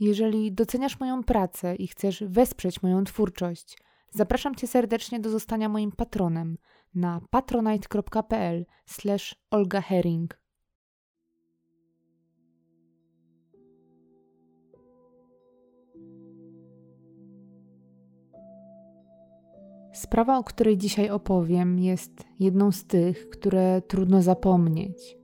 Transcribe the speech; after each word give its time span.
Jeżeli 0.00 0.52
doceniasz 0.52 1.00
moją 1.00 1.24
pracę 1.24 1.76
i 1.76 1.88
chcesz 1.88 2.24
wesprzeć 2.26 2.82
moją 2.82 3.04
twórczość, 3.04 3.78
zapraszam 4.10 4.54
Cię 4.54 4.66
serdecznie 4.66 5.20
do 5.20 5.30
zostania 5.30 5.68
moim 5.68 5.92
patronem 5.92 6.58
na 6.94 7.20
patronite.pl 7.30 8.66
Olga 9.50 9.80
Herring. 9.80 10.40
Sprawa, 19.92 20.38
o 20.38 20.44
której 20.44 20.78
dzisiaj 20.78 21.10
opowiem, 21.10 21.78
jest 21.78 22.24
jedną 22.38 22.72
z 22.72 22.86
tych, 22.86 23.30
które 23.30 23.82
trudno 23.82 24.22
zapomnieć. 24.22 25.19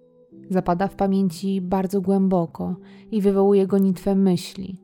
Zapada 0.51 0.89
w 0.89 0.95
pamięci 0.95 1.61
bardzo 1.61 2.01
głęboko 2.01 2.77
i 3.11 3.21
wywołuje 3.21 3.67
gonitwę 3.67 4.15
myśli. 4.15 4.81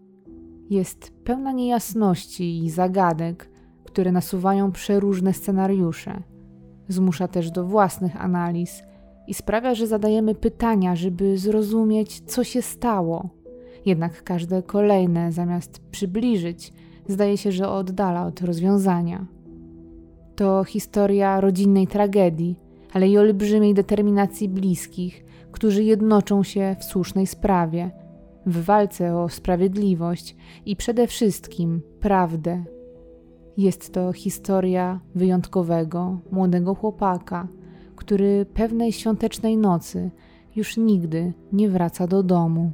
Jest 0.71 1.13
pełna 1.25 1.53
niejasności 1.53 2.65
i 2.65 2.71
zagadek, 2.71 3.51
które 3.85 4.13
nasuwają 4.13 4.73
przeróżne 4.73 5.33
scenariusze. 5.33 6.23
Zmusza 6.89 7.29
też 7.29 7.51
do 7.51 7.65
własnych 7.65 8.25
analiz 8.25 8.83
i 9.27 9.35
sprawia, 9.35 9.75
że 9.75 9.87
zadajemy 9.87 10.35
pytania, 10.35 10.97
żeby 10.97 11.39
zrozumieć, 11.39 12.21
co 12.21 12.45
się 12.45 12.63
stało. 12.63 13.31
Jednak 13.87 14.23
każde 14.23 14.63
kolejne, 14.63 15.33
zamiast 15.33 15.79
przybliżyć, 15.91 16.73
zdaje 17.09 17.37
się, 17.37 17.53
że 17.53 17.69
oddala 17.69 18.27
od 18.27 18.41
rozwiązania. 18.41 19.27
To 20.37 20.65
historia 20.65 21.41
rodzinnej 21.41 21.87
tragedii, 21.87 22.57
ale 22.93 23.09
i 23.09 23.19
olbrzymiej 23.19 23.75
determinacji 23.75 24.49
bliskich, 24.49 25.25
którzy 25.53 25.85
jednoczą 25.85 26.43
się 26.43 26.77
w 26.79 26.85
słusznej 26.85 27.27
sprawie, 27.27 27.91
w 28.47 28.65
walce 28.65 29.17
o 29.17 29.29
sprawiedliwość 29.29 30.37
i 30.67 30.77
przede 30.77 31.07
wszystkim 31.07 31.83
prawdę. 32.01 32.65
Jest 33.57 33.93
to 33.93 34.13
historia 34.13 35.01
wyjątkowego, 35.15 36.19
młodego 36.31 36.75
chłopaka, 36.75 37.49
który 37.97 38.47
pewnej 38.55 38.93
świątecznej 38.93 39.57
nocy 39.57 40.11
już 40.57 40.77
nigdy 40.77 41.33
nie 41.53 41.69
wraca 41.69 42.07
do 42.07 42.23
domu. 42.23 42.73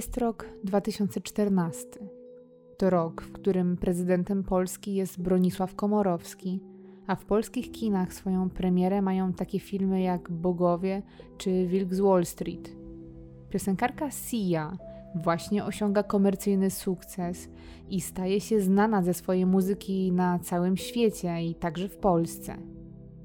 Jest 0.00 0.18
rok 0.18 0.46
2014. 0.64 1.86
To 2.78 2.90
rok, 2.90 3.22
w 3.22 3.32
którym 3.32 3.76
prezydentem 3.76 4.44
Polski 4.44 4.94
jest 4.94 5.22
Bronisław 5.22 5.74
Komorowski, 5.74 6.60
a 7.06 7.14
w 7.14 7.24
polskich 7.24 7.72
kinach 7.72 8.14
swoją 8.14 8.50
premierę 8.50 9.02
mają 9.02 9.32
takie 9.32 9.58
filmy 9.58 10.02
jak 10.02 10.30
Bogowie 10.30 11.02
czy 11.38 11.66
Wilk 11.66 11.94
z 11.94 12.00
Wall 12.00 12.26
Street. 12.26 12.70
Piosenkarka 13.50 14.10
Sia 14.10 14.76
właśnie 15.14 15.64
osiąga 15.64 16.02
komercyjny 16.02 16.70
sukces 16.70 17.48
i 17.88 18.00
staje 18.00 18.40
się 18.40 18.60
znana 18.60 19.02
ze 19.02 19.14
swojej 19.14 19.46
muzyki 19.46 20.12
na 20.12 20.38
całym 20.38 20.76
świecie 20.76 21.42
i 21.42 21.54
także 21.54 21.88
w 21.88 21.96
Polsce. 21.96 22.56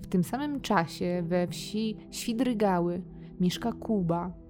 W 0.01 0.07
tym 0.07 0.23
samym 0.23 0.61
czasie 0.61 1.23
we 1.27 1.47
wsi 1.47 1.97
Świdrygały 2.11 3.01
mieszka 3.39 3.73
Kuba, 3.73 4.44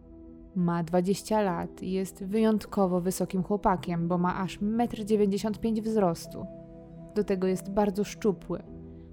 ma 0.55 0.83
20 0.83 1.41
lat 1.41 1.83
i 1.83 1.91
jest 1.91 2.23
wyjątkowo 2.23 3.01
wysokim 3.01 3.43
chłopakiem, 3.43 4.07
bo 4.07 4.17
ma 4.17 4.37
aż 4.41 4.59
1,95 4.59 5.77
m 5.77 5.83
wzrostu. 5.83 6.45
Do 7.15 7.23
tego 7.23 7.47
jest 7.47 7.71
bardzo 7.71 8.03
szczupły. 8.03 8.63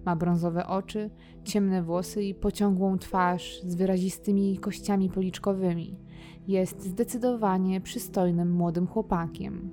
Ma 0.04 0.16
brązowe 0.16 0.66
oczy, 0.66 1.10
ciemne 1.44 1.82
włosy 1.82 2.24
i 2.24 2.34
pociągłą 2.34 2.98
twarz 2.98 3.60
z 3.62 3.74
wyrazistymi 3.74 4.58
kościami 4.58 5.10
policzkowymi. 5.10 5.98
Jest 6.48 6.82
zdecydowanie 6.82 7.80
przystojnym 7.80 8.52
młodym 8.52 8.86
chłopakiem. 8.86 9.70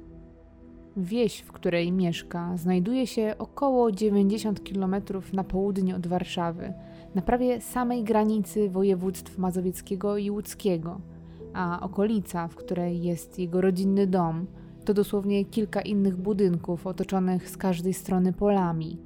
Wieś, 0.97 1.39
w 1.39 1.51
której 1.51 1.91
mieszka, 1.91 2.57
znajduje 2.57 3.07
się 3.07 3.35
około 3.37 3.91
90 3.91 4.61
km 4.69 4.95
na 5.33 5.43
południe 5.43 5.95
od 5.95 6.07
Warszawy, 6.07 6.73
na 7.15 7.21
prawie 7.21 7.61
samej 7.61 8.03
granicy 8.03 8.69
województw 8.69 9.37
mazowieckiego 9.37 10.17
i 10.17 10.31
łódzkiego– 10.31 11.01
a 11.53 11.79
okolica, 11.81 12.47
w 12.47 12.55
której 12.55 13.03
jest 13.03 13.39
jego 13.39 13.61
rodzinny 13.61 14.07
dom, 14.07 14.47
to 14.85 14.93
dosłownie 14.93 15.45
kilka 15.45 15.81
innych 15.81 16.17
budynków 16.17 16.87
otoczonych 16.87 17.49
z 17.49 17.57
każdej 17.57 17.93
strony 17.93 18.33
polami. 18.33 18.97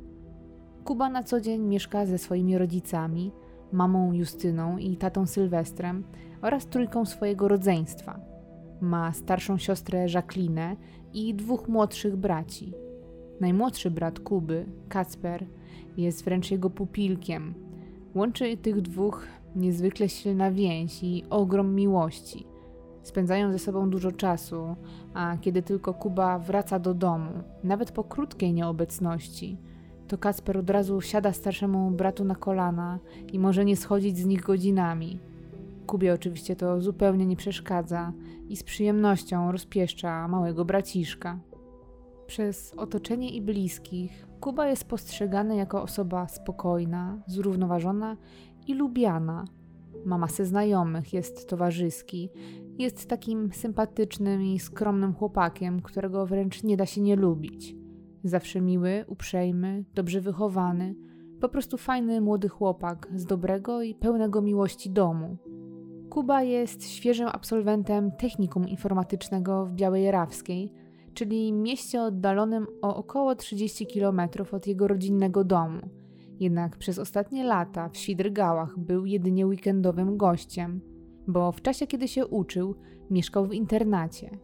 Kuba 0.83 1.09
na 1.09 1.23
co 1.23 1.41
dzień 1.41 1.61
mieszka 1.61 2.05
ze 2.05 2.17
swoimi 2.17 2.57
rodzicami, 2.57 3.31
mamą 3.71 4.13
Justyną 4.13 4.77
i 4.77 4.97
tatą 4.97 5.25
Sylwestrem 5.25 6.03
oraz 6.41 6.67
trójką 6.67 7.05
swojego 7.05 7.47
rodzeństwa. 7.47 8.19
Ma 8.81 9.13
starszą 9.13 9.57
siostrę 9.57 10.05
Jacqueline 10.13 10.75
i 11.13 11.33
dwóch 11.33 11.67
młodszych 11.67 12.15
braci. 12.15 12.73
Najmłodszy 13.39 13.91
brat 13.91 14.19
Kuby, 14.19 14.65
Kacper, 14.89 15.45
jest 15.97 16.23
wręcz 16.23 16.51
jego 16.51 16.69
pupilkiem. 16.69 17.53
Łączy 18.15 18.57
tych 18.57 18.81
dwóch 18.81 19.27
niezwykle 19.55 20.09
silna 20.09 20.51
więź 20.51 21.03
i 21.03 21.23
ogrom 21.29 21.75
miłości. 21.75 22.45
Spędzają 23.03 23.51
ze 23.51 23.59
sobą 23.59 23.89
dużo 23.89 24.11
czasu, 24.11 24.75
a 25.13 25.37
kiedy 25.41 25.61
tylko 25.61 25.93
Kuba 25.93 26.39
wraca 26.39 26.79
do 26.79 26.93
domu, 26.93 27.31
nawet 27.63 27.91
po 27.91 28.03
krótkiej 28.03 28.53
nieobecności, 28.53 29.57
to 30.07 30.17
Kacper 30.17 30.57
od 30.57 30.69
razu 30.69 31.01
siada 31.01 31.33
starszemu 31.33 31.91
bratu 31.91 32.25
na 32.25 32.35
kolana 32.35 32.99
i 33.33 33.39
może 33.39 33.65
nie 33.65 33.77
schodzić 33.77 34.17
z 34.17 34.25
nich 34.25 34.41
godzinami. 34.41 35.19
Kubie 35.87 36.13
oczywiście 36.13 36.55
to 36.55 36.81
zupełnie 36.81 37.25
nie 37.25 37.35
przeszkadza 37.35 38.13
i 38.49 38.57
z 38.57 38.63
przyjemnością 38.63 39.51
rozpieszcza 39.51 40.27
małego 40.27 40.65
braciszka. 40.65 41.39
Przez 42.27 42.73
otoczenie 42.77 43.29
i 43.29 43.41
bliskich 43.41 44.27
Kuba 44.39 44.67
jest 44.67 44.85
postrzegany 44.85 45.55
jako 45.55 45.81
osoba 45.81 46.27
spokojna, 46.27 47.17
zrównoważona 47.27 48.17
i 48.67 48.73
lubiana. 48.73 49.45
Ma 50.05 50.17
masę 50.17 50.45
znajomych, 50.45 51.13
jest 51.13 51.49
towarzyski, 51.49 52.29
jest 52.79 53.09
takim 53.09 53.53
sympatycznym 53.53 54.41
i 54.41 54.59
skromnym 54.59 55.13
chłopakiem, 55.13 55.81
którego 55.81 56.25
wręcz 56.25 56.63
nie 56.63 56.77
da 56.77 56.85
się 56.85 57.01
nie 57.01 57.15
lubić. 57.15 57.75
Zawsze 58.23 58.61
miły, 58.61 59.05
uprzejmy, 59.07 59.85
dobrze 59.93 60.21
wychowany, 60.21 60.95
po 61.41 61.49
prostu 61.49 61.77
fajny 61.77 62.21
młody 62.21 62.49
chłopak 62.49 63.07
z 63.15 63.25
dobrego 63.25 63.81
i 63.81 63.95
pełnego 63.95 64.41
miłości 64.41 64.89
domu. 64.89 65.37
Kuba 66.09 66.43
jest 66.43 66.89
świeżym 66.89 67.27
absolwentem 67.31 68.11
technikum 68.11 68.67
informatycznego 68.67 69.65
w 69.65 69.71
Białej 69.71 70.11
Rawskiej, 70.11 70.73
czyli 71.13 71.53
mieście 71.53 72.01
oddalonym 72.01 72.67
o 72.81 72.95
około 72.95 73.35
30 73.35 73.87
km 73.87 74.21
od 74.51 74.67
jego 74.67 74.87
rodzinnego 74.87 75.43
domu– 75.43 75.89
jednak 76.39 76.77
przez 76.77 76.99
ostatnie 76.99 77.43
lata 77.43 77.89
w 77.89 77.97
Świdrgałach 77.97 78.79
był 78.79 79.05
jedynie 79.05 79.47
weekendowym 79.47 80.17
gościem, 80.17 80.81
bo 81.27 81.51
w 81.51 81.61
czasie, 81.61 81.87
kiedy 81.87 82.07
się 82.07 82.27
uczył, 82.27 82.75
mieszkał 83.09 83.47
w 83.47 83.53
internacie. 83.53 84.37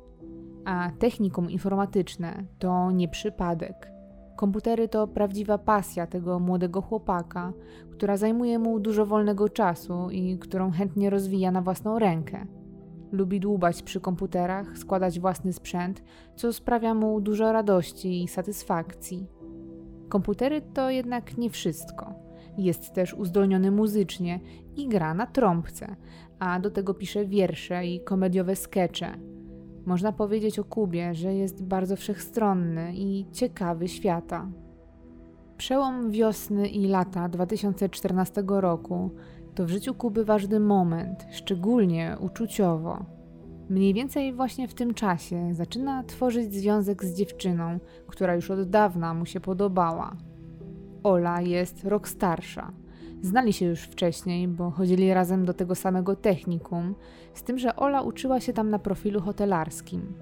A 0.65 0.91
technikum 0.99 1.51
informatyczne 1.51 2.45
to 2.59 2.91
nie 2.91 3.07
przypadek. 3.07 3.91
Komputery 4.37 4.87
to 4.87 5.07
prawdziwa 5.07 5.57
pasja 5.57 6.07
tego 6.07 6.39
młodego 6.39 6.81
chłopaka, 6.81 7.53
która 7.91 8.17
zajmuje 8.17 8.59
mu 8.59 8.79
dużo 8.79 9.05
wolnego 9.05 9.49
czasu 9.49 10.09
i 10.09 10.39
którą 10.39 10.71
chętnie 10.71 11.09
rozwija 11.09 11.51
na 11.51 11.61
własną 11.61 11.99
rękę. 11.99 12.47
Lubi 13.11 13.39
dłubać 13.39 13.83
przy 13.83 14.01
komputerach, 14.01 14.77
składać 14.77 15.19
własny 15.19 15.53
sprzęt, 15.53 16.03
co 16.35 16.53
sprawia 16.53 16.93
mu 16.93 17.21
dużo 17.21 17.51
radości 17.51 18.23
i 18.23 18.27
satysfakcji. 18.27 19.38
Komputery 20.09 20.61
to 20.61 20.89
jednak 20.89 21.37
nie 21.37 21.49
wszystko. 21.49 22.13
Jest 22.57 22.93
też 22.93 23.13
uzdolniony 23.13 23.71
muzycznie 23.71 24.39
i 24.75 24.87
gra 24.87 25.13
na 25.13 25.27
trąbce, 25.27 25.95
a 26.39 26.59
do 26.59 26.71
tego 26.71 26.93
pisze 26.93 27.25
wiersze 27.25 27.85
i 27.85 28.03
komediowe 28.03 28.55
skecze. 28.55 29.11
Można 29.85 30.11
powiedzieć 30.11 30.59
o 30.59 30.63
Kubie, 30.63 31.15
że 31.15 31.33
jest 31.33 31.63
bardzo 31.63 31.95
wszechstronny 31.95 32.93
i 32.95 33.25
ciekawy 33.31 33.87
świata. 33.87 34.51
Przełom 35.57 36.11
wiosny 36.11 36.67
i 36.67 36.87
lata 36.87 37.29
2014 37.29 38.43
roku 38.47 39.11
to 39.55 39.65
w 39.65 39.69
życiu 39.69 39.93
Kuby 39.93 40.25
ważny 40.25 40.59
moment, 40.59 41.25
szczególnie 41.31 42.17
uczuciowo. 42.19 43.18
Mniej 43.69 43.93
więcej 43.93 44.33
właśnie 44.33 44.67
w 44.67 44.73
tym 44.73 44.93
czasie 44.93 45.53
zaczyna 45.53 46.03
tworzyć 46.03 46.53
związek 46.53 47.05
z 47.05 47.13
dziewczyną, 47.13 47.79
która 48.07 48.35
już 48.35 48.51
od 48.51 48.69
dawna 48.69 49.13
mu 49.13 49.25
się 49.25 49.39
podobała. 49.39 50.15
Ola 51.03 51.41
jest 51.41 51.85
rok 51.85 52.07
starsza. 52.07 52.71
Znali 53.21 53.53
się 53.53 53.65
już 53.65 53.81
wcześniej, 53.81 54.47
bo 54.47 54.71
chodzili 54.71 55.13
razem 55.13 55.45
do 55.45 55.53
tego 55.53 55.75
samego 55.75 56.15
technikum, 56.15 56.95
z 57.33 57.43
tym, 57.43 57.59
że 57.59 57.75
Ola 57.75 58.01
uczyła 58.01 58.39
się 58.39 58.53
tam 58.53 58.69
na 58.69 58.79
profilu 58.79 59.21
hotelarskim. 59.21 60.13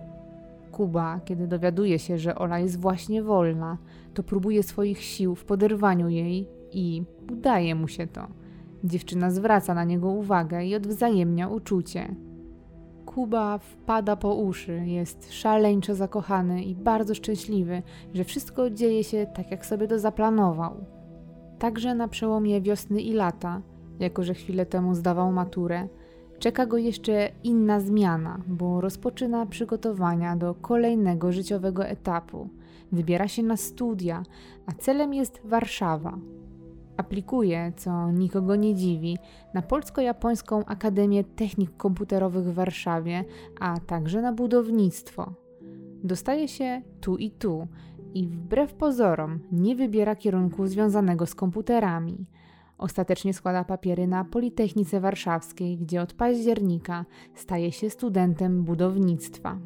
Kuba, 0.72 1.20
kiedy 1.26 1.48
dowiaduje 1.48 2.00
się, 2.00 2.18
że 2.18 2.36
Ola 2.36 2.60
jest 2.60 2.80
właśnie 2.80 3.24
wolna, 3.24 3.78
to 4.14 4.24
próbuje 4.24 4.64
swoich 4.64 5.02
sił 5.02 5.36
w 5.36 5.46
poderwaniu 5.46 6.10
jej 6.10 6.48
i 6.72 7.04
udaje 7.32 7.76
mu 7.76 7.88
się 7.88 8.08
to. 8.08 8.28
Dziewczyna 8.84 9.32
zwraca 9.32 9.74
na 9.74 9.84
niego 9.84 10.10
uwagę 10.10 10.66
i 10.66 10.76
odwzajemnia 10.76 11.48
uczucie. 11.48 12.16
Kuba 13.18 13.58
wpada 13.58 14.16
po 14.16 14.36
uszy, 14.36 14.82
jest 14.86 15.34
szaleńczo 15.34 15.96
zakochany 15.96 16.64
i 16.64 16.76
bardzo 16.76 17.16
szczęśliwy, 17.16 17.82
że 18.14 18.24
wszystko 18.24 18.70
dzieje 18.70 19.04
się 19.04 19.28
tak, 19.36 19.52
jak 19.52 19.66
sobie 19.66 19.88
to 19.88 20.00
zaplanował. 20.00 20.86
Także 21.60 21.96
na 21.96 22.08
przełomie 22.08 22.62
wiosny 22.62 23.02
i 23.02 23.14
lata, 23.14 23.62
jako 24.00 24.24
że 24.24 24.34
chwilę 24.34 24.66
temu 24.66 24.96
zdawał 24.96 25.32
maturę, 25.32 25.88
czeka 26.40 26.66
go 26.66 26.78
jeszcze 26.78 27.30
inna 27.44 27.80
zmiana, 27.80 28.42
bo 28.48 28.82
rozpoczyna 28.82 29.46
przygotowania 29.46 30.36
do 30.36 30.54
kolejnego 30.54 31.32
życiowego 31.32 31.86
etapu. 31.86 32.50
Wybiera 32.92 33.28
się 33.28 33.44
na 33.44 33.58
studia, 33.58 34.24
a 34.66 34.72
celem 34.72 35.14
jest 35.14 35.42
Warszawa. 35.44 36.18
Aplikuje, 36.98 37.72
co 37.76 38.12
nikogo 38.12 38.56
nie 38.56 38.76
dziwi, 38.76 39.18
na 39.54 39.62
Polsko-Japońską 39.62 40.66
Akademię 40.66 41.24
Technik 41.24 41.78
Komputerowych 41.78 42.46
w 42.46 42.54
Warszawie, 42.54 43.26
a 43.60 43.80
także 43.80 44.22
na 44.22 44.34
budownictwo. 44.34 45.34
Dostaje 46.04 46.48
się 46.48 46.82
tu 47.02 47.18
i 47.18 47.32
tu 47.32 47.68
i 48.14 48.28
wbrew 48.28 48.74
pozorom 48.74 49.40
nie 49.52 49.76
wybiera 49.76 50.16
kierunku 50.16 50.68
związanego 50.68 51.26
z 51.26 51.36
komputerami. 51.36 52.26
Ostatecznie 52.78 53.34
składa 53.34 53.64
papiery 53.64 54.08
na 54.08 54.26
Politechnice 54.26 55.00
Warszawskiej, 55.00 55.78
gdzie 55.78 56.02
od 56.02 56.14
października 56.14 57.06
staje 57.36 57.72
się 57.72 57.90
studentem 57.90 58.64
budownictwa. 58.64 59.58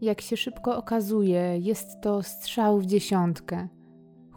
Jak 0.00 0.20
się 0.20 0.36
szybko 0.36 0.76
okazuje, 0.76 1.58
jest 1.58 2.00
to 2.02 2.22
strzał 2.22 2.78
w 2.78 2.86
dziesiątkę. 2.86 3.68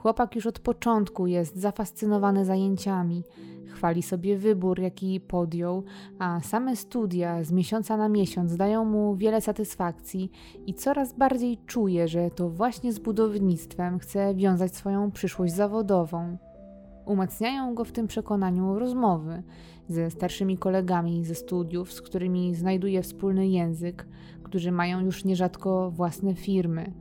Chłopak 0.01 0.35
już 0.35 0.45
od 0.45 0.59
początku 0.59 1.27
jest 1.27 1.55
zafascynowany 1.55 2.45
zajęciami, 2.45 3.23
chwali 3.67 4.03
sobie 4.03 4.37
wybór, 4.37 4.79
jaki 4.79 5.19
podjął, 5.19 5.83
a 6.19 6.39
same 6.39 6.75
studia 6.75 7.43
z 7.43 7.51
miesiąca 7.51 7.97
na 7.97 8.09
miesiąc 8.09 8.55
dają 8.55 8.85
mu 8.85 9.15
wiele 9.15 9.41
satysfakcji 9.41 10.31
i 10.67 10.73
coraz 10.73 11.13
bardziej 11.13 11.57
czuje, 11.65 12.07
że 12.07 12.29
to 12.29 12.49
właśnie 12.49 12.93
z 12.93 12.99
budownictwem 12.99 13.99
chce 13.99 14.35
wiązać 14.35 14.75
swoją 14.75 15.11
przyszłość 15.11 15.53
zawodową. 15.53 16.37
Umacniają 17.05 17.75
go 17.75 17.85
w 17.85 17.91
tym 17.91 18.07
przekonaniu 18.07 18.79
rozmowy 18.79 19.43
ze 19.87 20.11
starszymi 20.11 20.57
kolegami 20.57 21.25
ze 21.25 21.35
studiów, 21.35 21.93
z 21.93 22.01
którymi 22.01 22.55
znajduje 22.55 23.01
wspólny 23.01 23.47
język, 23.47 24.07
którzy 24.43 24.71
mają 24.71 24.99
już 24.99 25.25
nierzadko 25.25 25.91
własne 25.91 26.35
firmy. 26.35 26.93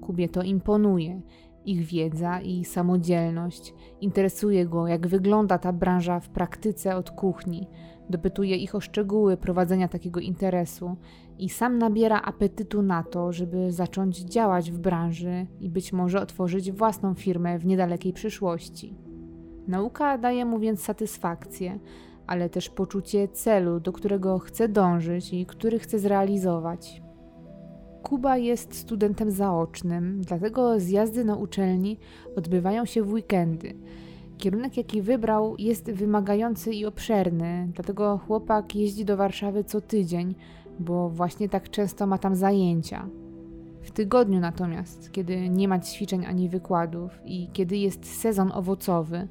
Kubie 0.00 0.28
to 0.28 0.42
imponuje 0.42 1.20
ich 1.66 1.86
wiedza 1.86 2.40
i 2.40 2.64
samodzielność. 2.64 3.74
Interesuje 4.00 4.66
go, 4.66 4.86
jak 4.86 5.06
wygląda 5.06 5.58
ta 5.58 5.72
branża 5.72 6.20
w 6.20 6.28
praktyce 6.28 6.96
od 6.96 7.10
kuchni. 7.10 7.66
Dopytuje 8.10 8.56
ich 8.56 8.74
o 8.74 8.80
szczegóły 8.80 9.36
prowadzenia 9.36 9.88
takiego 9.88 10.20
interesu 10.20 10.96
i 11.38 11.48
sam 11.48 11.78
nabiera 11.78 12.22
apetytu 12.22 12.82
na 12.82 13.02
to, 13.02 13.32
żeby 13.32 13.72
zacząć 13.72 14.18
działać 14.18 14.70
w 14.70 14.78
branży 14.78 15.46
i 15.60 15.70
być 15.70 15.92
może 15.92 16.20
otworzyć 16.20 16.72
własną 16.72 17.14
firmę 17.14 17.58
w 17.58 17.66
niedalekiej 17.66 18.12
przyszłości. 18.12 18.94
Nauka 19.68 20.18
daje 20.18 20.44
mu 20.44 20.58
więc 20.58 20.82
satysfakcję, 20.82 21.78
ale 22.26 22.50
też 22.50 22.68
poczucie 22.68 23.28
celu, 23.28 23.80
do 23.80 23.92
którego 23.92 24.38
chce 24.38 24.68
dążyć 24.68 25.32
i 25.32 25.46
który 25.46 25.78
chce 25.78 25.98
zrealizować. 25.98 27.02
Kuba 28.02 28.36
jest 28.36 28.74
studentem 28.74 29.30
zaocznym, 29.30 30.22
dlatego 30.22 30.80
zjazdy 30.80 31.24
na 31.24 31.36
uczelni 31.36 31.98
odbywają 32.36 32.84
się 32.84 33.02
w 33.02 33.12
weekendy. 33.12 33.74
Kierunek, 34.38 34.76
jaki 34.76 35.02
wybrał, 35.02 35.56
jest 35.58 35.90
wymagający 35.90 36.72
i 36.72 36.86
obszerny, 36.86 37.68
dlatego 37.74 38.18
chłopak 38.18 38.76
jeździ 38.76 39.04
do 39.04 39.16
Warszawy 39.16 39.64
co 39.64 39.80
tydzień, 39.80 40.34
bo 40.80 41.08
właśnie 41.08 41.48
tak 41.48 41.70
często 41.70 42.06
ma 42.06 42.18
tam 42.18 42.36
zajęcia. 42.36 43.08
W 43.82 43.90
tygodniu 43.90 44.40
natomiast, 44.40 45.12
kiedy 45.12 45.48
nie 45.48 45.68
ma 45.68 45.78
ćwiczeń 45.78 46.26
ani 46.26 46.48
wykładów 46.48 47.10
i 47.24 47.48
kiedy 47.52 47.76
jest 47.76 48.20
sezon 48.20 48.52
owocowy, 48.52 49.28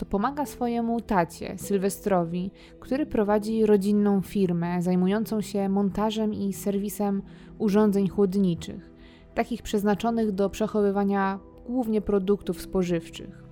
to 0.00 0.06
pomaga 0.06 0.46
swojemu 0.46 1.00
tacie, 1.00 1.58
Sylwestrowi, 1.58 2.50
który 2.80 3.06
prowadzi 3.06 3.66
rodzinną 3.66 4.20
firmę 4.20 4.82
zajmującą 4.82 5.40
się 5.40 5.68
montażem 5.68 6.34
i 6.34 6.52
serwisem 6.52 7.22
urządzeń 7.58 8.08
chłodniczych, 8.08 8.90
takich 9.34 9.62
przeznaczonych 9.62 10.32
do 10.32 10.50
przechowywania 10.50 11.38
głównie 11.66 12.00
produktów 12.00 12.60
spożywczych. 12.60 13.44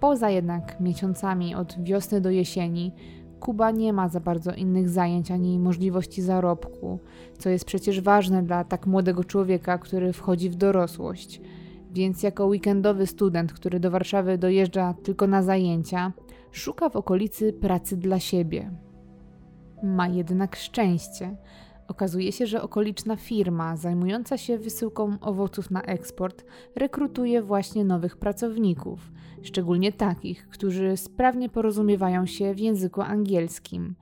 Poza 0.00 0.30
jednak 0.30 0.80
miesiącami 0.80 1.54
od 1.54 1.84
wiosny 1.84 2.20
do 2.20 2.30
jesieni, 2.30 2.92
Kuba 3.40 3.70
nie 3.70 3.92
ma 3.92 4.08
za 4.08 4.20
bardzo 4.20 4.52
innych 4.52 4.88
zajęć 4.88 5.30
ani 5.30 5.58
możliwości 5.58 6.22
zarobku, 6.22 6.98
co 7.38 7.50
jest 7.50 7.64
przecież 7.64 8.00
ważne 8.00 8.42
dla 8.42 8.64
tak 8.64 8.86
młodego 8.86 9.24
człowieka, 9.24 9.78
który 9.78 10.12
wchodzi 10.12 10.50
w 10.50 10.54
dorosłość 10.54 11.40
więc 11.94 12.22
jako 12.22 12.46
weekendowy 12.46 13.06
student, 13.06 13.52
który 13.52 13.80
do 13.80 13.90
Warszawy 13.90 14.38
dojeżdża 14.38 14.94
tylko 15.02 15.26
na 15.26 15.42
zajęcia, 15.42 16.12
szuka 16.50 16.88
w 16.88 16.96
okolicy 16.96 17.52
pracy 17.52 17.96
dla 17.96 18.20
siebie. 18.20 18.70
Ma 19.82 20.08
jednak 20.08 20.56
szczęście. 20.56 21.36
Okazuje 21.88 22.32
się, 22.32 22.46
że 22.46 22.62
okoliczna 22.62 23.16
firma 23.16 23.76
zajmująca 23.76 24.38
się 24.38 24.58
wysyłką 24.58 25.16
owoców 25.20 25.70
na 25.70 25.82
eksport 25.82 26.44
rekrutuje 26.76 27.42
właśnie 27.42 27.84
nowych 27.84 28.16
pracowników, 28.16 29.12
szczególnie 29.42 29.92
takich, 29.92 30.48
którzy 30.48 30.96
sprawnie 30.96 31.48
porozumiewają 31.48 32.26
się 32.26 32.54
w 32.54 32.58
języku 32.58 33.02
angielskim. 33.02 33.94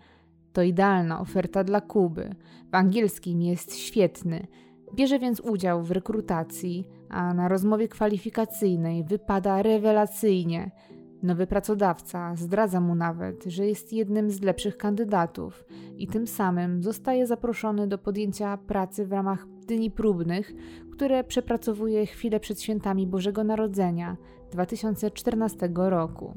To 0.52 0.62
idealna 0.62 1.20
oferta 1.20 1.64
dla 1.64 1.80
Kuby. 1.80 2.34
W 2.72 2.74
angielskim 2.74 3.42
jest 3.42 3.76
świetny. 3.76 4.46
Bierze 4.94 5.18
więc 5.18 5.40
udział 5.40 5.82
w 5.82 5.90
rekrutacji, 5.90 6.88
a 7.08 7.34
na 7.34 7.48
rozmowie 7.48 7.88
kwalifikacyjnej 7.88 9.04
wypada 9.04 9.62
rewelacyjnie. 9.62 10.70
Nowy 11.22 11.46
pracodawca 11.46 12.36
zdradza 12.36 12.80
mu 12.80 12.94
nawet, 12.94 13.44
że 13.44 13.66
jest 13.66 13.92
jednym 13.92 14.30
z 14.30 14.42
lepszych 14.42 14.76
kandydatów 14.76 15.64
i 15.96 16.06
tym 16.06 16.26
samym 16.26 16.82
zostaje 16.82 17.26
zaproszony 17.26 17.86
do 17.86 17.98
podjęcia 17.98 18.56
pracy 18.56 19.06
w 19.06 19.12
ramach 19.12 19.46
dni 19.66 19.90
próbnych, 19.90 20.52
które 20.92 21.24
przepracowuje 21.24 22.06
chwilę 22.06 22.40
przed 22.40 22.62
świętami 22.62 23.06
Bożego 23.06 23.44
Narodzenia 23.44 24.16
2014 24.50 25.70
roku. 25.74 26.34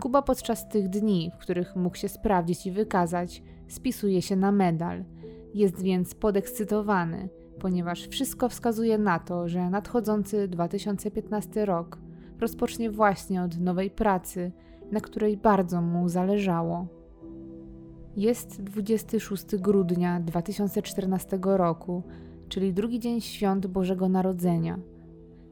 Kuba 0.00 0.22
podczas 0.22 0.68
tych 0.68 0.88
dni, 0.88 1.30
w 1.34 1.38
których 1.38 1.76
mógł 1.76 1.96
się 1.96 2.08
sprawdzić 2.08 2.66
i 2.66 2.70
wykazać, 2.70 3.42
spisuje 3.68 4.22
się 4.22 4.36
na 4.36 4.52
medal. 4.52 5.04
Jest 5.54 5.82
więc 5.82 6.14
podekscytowany– 6.14 7.28
ponieważ 7.60 8.06
wszystko 8.06 8.48
wskazuje 8.48 8.98
na 8.98 9.18
to, 9.18 9.48
że 9.48 9.70
nadchodzący 9.70 10.48
2015 10.48 11.64
rok 11.64 11.98
rozpocznie 12.40 12.90
właśnie 12.90 13.42
od 13.42 13.60
nowej 13.60 13.90
pracy, 13.90 14.52
na 14.92 15.00
której 15.00 15.36
bardzo 15.36 15.82
mu 15.82 16.08
zależało. 16.08 16.86
Jest 18.16 18.62
26 18.62 19.56
grudnia 19.56 20.20
2014 20.20 21.38
roku, 21.42 22.02
czyli 22.48 22.72
drugi 22.72 23.00
dzień 23.00 23.20
świąt 23.20 23.66
Bożego 23.66 24.08
Narodzenia. 24.08 24.78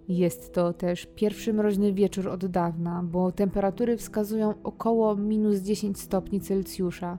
Jest 0.09 0.55
to 0.55 0.73
też 0.73 1.07
pierwszy 1.15 1.53
mroźny 1.53 1.93
wieczór 1.93 2.29
od 2.29 2.47
dawna, 2.47 3.03
bo 3.03 3.33
temperatury 3.33 3.97
wskazują 3.97 4.55
około 4.63 5.17
minus 5.17 5.59
10 5.59 6.01
stopni 6.01 6.41
Celsjusza, 6.41 7.19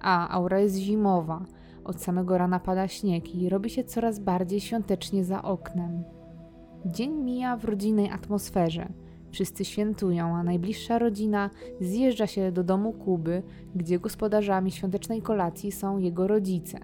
a 0.00 0.28
aura 0.28 0.60
jest 0.60 0.76
zimowa– 0.76 1.44
od 1.86 2.02
samego 2.02 2.38
rana 2.38 2.60
pada 2.60 2.88
śnieg 2.88 3.34
i 3.34 3.48
robi 3.48 3.70
się 3.70 3.84
coraz 3.84 4.18
bardziej 4.18 4.60
świątecznie 4.60 5.24
za 5.24 5.42
oknem. 5.42 6.04
Dzień 6.86 7.10
mija 7.12 7.56
w 7.56 7.64
rodzinnej 7.64 8.10
atmosferze. 8.10 8.88
Wszyscy 9.30 9.64
świętują, 9.64 10.36
a 10.36 10.42
najbliższa 10.42 10.98
rodzina 10.98 11.50
zjeżdża 11.80 12.26
się 12.26 12.52
do 12.52 12.64
domu 12.64 12.92
Kuby, 12.92 13.42
gdzie 13.74 13.98
gospodarzami 13.98 14.70
świątecznej 14.70 15.22
kolacji 15.22 15.72
są 15.72 15.98
jego 15.98 16.26
rodzice. 16.26 16.78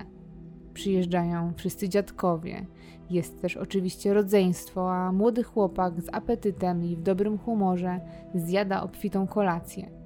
Przyjeżdżają 0.74 1.52
wszyscy 1.56 1.88
dziadkowie. 1.88 2.66
Jest 3.10 3.42
też 3.42 3.56
oczywiście 3.56 4.14
rodzeństwo, 4.14 4.92
a 4.92 5.12
młody 5.12 5.42
chłopak 5.42 6.02
z 6.02 6.08
apetytem 6.12 6.84
i 6.84 6.96
w 6.96 7.02
dobrym 7.02 7.38
humorze 7.38 8.00
zjada 8.34 8.82
obfitą 8.82 9.26
kolację. 9.26 10.01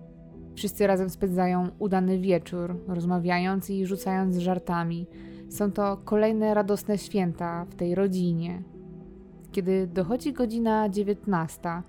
Wszyscy 0.57 0.87
razem 0.87 1.11
spędzają 1.11 1.69
udany 1.79 2.19
wieczór, 2.19 2.77
rozmawiając 2.89 3.71
i 3.71 3.87
rzucając 3.87 4.37
żartami. 4.37 5.07
Są 5.49 5.73
to 5.73 5.97
kolejne 6.05 6.55
radosne 6.55 6.99
święta 6.99 7.65
w 7.65 7.75
tej 7.75 7.95
rodzinie. 7.95 8.63
Kiedy 9.53 9.87
dochodzi 9.87 10.33
godzina 10.33 10.89
dziewiętnasta, 10.89 11.83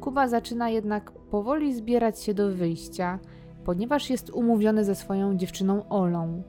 Kuba 0.00 0.28
zaczyna 0.28 0.70
jednak 0.70 1.12
powoli 1.12 1.74
zbierać 1.74 2.22
się 2.22 2.34
do 2.34 2.50
wyjścia, 2.50 3.18
ponieważ 3.64 4.10
jest 4.10 4.30
umówiony 4.30 4.84
ze 4.84 4.94
swoją 4.94 5.36
dziewczyną 5.36 5.88
Olą. 5.88 6.42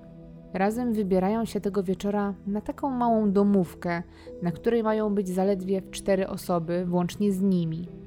Razem 0.53 0.93
wybierają 0.93 1.45
się 1.45 1.61
tego 1.61 1.83
wieczora 1.83 2.33
na 2.47 2.61
taką 2.61 2.89
małą 2.89 3.31
domówkę, 3.31 4.03
na 4.41 4.51
której 4.51 4.83
mają 4.83 5.15
być 5.15 5.29
zaledwie 5.29 5.81
cztery 5.81 6.27
osoby, 6.27 6.85
włącznie 6.85 7.31
z 7.31 7.41
nimi. 7.41 8.00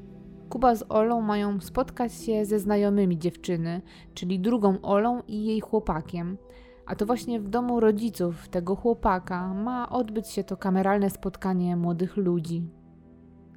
Kuba 0.55 0.75
z 0.75 0.85
Olą 0.89 1.21
mają 1.21 1.61
spotkać 1.61 2.13
się 2.13 2.45
ze 2.45 2.59
znajomymi 2.59 3.19
dziewczyny, 3.19 3.83
czyli 4.15 4.41
drugą 4.41 4.81
Olą 4.83 5.23
i 5.29 5.45
jej 5.45 5.61
chłopakiem. 5.61 6.37
A 6.87 6.97
to 6.97 7.07
właśnie 7.07 7.41
w 7.41 7.49
domu 7.49 7.81
rodziców 7.81 8.49
tego 8.49 8.77
chłopaka 8.77 9.55
ma 9.55 9.89
odbyć 9.91 10.29
się 10.29 10.45
to 10.45 10.57
kameralne 10.57 11.11
spotkanie 11.11 11.77
młodych 11.77 12.17
ludzi. 12.17 12.63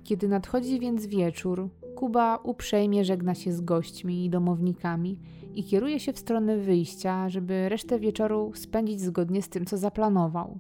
Kiedy 0.04 0.28
nadchodzi 0.28 0.80
więc 0.80 1.06
wieczór, 1.06 1.70
Kuba 1.96 2.38
uprzejmie 2.38 3.06
żegna 3.06 3.36
się 3.36 3.54
z 3.54 3.62
gośćmi 3.62 4.26
i 4.26 4.30
domownikami 4.30 5.20
i 5.56 5.64
kieruje 5.64 6.00
się 6.00 6.14
w 6.14 6.20
stronę 6.20 6.58
wyjścia, 6.58 7.30
żeby 7.30 7.70
resztę 7.70 8.00
wieczoru 8.00 8.52
spędzić 8.56 9.02
zgodnie 9.02 9.42
z 9.42 9.50
tym, 9.50 9.66
co 9.66 9.78
zaplanował. 9.78 10.60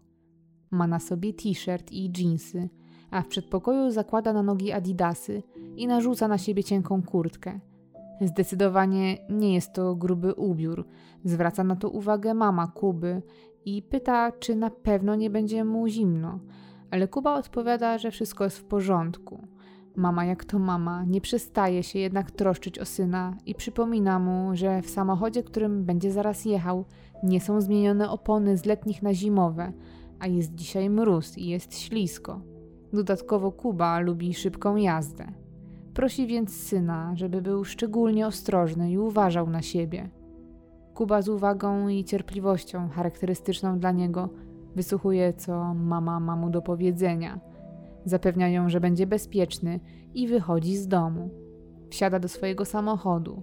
Ma 0.71 0.87
na 0.87 0.99
sobie 0.99 1.33
t-shirt 1.33 1.91
i 1.91 2.11
dżinsy, 2.11 2.69
a 3.11 3.21
w 3.21 3.27
przedpokoju 3.27 3.91
zakłada 3.91 4.33
na 4.33 4.43
nogi 4.43 4.71
adidasy 4.71 5.43
i 5.77 5.87
narzuca 5.87 6.27
na 6.27 6.37
siebie 6.37 6.63
cienką 6.63 7.03
kurtkę. 7.03 7.59
Zdecydowanie 8.21 9.17
nie 9.29 9.53
jest 9.53 9.73
to 9.73 9.95
gruby 9.95 10.33
ubiór. 10.33 10.85
Zwraca 11.23 11.63
na 11.63 11.75
to 11.75 11.89
uwagę 11.89 12.33
mama 12.33 12.67
Kuby 12.67 13.21
i 13.65 13.81
pyta, 13.81 14.31
czy 14.31 14.55
na 14.55 14.69
pewno 14.69 15.15
nie 15.15 15.29
będzie 15.29 15.63
mu 15.65 15.87
zimno. 15.87 16.39
Ale 16.91 17.07
Kuba 17.07 17.35
odpowiada, 17.35 17.97
że 17.97 18.11
wszystko 18.11 18.43
jest 18.43 18.57
w 18.57 18.63
porządku. 18.63 19.47
Mama, 19.95 20.25
jak 20.25 20.45
to 20.45 20.59
mama, 20.59 21.03
nie 21.07 21.21
przestaje 21.21 21.83
się 21.83 21.99
jednak 21.99 22.31
troszczyć 22.31 22.79
o 22.79 22.85
syna 22.85 23.37
i 23.45 23.55
przypomina 23.55 24.19
mu, 24.19 24.49
że 24.53 24.81
w 24.81 24.89
samochodzie, 24.89 25.43
którym 25.43 25.85
będzie 25.85 26.11
zaraz 26.11 26.45
jechał, 26.45 26.85
nie 27.23 27.41
są 27.41 27.61
zmienione 27.61 28.09
opony 28.09 28.57
z 28.57 28.65
letnich 28.65 29.03
na 29.03 29.13
zimowe, 29.13 29.73
a 30.19 30.27
jest 30.27 30.55
dzisiaj 30.55 30.89
mróz 30.89 31.37
i 31.37 31.47
jest 31.47 31.79
ślisko. 31.79 32.41
Dodatkowo 32.93 33.51
Kuba 33.51 33.99
lubi 33.99 34.33
szybką 34.33 34.75
jazdę. 34.75 35.46
Prosi 35.97 36.27
więc 36.27 36.55
syna, 36.55 37.11
żeby 37.15 37.41
był 37.41 37.63
szczególnie 37.63 38.27
ostrożny 38.27 38.91
i 38.91 38.97
uważał 38.97 39.49
na 39.49 39.61
siebie. 39.61 40.09
Kuba 40.93 41.21
z 41.21 41.29
uwagą 41.29 41.87
i 41.87 42.03
cierpliwością 42.03 42.89
charakterystyczną 42.89 43.79
dla 43.79 43.91
niego 43.91 44.29
wysłuchuje, 44.75 45.33
co 45.33 45.73
mama 45.73 46.19
ma 46.19 46.35
mu 46.35 46.49
do 46.49 46.61
powiedzenia. 46.61 47.39
Zapewnia 48.05 48.49
ją, 48.49 48.69
że 48.69 48.79
będzie 48.79 49.07
bezpieczny 49.07 49.79
i 50.13 50.27
wychodzi 50.27 50.77
z 50.77 50.87
domu. 50.87 51.29
Wsiada 51.89 52.19
do 52.19 52.27
swojego 52.27 52.65
samochodu. 52.65 53.41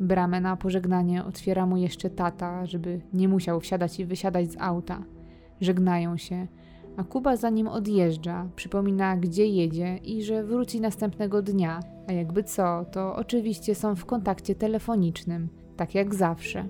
Bramę 0.00 0.40
na 0.40 0.56
pożegnanie 0.56 1.24
otwiera 1.24 1.66
mu 1.66 1.76
jeszcze 1.76 2.10
tata, 2.10 2.66
żeby 2.66 3.00
nie 3.12 3.28
musiał 3.28 3.60
wsiadać 3.60 4.00
i 4.00 4.04
wysiadać 4.04 4.52
z 4.52 4.56
auta. 4.60 5.02
Żegnają 5.60 6.16
się, 6.16 6.46
a 6.96 7.04
Kuba 7.04 7.36
za 7.36 7.50
nim 7.50 7.68
odjeżdża, 7.68 8.48
przypomina 8.56 9.16
gdzie 9.16 9.46
jedzie 9.46 9.96
i 9.96 10.22
że 10.22 10.44
wróci 10.44 10.80
następnego 10.80 11.42
dnia, 11.42 11.80
a 12.08 12.12
jakby 12.12 12.44
co, 12.44 12.84
to 12.92 13.16
oczywiście 13.16 13.74
są 13.74 13.94
w 13.94 14.04
kontakcie 14.04 14.54
telefonicznym, 14.54 15.48
tak 15.76 15.94
jak 15.94 16.14
zawsze. 16.14 16.68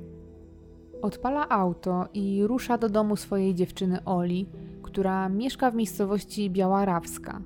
Odpala 1.02 1.48
auto 1.48 2.08
i 2.14 2.46
rusza 2.46 2.78
do 2.78 2.88
domu 2.88 3.16
swojej 3.16 3.54
dziewczyny 3.54 4.04
Oli, 4.04 4.46
która 4.82 5.28
mieszka 5.28 5.70
w 5.70 5.74
miejscowości 5.74 6.50
Białarawska. 6.50 7.40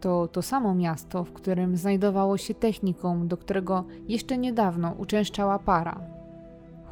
To 0.00 0.28
to 0.28 0.42
samo 0.42 0.74
miasto, 0.74 1.24
w 1.24 1.32
którym 1.32 1.76
znajdowało 1.76 2.36
się 2.36 2.54
technikum, 2.54 3.28
do 3.28 3.36
którego 3.36 3.84
jeszcze 4.08 4.38
niedawno 4.38 4.94
uczęszczała 4.98 5.58
para. 5.58 6.00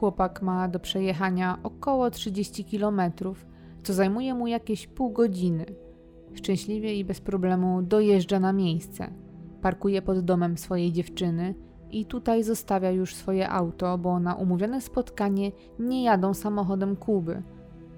Chłopak 0.00 0.42
ma 0.42 0.68
do 0.68 0.80
przejechania 0.80 1.58
około 1.62 2.10
30 2.10 2.64
kilometrów 2.64 3.49
co 3.82 3.92
zajmuje 3.92 4.34
mu 4.34 4.46
jakieś 4.46 4.86
pół 4.86 5.10
godziny. 5.10 5.66
Szczęśliwie 6.34 6.94
i 6.94 7.04
bez 7.04 7.20
problemu 7.20 7.82
dojeżdża 7.82 8.40
na 8.40 8.52
miejsce. 8.52 9.10
Parkuje 9.62 10.02
pod 10.02 10.20
domem 10.20 10.58
swojej 10.58 10.92
dziewczyny 10.92 11.54
i 11.90 12.04
tutaj 12.04 12.44
zostawia 12.44 12.90
już 12.90 13.14
swoje 13.14 13.50
auto, 13.50 13.98
bo 13.98 14.20
na 14.20 14.34
umówione 14.34 14.80
spotkanie 14.80 15.52
nie 15.78 16.04
jadą 16.04 16.34
samochodem 16.34 16.96
Kuby. 16.96 17.42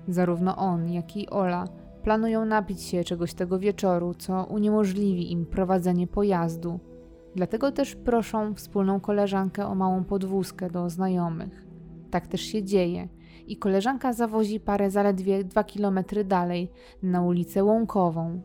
Zarówno 0.09 0.57
on, 0.57 0.91
jak 0.91 1.17
i 1.17 1.31
Ola 1.31 1.65
planują 2.03 2.45
napić 2.45 2.83
się 2.83 3.05
czegoś 3.05 3.35
tego 3.35 3.59
wieczoru, 3.59 4.15
co 4.15 4.45
uniemożliwi 4.45 5.33
im 5.33 5.47
prowadzenie 5.47 6.07
pojazdu. 6.07 6.81
Dlatego 7.35 7.73
też 7.73 7.95
proszą 7.95 8.55
wspólną 8.55 9.01
koleżankę 9.01 9.67
o 9.67 9.75
małą 9.75 10.05
podwózkę 10.05 10.71
do 10.71 10.91
znajomych. 10.91 11.67
Tak 12.11 12.27
też 12.27 12.41
się 12.41 12.63
dzieje 12.63 13.09
i 13.47 13.57
koleżanka 13.57 14.13
zawozi 14.13 14.61
parę 14.61 14.91
zaledwie 14.91 15.45
dwa 15.45 15.65
kilometry 15.65 16.25
dalej, 16.25 16.71
na 17.03 17.23
ulicę 17.23 17.65
Łąkową. 17.65 18.41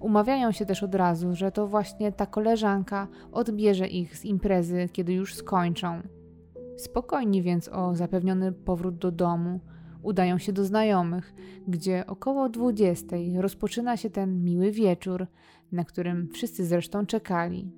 Umawiają 0.00 0.52
się 0.52 0.66
też 0.66 0.82
od 0.82 0.94
razu, 0.94 1.34
że 1.34 1.52
to 1.52 1.66
właśnie 1.66 2.12
ta 2.12 2.26
koleżanka 2.26 3.08
odbierze 3.32 3.86
ich 3.86 4.16
z 4.16 4.24
imprezy, 4.24 4.88
kiedy 4.92 5.12
już 5.12 5.34
skończą. 5.34 6.02
Spokojni 6.76 7.42
więc 7.42 7.68
o 7.68 7.94
zapewniony 7.94 8.52
powrót 8.52 8.96
do 8.96 9.10
domu, 9.10 9.60
udają 10.02 10.38
się 10.38 10.52
do 10.52 10.64
znajomych, 10.64 11.34
gdzie 11.68 12.04
około 12.06 12.48
dwudziestej 12.48 13.40
rozpoczyna 13.40 13.96
się 13.96 14.10
ten 14.10 14.44
miły 14.44 14.70
wieczór, 14.70 15.26
na 15.72 15.84
którym 15.84 16.28
wszyscy 16.28 16.64
zresztą 16.64 17.06
czekali. 17.06 17.72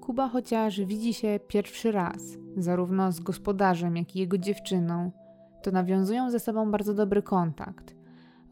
Kuba 0.00 0.28
chociaż 0.28 0.80
widzi 0.80 1.14
się 1.14 1.40
pierwszy 1.48 1.92
raz, 1.92 2.22
zarówno 2.56 3.12
z 3.12 3.20
gospodarzem, 3.20 3.96
jak 3.96 4.16
i 4.16 4.18
jego 4.18 4.38
dziewczyną, 4.38 5.10
to 5.62 5.70
nawiązują 5.70 6.30
ze 6.30 6.40
sobą 6.40 6.70
bardzo 6.70 6.94
dobry 6.94 7.22
kontakt. 7.22 7.94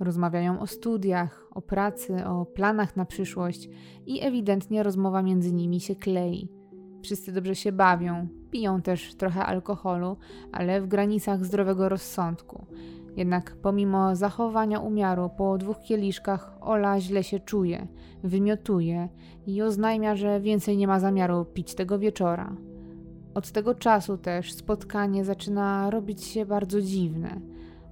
Rozmawiają 0.00 0.60
o 0.60 0.66
studiach, 0.66 1.46
o 1.54 1.62
pracy, 1.62 2.26
o 2.26 2.46
planach 2.46 2.96
na 2.96 3.04
przyszłość 3.04 3.68
i 4.06 4.22
ewidentnie 4.22 4.82
rozmowa 4.82 5.22
między 5.22 5.52
nimi 5.52 5.80
się 5.80 5.96
klei. 5.96 6.48
Wszyscy 7.02 7.32
dobrze 7.32 7.54
się 7.54 7.72
bawią, 7.72 8.28
piją 8.50 8.82
też 8.82 9.14
trochę 9.14 9.44
alkoholu, 9.44 10.16
ale 10.52 10.80
w 10.80 10.86
granicach 10.86 11.44
zdrowego 11.44 11.88
rozsądku. 11.88 12.66
Jednak 13.16 13.56
pomimo 13.62 14.16
zachowania 14.16 14.80
umiaru 14.80 15.30
po 15.36 15.58
dwóch 15.58 15.80
kieliszkach 15.80 16.56
Ola 16.60 17.00
źle 17.00 17.24
się 17.24 17.40
czuje, 17.40 17.86
wymiotuje 18.24 19.08
i 19.46 19.62
oznajmia, 19.62 20.16
że 20.16 20.40
więcej 20.40 20.76
nie 20.76 20.86
ma 20.86 21.00
zamiaru 21.00 21.44
pić 21.44 21.74
tego 21.74 21.98
wieczora. 21.98 22.56
Od 23.34 23.50
tego 23.50 23.74
czasu 23.74 24.18
też 24.18 24.52
spotkanie 24.52 25.24
zaczyna 25.24 25.90
robić 25.90 26.24
się 26.24 26.46
bardzo 26.46 26.82
dziwne. 26.82 27.40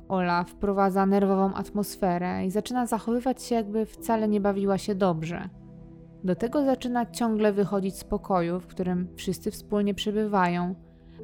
Ola 0.08 0.44
wprowadza 0.44 1.06
nerwową 1.06 1.54
atmosferę 1.54 2.46
i 2.46 2.50
zaczyna 2.50 2.86
zachowywać 2.86 3.42
się, 3.42 3.54
jakby 3.54 3.86
wcale 3.86 4.28
nie 4.28 4.40
bawiła 4.40 4.78
się 4.78 4.94
dobrze. 4.94 5.48
Do 6.24 6.36
tego 6.36 6.64
zaczyna 6.64 7.06
ciągle 7.06 7.52
wychodzić 7.52 7.96
z 7.96 8.04
pokoju, 8.04 8.60
w 8.60 8.66
którym 8.66 9.08
wszyscy 9.16 9.50
wspólnie 9.50 9.94
przebywają, 9.94 10.74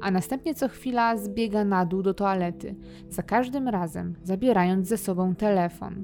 a 0.01 0.11
następnie 0.11 0.55
co 0.55 0.67
chwila 0.67 1.17
zbiega 1.17 1.65
na 1.65 1.85
dół 1.85 2.03
do 2.03 2.13
toalety, 2.13 2.75
za 3.09 3.23
każdym 3.23 3.67
razem 3.67 4.15
zabierając 4.23 4.87
ze 4.87 4.97
sobą 4.97 5.35
telefon. 5.35 6.03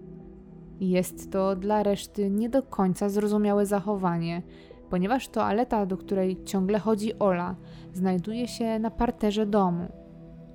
Jest 0.80 1.32
to 1.32 1.56
dla 1.56 1.84
reszty 1.84 2.30
nie 2.30 2.50
do 2.50 2.63
końca 2.63 3.10
zrozumiałe 3.10 3.65
zachowanie, 3.65 4.41
ponieważ 4.91 5.27
toaleta, 5.27 5.86
do 5.86 5.98
której 5.98 6.43
ciągle 6.45 6.79
chodzi 6.79 7.19
Ola, 7.19 7.55
znajduje 7.93 8.48
się 8.48 8.79
na 8.79 8.91
parterze 8.91 9.45
domu, 9.45 9.88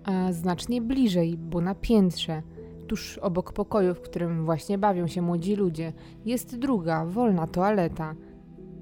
a 0.04 0.32
znacznie 0.32 0.82
bliżej, 0.82 1.38
bo 1.38 1.60
na 1.60 1.74
piętrze, 1.74 2.42
tuż 2.86 3.18
obok 3.18 3.52
pokoju, 3.52 3.94
w 3.94 4.00
którym 4.00 4.44
właśnie 4.44 4.78
bawią 4.78 5.06
się 5.06 5.22
młodzi 5.22 5.56
ludzie, 5.56 5.92
jest 6.24 6.58
druga, 6.58 7.04
wolna 7.04 7.46
toaleta. 7.46 8.14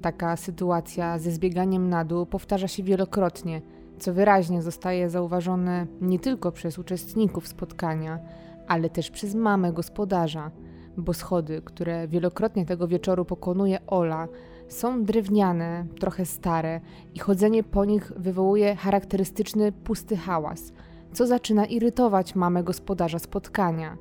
Taka 0.01 0.35
sytuacja 0.35 1.19
ze 1.19 1.31
zbieganiem 1.31 1.89
na 1.89 2.05
dół 2.05 2.25
powtarza 2.25 2.67
się 2.67 2.83
wielokrotnie, 2.83 3.61
co 3.99 4.13
wyraźnie 4.13 4.61
zostaje 4.61 5.09
zauważone 5.09 5.87
nie 6.01 6.19
tylko 6.19 6.51
przez 6.51 6.79
uczestników 6.79 7.47
spotkania, 7.47 8.19
ale 8.67 8.89
też 8.89 9.11
przez 9.11 9.35
mamę 9.35 9.73
gospodarza, 9.73 10.51
bo 10.97 11.13
schody, 11.13 11.61
które 11.65 12.07
wielokrotnie 12.07 12.65
tego 12.65 12.87
wieczoru 12.87 13.25
pokonuje 13.25 13.79
Ola, 13.87 14.27
są 14.67 15.03
drewniane, 15.03 15.85
trochę 15.99 16.25
stare 16.25 16.81
i 17.13 17.19
chodzenie 17.19 17.63
po 17.63 17.85
nich 17.85 18.11
wywołuje 18.17 18.75
charakterystyczny 18.75 19.71
pusty 19.71 20.17
hałas, 20.17 20.73
co 21.13 21.27
zaczyna 21.27 21.65
irytować 21.65 22.35
mamę 22.35 22.63
gospodarza 22.63 23.19
spotkania. 23.19 23.97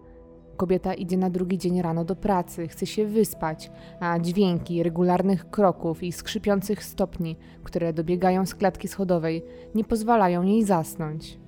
Kobieta 0.56 0.94
idzie 0.94 1.16
na 1.16 1.30
drugi 1.30 1.58
dzień 1.58 1.82
rano 1.82 2.04
do 2.04 2.16
pracy, 2.16 2.68
chce 2.68 2.86
się 2.86 3.06
wyspać, 3.06 3.70
a 4.00 4.18
dźwięki 4.18 4.82
regularnych 4.82 5.50
kroków 5.50 6.02
i 6.02 6.12
skrzypiących 6.12 6.84
stopni, 6.84 7.36
które 7.62 7.92
dobiegają 7.92 8.46
z 8.46 8.54
klatki 8.54 8.88
schodowej, 8.88 9.42
nie 9.74 9.84
pozwalają 9.84 10.42
jej 10.42 10.64
zasnąć. 10.64 11.38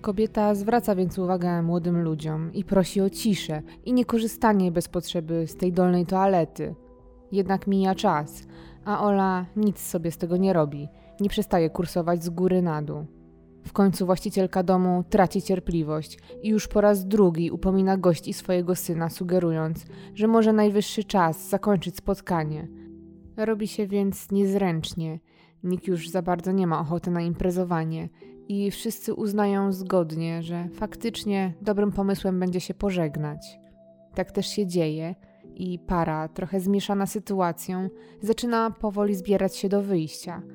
Kobieta 0.00 0.54
zwraca 0.54 0.94
więc 0.94 1.18
uwagę 1.18 1.62
młodym 1.62 2.02
ludziom 2.02 2.52
i 2.52 2.64
prosi 2.64 3.00
o 3.00 3.10
ciszę 3.10 3.62
i 3.84 3.92
niekorzystanie 3.92 4.72
bez 4.72 4.88
potrzeby 4.88 5.46
z 5.46 5.56
tej 5.56 5.72
dolnej 5.72 6.06
toalety. 6.06 6.74
Jednak 7.32 7.66
mija 7.66 7.94
czas, 7.94 8.46
a 8.84 9.04
Ola 9.04 9.46
nic 9.56 9.78
sobie 9.78 10.10
z 10.10 10.18
tego 10.18 10.36
nie 10.36 10.52
robi, 10.52 10.88
nie 11.20 11.28
przestaje 11.28 11.70
kursować 11.70 12.24
z 12.24 12.28
góry 12.28 12.62
na 12.62 12.82
dół. 12.82 13.06
W 13.66 13.72
końcu 13.72 14.06
właścicielka 14.06 14.62
domu 14.62 15.04
traci 15.10 15.42
cierpliwość 15.42 16.18
i 16.42 16.48
już 16.48 16.68
po 16.68 16.80
raz 16.80 17.06
drugi 17.06 17.50
upomina 17.50 17.96
gości 17.96 18.32
swojego 18.32 18.74
syna, 18.74 19.08
sugerując, 19.08 19.86
że 20.14 20.26
może 20.26 20.52
najwyższy 20.52 21.04
czas 21.04 21.48
zakończyć 21.48 21.96
spotkanie. 21.96 22.68
Robi 23.36 23.68
się 23.68 23.86
więc 23.86 24.30
niezręcznie, 24.30 25.20
nikt 25.64 25.86
już 25.86 26.08
za 26.08 26.22
bardzo 26.22 26.52
nie 26.52 26.66
ma 26.66 26.80
ochoty 26.80 27.10
na 27.10 27.20
imprezowanie 27.20 28.08
i 28.48 28.70
wszyscy 28.70 29.14
uznają 29.14 29.72
zgodnie, 29.72 30.42
że 30.42 30.68
faktycznie 30.74 31.54
dobrym 31.62 31.92
pomysłem 31.92 32.40
będzie 32.40 32.60
się 32.60 32.74
pożegnać. 32.74 33.58
Tak 34.14 34.32
też 34.32 34.46
się 34.46 34.66
dzieje 34.66 35.14
i 35.62 35.78
para, 35.78 36.28
trochę 36.28 36.60
zmieszana 36.60 37.06
sytuacją, 37.06 37.88
zaczyna 38.22 38.70
powoli 38.70 39.14
zbierać 39.14 39.56
się 39.56 39.68
do 39.68 39.82
wyjścia– 39.82 40.42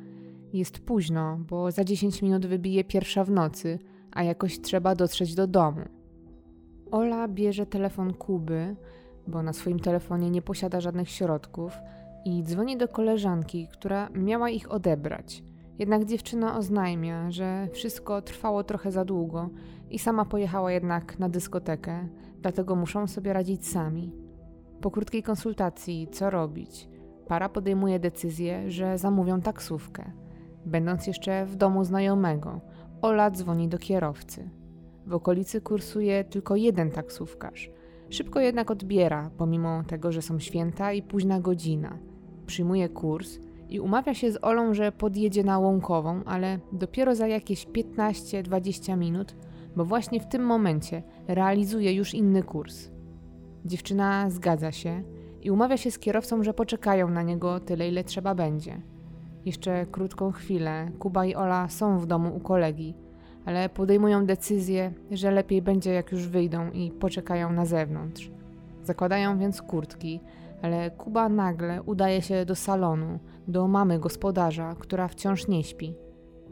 jest 0.56 0.80
późno, 0.80 1.40
bo 1.50 1.72
za 1.72 1.84
10 1.84 2.22
minut 2.22 2.46
wybije 2.46 2.84
pierwsza 2.84 3.24
w 3.24 3.32
nocy, 3.32 3.80
a 4.12 4.24
jakoś 4.24 4.62
trzeba 4.62 4.96
dotrzeć 4.96 5.36
do 5.36 5.48
domu. 5.48 5.82
Ola 6.92 7.28
bierze 7.28 7.66
telefon 7.66 8.14
Kuby, 8.14 8.76
bo 9.28 9.44
na 9.44 9.54
swoim 9.54 9.80
telefonie 9.80 10.30
nie 10.30 10.42
posiada 10.42 10.82
żadnych 10.82 11.10
środków, 11.10 11.78
i 12.26 12.44
dzwoni 12.44 12.78
do 12.78 12.88
koleżanki, 12.88 13.68
która 13.68 14.10
miała 14.14 14.50
ich 14.50 14.72
odebrać. 14.72 15.44
Jednak 15.80 16.06
dziewczyna 16.06 16.58
oznajmia, 16.58 17.32
że 17.32 17.68
wszystko 17.72 18.22
trwało 18.22 18.64
trochę 18.64 18.92
za 18.92 19.06
długo 19.06 19.50
i 19.90 20.00
sama 20.00 20.26
pojechała 20.26 20.72
jednak 20.72 21.20
na 21.20 21.30
dyskotekę, 21.30 22.08
dlatego 22.42 22.76
muszą 22.76 23.08
sobie 23.08 23.34
radzić 23.34 23.68
sami. 23.68 24.25
Po 24.86 24.92
krótkiej 24.92 25.24
konsultacji, 25.24 26.08
co 26.12 26.30
robić, 26.30 26.90
para 27.28 27.50
podejmuje 27.50 28.00
decyzję, 28.00 28.72
że 28.72 28.98
zamówią 28.98 29.42
taksówkę. 29.42 30.12
Będąc 30.66 31.08
jeszcze 31.08 31.46
w 31.46 31.56
domu 31.56 31.84
znajomego, 31.84 32.62
Ola 33.02 33.32
dzwoni 33.32 33.68
do 33.68 33.78
kierowcy. 33.78 34.50
W 35.06 35.14
okolicy 35.14 35.62
kursuje 35.62 36.24
tylko 36.24 36.56
jeden 36.56 36.92
taksówkarz. 36.92 37.72
Szybko 38.10 38.40
jednak 38.40 38.72
odbiera, 38.72 39.32
pomimo 39.38 39.84
tego, 39.84 40.12
że 40.12 40.22
są 40.22 40.40
święta 40.40 40.94
i 40.94 41.02
późna 41.02 41.40
godzina. 41.40 41.98
Przyjmuje 42.46 42.90
kurs 42.90 43.40
i 43.70 43.80
umawia 43.80 44.14
się 44.14 44.32
z 44.32 44.40
Olą, 44.42 44.74
że 44.74 44.92
podjedzie 44.92 45.44
na 45.44 45.60
Łąkową, 45.60 46.22
ale 46.26 46.60
dopiero 46.72 47.16
za 47.16 47.28
jakieś 47.28 47.68
15-20 47.68 48.98
minut, 48.98 49.36
bo 49.76 49.86
właśnie 49.86 50.20
w 50.20 50.28
tym 50.28 50.44
momencie 50.44 51.04
realizuje 51.28 51.94
już 51.94 52.14
inny 52.14 52.44
kurs. 52.44 52.95
Dziewczyna 53.66 54.30
zgadza 54.30 54.72
się 54.72 55.04
i 55.42 55.52
umawia 55.52 55.78
się 55.78 55.92
z 55.92 56.00
kierowcą, 56.00 56.44
że 56.44 56.54
poczekają 56.54 57.10
na 57.10 57.22
niego 57.22 57.60
tyle, 57.60 57.88
ile 57.88 58.04
trzeba 58.04 58.36
będzie. 58.36 58.82
Jeszcze 59.46 59.86
krótką 59.86 60.32
chwilę 60.32 60.92
Kuba 61.00 61.26
i 61.26 61.36
Ola 61.36 61.70
są 61.70 62.00
w 62.00 62.06
domu 62.06 62.36
u 62.36 62.40
kolegi, 62.40 62.96
ale 63.46 63.70
podejmują 63.70 64.26
decyzję, 64.26 64.94
że 65.12 65.32
lepiej 65.32 65.62
będzie 65.62 65.94
jak 65.94 66.12
już 66.12 66.28
wyjdą 66.28 66.72
i 66.72 66.92
poczekają 66.92 67.52
na 67.52 67.66
zewnątrz. 67.66 68.32
Zakładają 68.84 69.40
więc 69.40 69.62
kurtki, 69.62 70.20
ale 70.62 70.92
Kuba 70.92 71.30
nagle 71.30 71.84
udaje 71.84 72.22
się 72.22 72.46
do 72.46 72.56
salonu, 72.56 73.20
do 73.48 73.68
mamy 73.68 74.00
gospodarza, 74.00 74.76
która 74.80 75.08
wciąż 75.08 75.48
nie 75.48 75.64
śpi. 75.64 75.96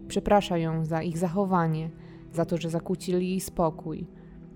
Przeprasza 0.07 0.57
ją 0.57 0.85
za 0.85 1.01
ich 1.01 1.17
zachowanie, 1.17 1.89
za 2.31 2.45
to, 2.45 2.57
że 2.57 2.69
zakłócili 2.69 3.29
jej 3.29 3.39
spokój. 3.39 4.07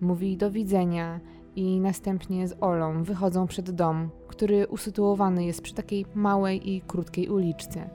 Mówi 0.02 0.38
do 0.38 0.52
widzenia 0.52 1.20
i 1.58 1.80
następnie 1.80 2.48
z 2.48 2.56
Olą 2.62 3.04
wychodzą 3.04 3.48
przed 3.48 3.72
dom, 3.72 4.10
który 4.28 4.68
usytuowany 4.68 5.46
jest 5.46 5.62
przy 5.62 5.74
takiej 5.74 6.06
małej 6.16 6.70
i 6.70 6.82
krótkiej 6.82 7.30
uliczce. 7.30 7.90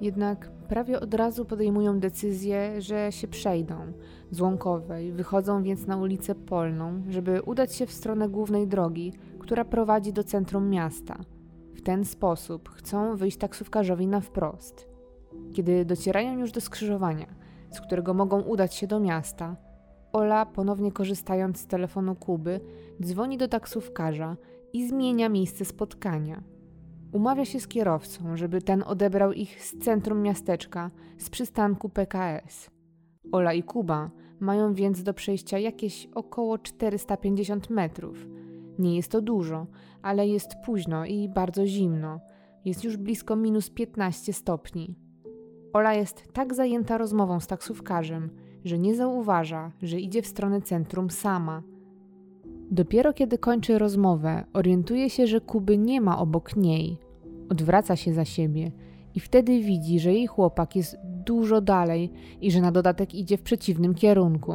Jednak 0.00 0.50
prawie 0.68 1.00
od 1.00 1.14
razu 1.14 1.44
podejmują 1.44 2.00
decyzję, 2.00 2.82
że 2.82 3.12
się 3.12 3.28
przejdą 3.28 3.74
z 4.30 4.40
Łąkowej, 4.40 5.12
wychodzą 5.12 5.62
więc 5.62 5.86
na 5.86 5.96
ulicę 5.96 6.34
Polną, 6.34 7.02
żeby 7.08 7.42
udać 7.42 7.74
się 7.74 7.86
w 7.86 7.92
stronę 7.92 8.28
głównej 8.28 8.66
drogi, 8.66 9.12
która 9.38 9.64
prowadzi 9.64 10.12
do 10.12 10.24
centrum 10.24 10.70
miasta. 10.70 11.18
W 11.74 11.82
ten 11.82 12.04
sposób 12.04 12.68
chcą 12.68 13.16
wyjść 13.16 13.36
taksówkarzowi 13.36 14.06
na 14.06 14.20
wprost. 14.20 14.88
Kiedy 15.52 15.84
docierają 15.84 16.38
już 16.38 16.52
do 16.52 16.60
skrzyżowania, 16.60 17.26
z 17.70 17.80
którego 17.80 18.14
mogą 18.14 18.40
udać 18.40 18.74
się 18.74 18.86
do 18.86 19.00
miasta, 19.00 19.56
Ola, 20.12 20.46
ponownie 20.46 20.92
korzystając 20.92 21.58
z 21.58 21.66
telefonu 21.66 22.14
Kuby, 22.14 22.60
dzwoni 23.02 23.38
do 23.38 23.48
taksówkarza 23.48 24.36
i 24.72 24.88
zmienia 24.88 25.28
miejsce 25.28 25.64
spotkania. 25.64 26.42
Umawia 27.12 27.44
się 27.44 27.60
z 27.60 27.68
kierowcą, 27.68 28.36
żeby 28.36 28.62
ten 28.62 28.82
odebrał 28.86 29.32
ich 29.32 29.64
z 29.64 29.78
centrum 29.78 30.22
miasteczka, 30.22 30.90
z 31.18 31.30
przystanku 31.30 31.88
PKS. 31.88 32.70
Ola 33.32 33.52
i 33.52 33.62
Kuba 33.62 34.10
mają 34.40 34.74
więc 34.74 35.02
do 35.02 35.14
przejścia 35.14 35.58
jakieś 35.58 36.08
około 36.14 36.58
450 36.58 37.70
metrów. 37.70 38.26
Nie 38.78 38.96
jest 38.96 39.12
to 39.12 39.20
dużo, 39.20 39.66
ale 40.02 40.28
jest 40.28 40.50
późno 40.64 41.06
i 41.06 41.28
bardzo 41.28 41.66
zimno. 41.66 42.20
Jest 42.64 42.84
już 42.84 42.96
blisko 42.96 43.36
minus 43.36 43.70
15 43.70 44.32
stopni. 44.32 44.94
Ola 45.72 45.94
jest 45.94 46.32
tak 46.32 46.54
zajęta 46.54 46.98
rozmową 46.98 47.40
z 47.40 47.46
taksówkarzem, 47.46 48.30
że 48.64 48.78
nie 48.78 48.94
zauważa, 48.94 49.72
że 49.82 50.00
idzie 50.00 50.22
w 50.22 50.26
stronę 50.26 50.62
centrum 50.62 51.10
sama. 51.10 51.62
Dopiero 52.70 53.12
kiedy 53.12 53.38
kończy 53.38 53.78
rozmowę, 53.78 54.44
orientuje 54.52 55.10
się, 55.10 55.26
że 55.26 55.40
Kuby 55.40 55.78
nie 55.78 56.00
ma 56.00 56.18
obok 56.18 56.56
niej. 56.56 56.98
Odwraca 57.48 57.96
się 57.96 58.12
za 58.12 58.24
siebie 58.24 58.72
i 59.14 59.20
wtedy 59.20 59.60
widzi, 59.60 60.00
że 60.00 60.12
jej 60.12 60.26
chłopak 60.26 60.76
jest 60.76 60.96
dużo 61.04 61.60
dalej 61.60 62.12
i 62.40 62.50
że 62.50 62.60
na 62.60 62.72
dodatek 62.72 63.14
idzie 63.14 63.36
w 63.36 63.42
przeciwnym 63.42 63.94
kierunku. 63.94 64.54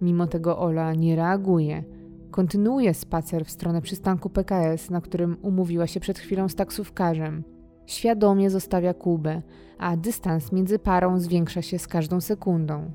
Mimo 0.00 0.26
tego 0.26 0.58
Ola 0.58 0.94
nie 0.94 1.16
reaguje. 1.16 1.84
Kontynuuje 2.30 2.94
spacer 2.94 3.44
w 3.44 3.50
stronę 3.50 3.82
przystanku 3.82 4.30
PKS, 4.30 4.90
na 4.90 5.00
którym 5.00 5.36
umówiła 5.42 5.86
się 5.86 6.00
przed 6.00 6.18
chwilą 6.18 6.48
z 6.48 6.54
taksówkarzem. 6.54 7.42
Świadomie 7.86 8.50
zostawia 8.50 8.94
Kubę, 8.94 9.42
a 9.78 9.96
dystans 9.96 10.52
między 10.52 10.78
parą 10.78 11.18
zwiększa 11.18 11.62
się 11.62 11.78
z 11.78 11.88
każdą 11.88 12.20
sekundą. 12.20 12.90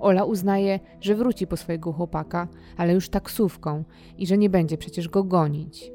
Ola 0.00 0.24
uznaje, 0.24 0.80
że 1.00 1.14
wróci 1.14 1.46
po 1.46 1.56
swojego 1.56 1.92
chłopaka, 1.92 2.48
ale 2.76 2.94
już 2.94 3.08
taksówką 3.08 3.84
i 4.18 4.26
że 4.26 4.38
nie 4.38 4.50
będzie 4.50 4.78
przecież 4.78 5.08
go 5.08 5.24
gonić. 5.24 5.92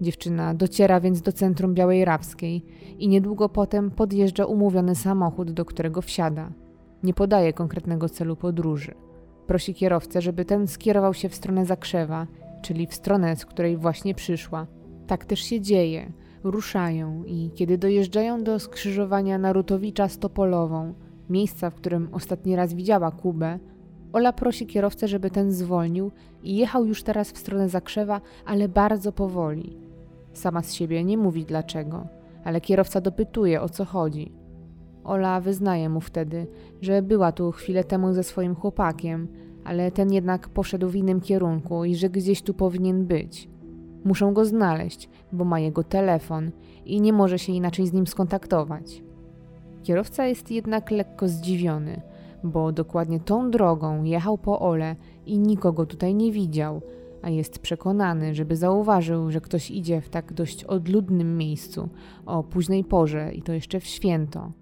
Dziewczyna 0.00 0.54
dociera 0.54 1.00
więc 1.00 1.22
do 1.22 1.32
centrum 1.32 1.74
Białej 1.74 2.04
Rawskiej 2.04 2.64
i 2.98 3.08
niedługo 3.08 3.48
potem 3.48 3.90
podjeżdża 3.90 4.46
umówiony 4.46 4.94
samochód, 4.94 5.50
do 5.50 5.64
którego 5.64 6.02
wsiada. 6.02 6.50
Nie 7.02 7.14
podaje 7.14 7.52
konkretnego 7.52 8.08
celu 8.08 8.36
podróży. 8.36 8.94
Prosi 9.46 9.74
kierowcę, 9.74 10.22
żeby 10.22 10.44
ten 10.44 10.66
skierował 10.66 11.14
się 11.14 11.28
w 11.28 11.34
stronę 11.34 11.66
Zakrzewa, 11.66 12.26
czyli 12.62 12.86
w 12.86 12.94
stronę, 12.94 13.36
z 13.36 13.46
której 13.46 13.76
właśnie 13.76 14.14
przyszła. 14.14 14.66
Tak 15.06 15.24
też 15.24 15.40
się 15.40 15.60
dzieje. 15.60 16.12
Ruszają 16.44 17.24
i 17.24 17.50
kiedy 17.54 17.78
dojeżdżają 17.78 18.44
do 18.44 18.58
skrzyżowania 18.58 19.38
Narutowicza 19.38 20.08
z 20.08 20.18
Topolową, 20.18 20.94
miejsca, 21.30 21.70
w 21.70 21.74
którym 21.74 22.08
ostatni 22.12 22.56
raz 22.56 22.74
widziała 22.74 23.10
Kubę, 23.10 23.58
Ola 24.12 24.32
prosi 24.32 24.66
kierowcę, 24.66 25.08
żeby 25.08 25.30
ten 25.30 25.52
zwolnił 25.52 26.10
i 26.42 26.56
jechał 26.56 26.86
już 26.86 27.02
teraz 27.02 27.32
w 27.32 27.38
stronę 27.38 27.68
Zakrzewa, 27.68 28.20
ale 28.46 28.68
bardzo 28.68 29.12
powoli. 29.12 29.78
Sama 30.32 30.62
z 30.62 30.72
siebie 30.72 31.04
nie 31.04 31.18
mówi 31.18 31.44
dlaczego, 31.44 32.06
ale 32.44 32.60
kierowca 32.60 33.00
dopytuje 33.00 33.62
o 33.62 33.68
co 33.68 33.84
chodzi. 33.84 34.32
Ola 35.04 35.40
wyznaje 35.40 35.88
mu 35.88 36.00
wtedy, 36.00 36.46
że 36.80 37.02
była 37.02 37.32
tu 37.32 37.52
chwilę 37.52 37.84
temu 37.84 38.12
ze 38.12 38.22
swoim 38.22 38.54
chłopakiem, 38.54 39.28
ale 39.64 39.90
ten 39.90 40.12
jednak 40.12 40.48
poszedł 40.48 40.88
w 40.88 40.96
innym 40.96 41.20
kierunku 41.20 41.84
i 41.84 41.96
że 41.96 42.10
gdzieś 42.10 42.42
tu 42.42 42.54
powinien 42.54 43.06
być. 43.06 43.48
Muszą 44.04 44.34
go 44.34 44.44
znaleźć, 44.44 45.08
bo 45.32 45.44
ma 45.44 45.60
jego 45.60 45.84
telefon 45.84 46.50
i 46.84 47.00
nie 47.00 47.12
może 47.12 47.38
się 47.38 47.52
inaczej 47.52 47.86
z 47.86 47.92
nim 47.92 48.06
skontaktować. 48.06 49.02
Kierowca 49.82 50.26
jest 50.26 50.50
jednak 50.50 50.90
lekko 50.90 51.28
zdziwiony, 51.28 52.00
bo 52.44 52.72
dokładnie 52.72 53.20
tą 53.20 53.50
drogą 53.50 54.04
jechał 54.04 54.38
po 54.38 54.60
Ole 54.60 54.96
i 55.26 55.38
nikogo 55.38 55.86
tutaj 55.86 56.14
nie 56.14 56.32
widział, 56.32 56.82
a 57.22 57.30
jest 57.30 57.58
przekonany, 57.58 58.34
żeby 58.34 58.56
zauważył, 58.56 59.30
że 59.30 59.40
ktoś 59.40 59.70
idzie 59.70 60.00
w 60.00 60.08
tak 60.08 60.32
dość 60.32 60.64
odludnym 60.64 61.36
miejscu 61.36 61.88
o 62.26 62.42
późnej 62.42 62.84
porze 62.84 63.32
i 63.34 63.42
to 63.42 63.52
jeszcze 63.52 63.80
w 63.80 63.86
święto. 63.86 64.52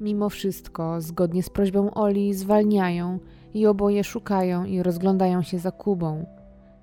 Mimo 0.00 0.28
wszystko, 0.28 1.00
zgodnie 1.00 1.42
z 1.42 1.50
prośbą 1.50 1.94
Oli, 1.94 2.34
zwalniają 2.34 3.18
i 3.54 3.66
oboje 3.66 4.04
szukają 4.04 4.64
i 4.64 4.82
rozglądają 4.82 5.42
się 5.42 5.58
za 5.58 5.70
Kubą. 5.70 6.26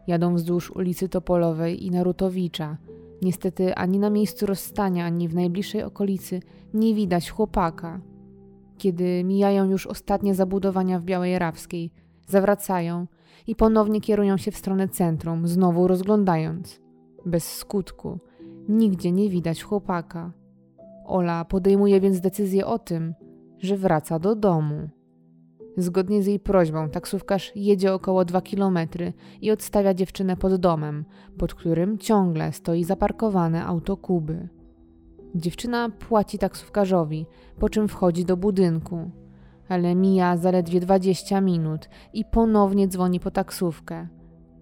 Jadą 0.07 0.35
wzdłuż 0.35 0.71
ulicy 0.71 1.09
Topolowej 1.09 1.85
i 1.85 1.91
Narutowicza. 1.91 2.77
Niestety 3.23 3.75
ani 3.75 3.99
na 3.99 4.09
miejscu 4.09 4.45
rozstania, 4.45 5.05
ani 5.05 5.27
w 5.27 5.36
najbliższej 5.36 5.83
okolicy 5.83 6.39
nie 6.73 6.95
widać 6.95 7.29
chłopaka. 7.29 8.01
Kiedy 8.77 9.23
mijają 9.23 9.65
już 9.65 9.88
ostatnie 9.88 10.36
zabudowania 10.36 10.99
w 10.99 11.03
Białej 11.03 11.39
Rawskiej, 11.39 11.91
zawracają 12.27 13.07
i 13.47 13.55
ponownie 13.55 14.01
kierują 14.01 14.38
się 14.38 14.51
w 14.51 14.57
stronę 14.57 14.88
centrum, 14.88 15.47
znowu 15.47 15.88
rozglądając. 15.88 16.81
Bez 17.25 17.55
skutku. 17.55 18.19
Nigdzie 18.69 19.12
nie 19.12 19.29
widać 19.29 19.63
chłopaka. 19.63 20.31
Ola 21.05 21.45
podejmuje 21.45 21.99
więc 21.99 22.19
decyzję 22.19 22.65
o 22.65 22.79
tym, 22.79 23.13
że 23.59 23.77
wraca 23.77 24.19
do 24.19 24.36
domu. 24.36 24.89
Zgodnie 25.77 26.23
z 26.23 26.27
jej 26.27 26.39
prośbą, 26.39 26.89
taksówkarz 26.89 27.51
jedzie 27.55 27.93
około 27.93 28.25
2 28.25 28.41
kilometry 28.41 29.13
i 29.41 29.51
odstawia 29.51 29.93
dziewczynę 29.93 30.38
pod 30.38 30.55
domem, 30.55 31.05
pod 31.38 31.53
którym 31.53 31.97
ciągle 31.97 32.53
stoi 32.53 32.83
zaparkowane 32.83 33.65
auto 33.65 33.97
Kuby. 33.97 34.49
Dziewczyna 35.36 35.89
płaci 35.89 36.38
taksówkarzowi, 36.38 37.25
po 37.59 37.69
czym 37.69 37.88
wchodzi 37.88 38.25
do 38.25 38.38
budynku. 38.38 39.12
Ale 39.69 39.95
mija 39.95 40.38
zaledwie 40.38 40.79
20 40.79 41.41
minut 41.41 41.89
i 42.13 42.25
ponownie 42.25 42.88
dzwoni 42.88 43.19
po 43.19 43.31
taksówkę. 43.31 44.07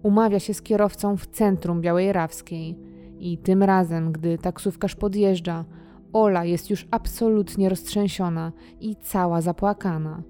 Umawia 0.02 0.40
się 0.40 0.54
z 0.54 0.62
kierowcą 0.62 1.16
w 1.16 1.26
centrum 1.26 1.80
Białej 1.80 2.12
Rawskiej. 2.12 2.78
I 3.18 3.38
tym 3.38 3.62
razem, 3.62 4.12
gdy 4.12 4.38
taksówkarz 4.38 4.94
podjeżdża, 4.94 5.64
Ola 6.12 6.44
jest 6.44 6.70
już 6.70 6.88
absolutnie 6.90 7.68
roztrzęsiona 7.68 8.52
i 8.80 8.96
cała 8.96 9.40
zapłakana. 9.40 10.22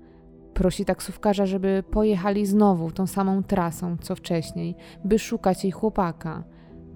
Prosi 0.55 0.85
taksówkarza, 0.85 1.47
żeby 1.47 1.85
pojechali 1.91 2.47
znowu 2.47 2.91
tą 2.91 3.07
samą 3.07 3.43
trasą 3.43 3.97
co 4.01 4.15
wcześniej, 4.15 4.75
by 5.05 5.19
szukać 5.19 5.65
jej 5.65 5.71
chłopaka. 5.73 6.45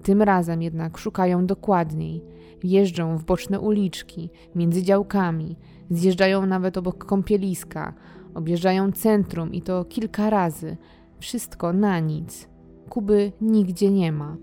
Tym 0.03 0.21
razem 0.21 0.61
jednak 0.61 0.97
szukają 0.97 1.45
dokładniej. 1.45 2.23
Jeżdżą 2.63 3.17
w 3.17 3.25
boczne 3.25 3.59
uliczki, 3.59 4.29
między 4.55 4.83
działkami, 4.83 5.55
zjeżdżają 5.89 6.45
nawet 6.45 6.77
obok 6.77 7.05
kąpieliska, 7.05 7.93
objeżdżają 8.33 8.91
centrum 8.91 9.53
i 9.53 9.61
to 9.61 9.85
kilka 9.85 10.29
razy. 10.29 10.77
Wszystko 11.19 11.73
na 11.73 11.99
nic. 11.99 12.49
Kuby 12.89 13.31
nigdzie 13.41 13.91
nie 13.91 14.11
ma. 14.11 14.37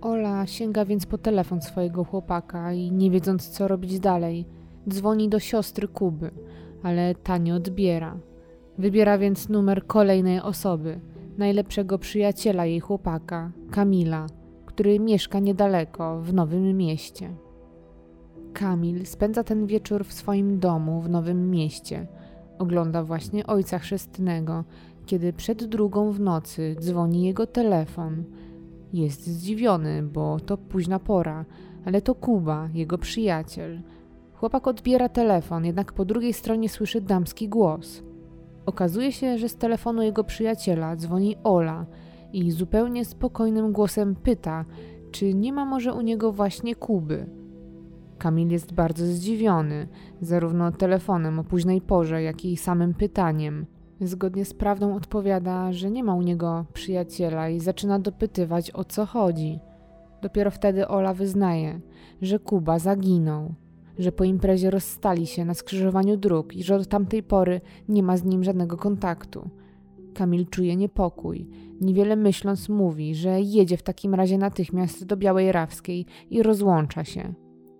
Ola 0.00 0.46
sięga 0.46 0.84
więc 0.84 1.06
po 1.06 1.18
telefon 1.18 1.62
swojego 1.62 2.04
chłopaka 2.04 2.72
i 2.72 2.92
nie 2.92 3.10
wiedząc 3.10 3.48
co 3.48 3.68
robić 3.68 4.00
dalej, 4.00 4.46
dzwoni 4.88 5.28
do 5.28 5.38
siostry 5.38 5.88
Kuby, 5.88 6.30
ale 6.82 7.14
ta 7.14 7.38
nie 7.38 7.54
odbiera. 7.54 8.16
Wybiera 8.80 9.18
więc 9.18 9.48
numer 9.48 9.86
kolejnej 9.86 10.40
osoby, 10.40 11.00
najlepszego 11.38 11.98
przyjaciela 11.98 12.66
jej 12.66 12.80
chłopaka, 12.80 13.50
Kamila, 13.70 14.26
który 14.66 15.00
mieszka 15.00 15.38
niedaleko, 15.38 16.20
w 16.20 16.32
Nowym 16.32 16.76
Mieście. 16.76 17.30
Kamil 18.52 19.06
spędza 19.06 19.44
ten 19.44 19.66
wieczór 19.66 20.04
w 20.04 20.12
swoim 20.12 20.58
domu 20.58 21.00
w 21.00 21.08
Nowym 21.08 21.50
Mieście. 21.50 22.06
Ogląda 22.58 23.04
właśnie 23.04 23.46
ojca 23.46 23.78
chrzestnego, 23.78 24.64
kiedy 25.06 25.32
przed 25.32 25.64
drugą 25.64 26.12
w 26.12 26.20
nocy 26.20 26.76
dzwoni 26.80 27.22
jego 27.22 27.46
telefon. 27.46 28.24
Jest 28.92 29.26
zdziwiony, 29.26 30.02
bo 30.02 30.40
to 30.40 30.56
późna 30.56 30.98
pora, 30.98 31.44
ale 31.84 32.02
to 32.02 32.14
Kuba, 32.14 32.68
jego 32.74 32.98
przyjaciel. 32.98 33.80
Chłopak 34.34 34.66
odbiera 34.66 35.08
telefon, 35.08 35.64
jednak 35.64 35.92
po 35.92 36.04
drugiej 36.04 36.32
stronie 36.32 36.68
słyszy 36.68 37.00
damski 37.00 37.48
głos. 37.48 38.02
Okazuje 38.66 39.12
się, 39.12 39.38
że 39.38 39.48
z 39.48 39.56
telefonu 39.56 40.02
jego 40.02 40.24
przyjaciela 40.24 40.96
dzwoni 40.96 41.36
Ola 41.44 41.86
i 42.32 42.50
zupełnie 42.50 43.04
spokojnym 43.04 43.72
głosem 43.72 44.14
pyta, 44.14 44.64
czy 45.10 45.34
nie 45.34 45.52
ma 45.52 45.64
może 45.64 45.94
u 45.94 46.00
niego 46.00 46.32
właśnie 46.32 46.74
Kuby. 46.74 47.26
Kamil 48.18 48.48
jest 48.48 48.72
bardzo 48.72 49.06
zdziwiony, 49.06 49.88
zarówno 50.20 50.72
telefonem 50.72 51.38
o 51.38 51.44
późnej 51.44 51.80
porze, 51.80 52.22
jak 52.22 52.44
i 52.44 52.56
samym 52.56 52.94
pytaniem. 52.94 53.66
Zgodnie 54.00 54.44
z 54.44 54.54
prawdą 54.54 54.94
odpowiada, 54.96 55.72
że 55.72 55.90
nie 55.90 56.04
ma 56.04 56.14
u 56.14 56.22
niego 56.22 56.64
przyjaciela 56.72 57.48
i 57.48 57.60
zaczyna 57.60 57.98
dopytywać 57.98 58.70
o 58.70 58.84
co 58.84 59.06
chodzi. 59.06 59.58
Dopiero 60.22 60.50
wtedy 60.50 60.88
Ola 60.88 61.14
wyznaje, 61.14 61.80
że 62.22 62.38
Kuba 62.38 62.78
zaginął 62.78 63.54
że 64.00 64.12
po 64.12 64.24
imprezie 64.24 64.70
rozstali 64.70 65.26
się 65.26 65.44
na 65.44 65.54
skrzyżowaniu 65.54 66.16
dróg 66.16 66.56
i 66.56 66.62
że 66.62 66.76
od 66.76 66.88
tamtej 66.88 67.22
pory 67.22 67.60
nie 67.88 68.02
ma 68.02 68.16
z 68.16 68.24
nim 68.24 68.44
żadnego 68.44 68.76
kontaktu. 68.76 69.50
Kamil 70.14 70.46
czuje 70.46 70.76
niepokój. 70.76 71.48
Niewiele 71.80 72.16
myśląc 72.16 72.68
mówi, 72.68 73.14
że 73.14 73.40
jedzie 73.40 73.76
w 73.76 73.82
takim 73.82 74.14
razie 74.14 74.38
natychmiast 74.38 75.04
do 75.06 75.16
Białej 75.16 75.52
Rawskiej 75.52 76.06
i 76.30 76.42
rozłącza 76.42 77.04
się. 77.04 77.34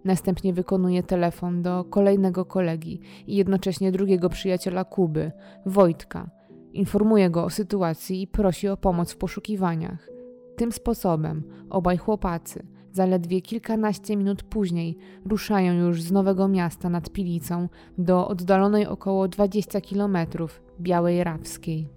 Następnie 0.05 0.53
wykonuje 0.53 1.03
telefon 1.03 1.63
do 1.63 1.85
kolejnego 1.85 2.45
kolegi 2.45 3.01
i 3.27 3.37
jednocześnie 3.37 3.93
drugiego 3.93 4.29
przyjaciela 4.29 4.85
Kuby, 4.85 5.33
Wojtka. 5.67 6.31
Informuje 6.73 7.31
go 7.31 7.45
o 7.45 7.51
sytuacji 7.51 8.23
i 8.23 8.27
prosi 8.27 8.69
o 8.69 8.77
pomoc 8.77 9.13
w 9.13 9.17
poszukiwaniach. 9.17 10.09
Tym 10.57 10.73
sposobem 10.73 11.43
obaj 11.71 11.97
chłopacy– 11.97 12.67
Zaledwie 12.93 13.41
kilkanaście 13.41 14.17
minut 14.17 14.43
później 14.43 14.97
ruszają 15.25 15.73
już 15.73 16.03
z 16.03 16.13
Nowego 16.13 16.49
Miasta 16.49 16.89
nad 16.89 17.11
Pilicą 17.11 17.69
do 17.99 18.29
oddalonej 18.29 18.87
około 18.87 19.29
20 19.29 19.81
kilometrów 19.81 20.63
Białej 20.81 21.25
Rawskiej. 21.25 21.89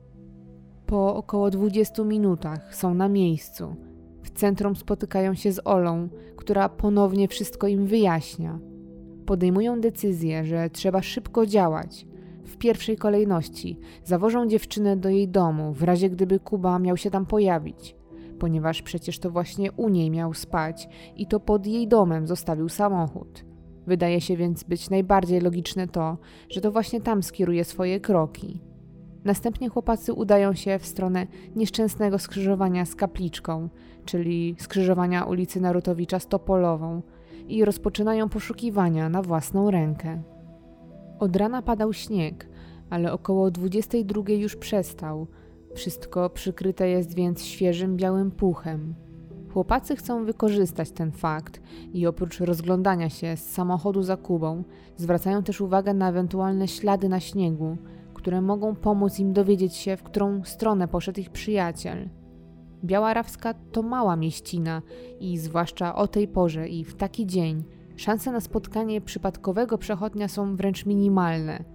Po 0.85 1.15
około 1.15 1.49
20 1.49 2.03
minutach 2.03 2.75
są 2.75 2.93
na 2.93 3.09
miejscu. 3.09 3.75
W 4.23 4.29
centrum 4.29 4.75
spotykają 4.75 5.33
się 5.33 5.51
z 5.51 5.61
Olą, 5.65 6.09
która 6.37 6.69
ponownie 6.69 7.27
wszystko 7.27 7.67
im 7.67 7.85
wyjaśnia. 7.85 8.59
Podejmują 9.25 9.81
decyzję, 9.81 10.45
że 10.45 10.69
trzeba 10.69 11.01
szybko 11.01 11.45
działać. 11.45 12.05
W 12.45 12.57
pierwszej 12.57 12.97
kolejności 12.97 13.79
zawożą 14.03 14.47
dziewczynę 14.47 14.97
do 14.97 15.09
jej 15.09 15.27
domu, 15.27 15.73
w 15.73 15.83
razie 15.83 16.09
gdyby 16.09 16.39
Kuba 16.39 16.79
miał 16.79 16.97
się 16.97 17.11
tam 17.11 17.25
pojawić 17.25 18.02
ponieważ 18.43 18.81
przecież 18.81 19.19
to 19.19 19.29
właśnie 19.29 19.71
u 19.71 19.89
niej 19.89 20.11
miał 20.11 20.33
spać 20.33 20.89
i 21.15 21.27
to 21.27 21.39
pod 21.39 21.67
jej 21.67 21.87
domem 21.87 22.27
zostawił 22.27 22.69
samochód. 22.69 23.45
Wydaje 23.87 24.21
się 24.21 24.37
więc 24.37 24.63
być 24.63 24.89
najbardziej 24.89 25.41
logiczne 25.41 25.87
to, 25.87 26.17
że 26.49 26.61
to 26.61 26.71
właśnie 26.71 27.01
tam 27.01 27.23
skieruje 27.23 27.63
swoje 27.63 27.99
kroki. 27.99 28.61
Następnie 29.23 29.69
chłopacy 29.69 30.13
udają 30.13 30.53
się 30.53 30.79
w 30.79 30.85
stronę 30.85 31.27
nieszczęsnego 31.55 32.19
skrzyżowania 32.19 32.85
z 32.85 32.95
kapliczką, 32.95 33.69
czyli 34.05 34.55
skrzyżowania 34.59 35.23
ulicy 35.23 35.61
Narutowicza 35.61 36.19
z 36.19 36.27
Topolową, 36.27 37.01
i 37.47 37.65
rozpoczynają 37.65 38.29
poszukiwania 38.29 39.09
na 39.09 39.21
własną 39.21 39.71
rękę. 39.71 40.21
Od 41.19 41.35
rana 41.35 41.61
padał 41.61 41.93
śnieg, 41.93 42.49
ale 42.89 43.13
około 43.13 43.51
22 43.51 44.21
już 44.31 44.55
przestał, 44.55 45.27
wszystko 45.73 46.29
przykryte 46.29 46.89
jest 46.89 47.15
więc 47.15 47.43
świeżym 47.43 47.97
białym 47.97 48.31
puchem. 48.31 48.95
Chłopacy 49.53 49.95
chcą 49.95 50.25
wykorzystać 50.25 50.91
ten 50.91 51.11
fakt 51.11 51.61
i 51.93 52.07
oprócz 52.07 52.39
rozglądania 52.39 53.09
się 53.09 53.37
z 53.37 53.49
samochodu 53.49 54.03
za 54.03 54.17
Kubą, 54.17 54.63
zwracają 54.97 55.43
też 55.43 55.61
uwagę 55.61 55.93
na 55.93 56.09
ewentualne 56.09 56.67
ślady 56.67 57.09
na 57.09 57.19
śniegu, 57.19 57.77
które 58.13 58.41
mogą 58.41 58.75
pomóc 58.75 59.19
im 59.19 59.33
dowiedzieć 59.33 59.75
się, 59.75 59.97
w 59.97 60.03
którą 60.03 60.43
stronę 60.43 60.87
poszedł 60.87 61.19
ich 61.19 61.29
przyjaciel. 61.29 62.09
Biała 62.83 63.13
Rawska 63.13 63.53
to 63.53 63.81
mała 63.81 64.15
mieścina 64.15 64.81
i 65.19 65.37
zwłaszcza 65.37 65.95
o 65.95 66.07
tej 66.07 66.27
porze 66.27 66.67
i 66.67 66.83
w 66.83 66.95
taki 66.95 67.27
dzień 67.27 67.63
szanse 67.95 68.31
na 68.31 68.39
spotkanie 68.39 69.01
przypadkowego 69.01 69.77
przechodnia 69.77 70.27
są 70.27 70.55
wręcz 70.55 70.85
minimalne– 70.85 71.63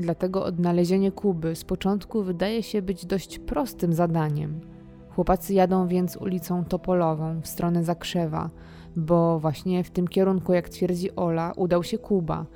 Dlatego 0.00 0.44
odnalezienie 0.44 1.12
Kuby 1.12 1.56
z 1.56 1.64
początku 1.64 2.22
wydaje 2.22 2.62
się 2.62 2.82
być 2.82 3.06
dość 3.06 3.38
prostym 3.38 3.92
zadaniem. 3.92 4.60
Chłopacy 5.08 5.54
jadą 5.54 5.88
więc 5.88 6.16
ulicą 6.16 6.64
Topolową 6.64 7.40
w 7.40 7.46
stronę 7.46 7.84
Zakrzewa, 7.84 8.50
bo 8.96 9.38
właśnie 9.38 9.84
w 9.84 9.90
tym 9.90 10.08
kierunku, 10.08 10.52
jak 10.52 10.68
twierdzi 10.68 11.16
Ola, 11.16 11.52
udał 11.56 11.82
się 11.82 11.98
Kuba. 11.98 12.46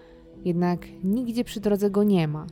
Jednak 0.45 0.87
nigdzie 1.05 1.45
przy 1.45 1.61
drodze 1.61 1.91
go 1.91 2.05
nie 2.05 2.29
ma. 2.29 2.47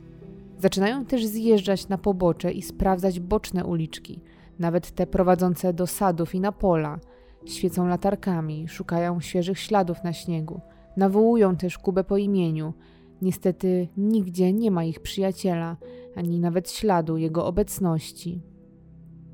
Zaczynają 0.58 1.04
też 1.04 1.26
zjeżdżać 1.26 1.88
na 1.88 1.98
pobocze 1.98 2.52
i 2.52 2.62
sprawdzać 2.62 3.20
boczne 3.20 3.64
uliczki, 3.64 4.20
nawet 4.58 4.90
te 4.90 5.06
prowadzące 5.06 5.72
do 5.72 5.86
sadów 5.86 6.34
i 6.34 6.40
na 6.40 6.52
pola. 6.52 6.98
Świecą 7.46 7.86
latarkami, 7.86 8.68
szukają 8.68 9.20
świeżych 9.20 9.58
śladów 9.58 10.04
na 10.04 10.12
śniegu. 10.12 10.60
Nawołują 10.96 11.56
też 11.56 11.78
Kubę 11.78 12.04
po 12.04 12.16
imieniu– 12.16 12.72
Niestety 13.24 13.88
nigdzie 13.96 14.52
nie 14.52 14.70
ma 14.70 14.84
ich 14.84 15.00
przyjaciela, 15.00 15.76
ani 16.16 16.40
nawet 16.40 16.70
śladu 16.70 17.16
jego 17.16 17.46
obecności. 17.46 18.42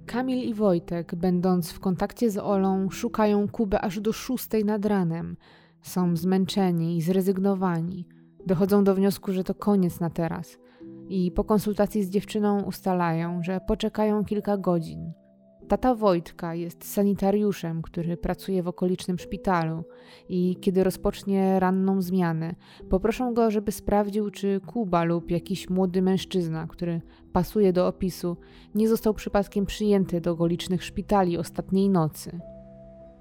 Kamil 0.07 0.49
i 0.49 0.55
Wojtek, 0.55 1.15
będąc 1.15 1.71
w 1.71 1.81
kontakcie 1.81 2.31
z 2.31 2.39
Olą, 2.39 2.91
szukają 2.91 3.49
Kuby 3.49 3.81
aż 3.81 4.01
do 4.01 4.13
szóstej 4.13 4.65
nad 4.65 4.85
ranem. 4.85 5.37
Są 5.83 6.17
zmęczeni 6.17 6.97
i 6.97 7.03
zrezygnowani. 7.03 8.07
Dochodzą 8.47 8.85
do 8.85 8.95
wniosku, 8.95 9.33
że 9.33 9.45
to 9.45 9.55
koniec 9.55 10.01
na 10.01 10.11
teraz. 10.11 10.59
I 11.09 11.31
po 11.31 11.45
konsultacji 11.45 12.05
z 12.05 12.11
dziewczyną 12.11 12.63
ustalają, 12.63 13.43
że 13.43 13.61
poczekają 13.61 14.25
kilka 14.25 14.57
godzin. 14.57 15.13
Tata 15.71 15.95
Wojtka 15.95 16.55
jest 16.55 16.85
sanitariuszem, 16.85 17.83
który 17.83 18.17
pracuje 18.17 18.63
w 18.63 18.69
okolicznym 18.69 19.19
szpitalu 19.19 19.85
i 20.29 20.57
kiedy 20.61 20.85
rozpocznie 20.85 21.61
ranną 21.61 22.03
zmianę, 22.03 22.55
poproszą 22.89 23.35
go, 23.35 23.51
żeby 23.51 23.73
sprawdził, 23.73 24.31
czy 24.31 24.61
Kuba 24.67 25.05
lub 25.05 25.31
jakiś 25.31 25.71
młody 25.71 26.03
mężczyzna, 26.03 26.67
który 26.67 27.01
pasuje 27.33 27.73
do 27.73 27.87
opisu, 27.87 28.37
nie 28.75 28.89
został 28.89 29.15
przypadkiem 29.15 29.67
przyjęty 29.67 30.21
do 30.21 30.33
okolicznych 30.33 30.85
szpitali 30.85 31.39
ostatniej 31.39 31.89
nocy. 31.89 32.41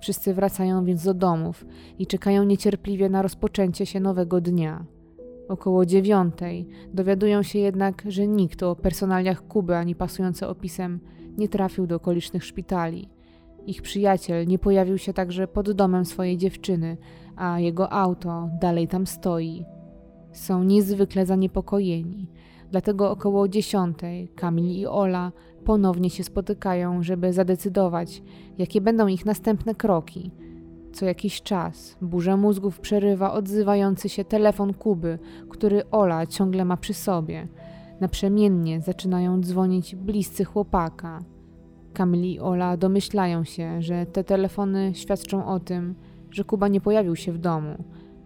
Wszyscy 0.02 0.34
wracają 0.34 0.86
więc 0.86 1.04
do 1.04 1.14
domów 1.14 1.66
i 2.00 2.08
czekają 2.08 2.44
niecierpliwie 2.44 3.10
na 3.10 3.22
rozpoczęcie 3.22 3.86
się 3.86 4.00
nowego 4.00 4.42
dnia. 4.42 4.86
Około 5.50 5.86
dziewiątej 5.86 6.68
dowiadują 6.94 7.44
się 7.44 7.60
jednak, 7.60 8.04
że 8.08 8.28
nikt 8.28 8.64
o 8.64 8.76
personaliach 8.76 9.48
Kuby 9.48 9.76
ani 9.76 9.96
pasujące 9.96 10.48
opisem 10.48 11.00
nie 11.38 11.50
trafił 11.50 11.88
do 11.88 11.96
okolicznych 11.96 12.44
szpitali. 12.44 13.10
Ich 13.68 13.82
przyjaciel 13.82 14.48
nie 14.48 14.60
pojawił 14.60 14.98
się 14.98 15.13
także 15.13 15.48
pod 15.48 15.72
domem 15.72 16.06
swojej 16.06 16.38
dziewczyny, 16.38 16.98
a 17.36 17.60
jego 17.60 17.94
auto 17.94 18.50
dalej 18.62 18.88
tam 18.88 19.08
stoi. 19.08 19.65
Są 20.32 20.63
niezwykle 20.63 21.26
zaniepokojeni. 21.26 22.28
Dlatego 22.72 23.12
około 23.12 23.48
dziesiątej 23.48 24.28
Kamil 24.28 24.65
i 24.65 24.86
Ola 24.86 25.32
ponownie 25.65 26.10
się 26.10 26.24
spotykają, 26.24 27.04
żeby 27.04 27.34
zadecydować, 27.34 28.22
jakie 28.58 28.82
będą 28.82 29.08
ich 29.08 29.26
następne 29.26 29.76
kroki. 29.76 30.32
Co 30.94 31.06
jakiś 31.06 31.42
czas 31.42 31.98
burza 32.02 32.38
mózgów 32.38 32.80
przerywa 32.80 33.34
odzywający 33.34 34.10
się 34.10 34.26
telefon 34.26 34.74
Kuby, 34.74 35.20
który 35.50 35.89
Ola 35.89 36.28
ciągle 36.28 36.65
ma 36.65 36.78
przy 36.78 36.94
sobie. 36.94 37.48
Naprzemiennie 38.02 38.82
zaczynają 38.82 39.42
dzwonić 39.42 39.96
bliscy 39.96 40.46
chłopaka. 40.46 41.20
Kamil 41.94 42.24
i 42.24 42.40
Ola 42.40 42.78
domyślają 42.78 43.44
się, 43.44 43.82
że 43.82 44.06
te 44.06 44.24
telefony 44.24 44.92
świadczą 44.94 45.46
o 45.46 45.60
tym, 45.60 45.96
że 46.32 46.44
Kuba 46.44 46.68
nie 46.68 46.82
pojawił 46.82 47.16
się 47.16 47.32
w 47.32 47.38
domu, 47.38 47.84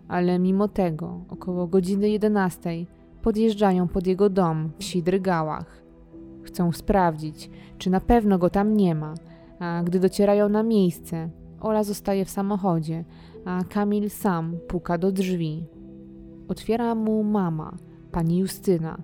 ale 0.07 0.39
mimo 0.39 0.67
tego 0.67 1.21
około 1.29 1.67
godziny 1.67 2.09
jedenastej 2.09 2.87
podjeżdżają 3.21 3.87
pod 3.87 4.07
jego 4.07 4.29
dom 4.29 4.71
w 4.77 4.83
Sidrygałach. 4.83 5.83
Chcą 6.43 6.71
sprawdzić, 6.71 7.49
czy 7.77 7.89
na 7.89 7.99
pewno 7.99 8.37
go 8.37 8.49
tam 8.49 8.77
nie 8.77 8.95
ma, 8.95 9.13
a 9.59 9.83
gdy 9.83 9.99
docierają 9.99 10.49
na 10.49 10.63
miejsce, 10.63 11.29
Ola 11.61 11.83
zostaje 11.83 12.25
w 12.25 12.29
samochodzie, 12.29 13.05
a 13.45 13.63
Kamil 13.63 14.09
sam 14.09 14.57
puka 14.67 14.97
do 14.97 15.11
drzwi. 15.11 15.63
Otwiera 16.47 16.95
mu 16.95 17.23
mama, 17.23 17.77
pani 18.11 18.37
Justyna. 18.37 18.97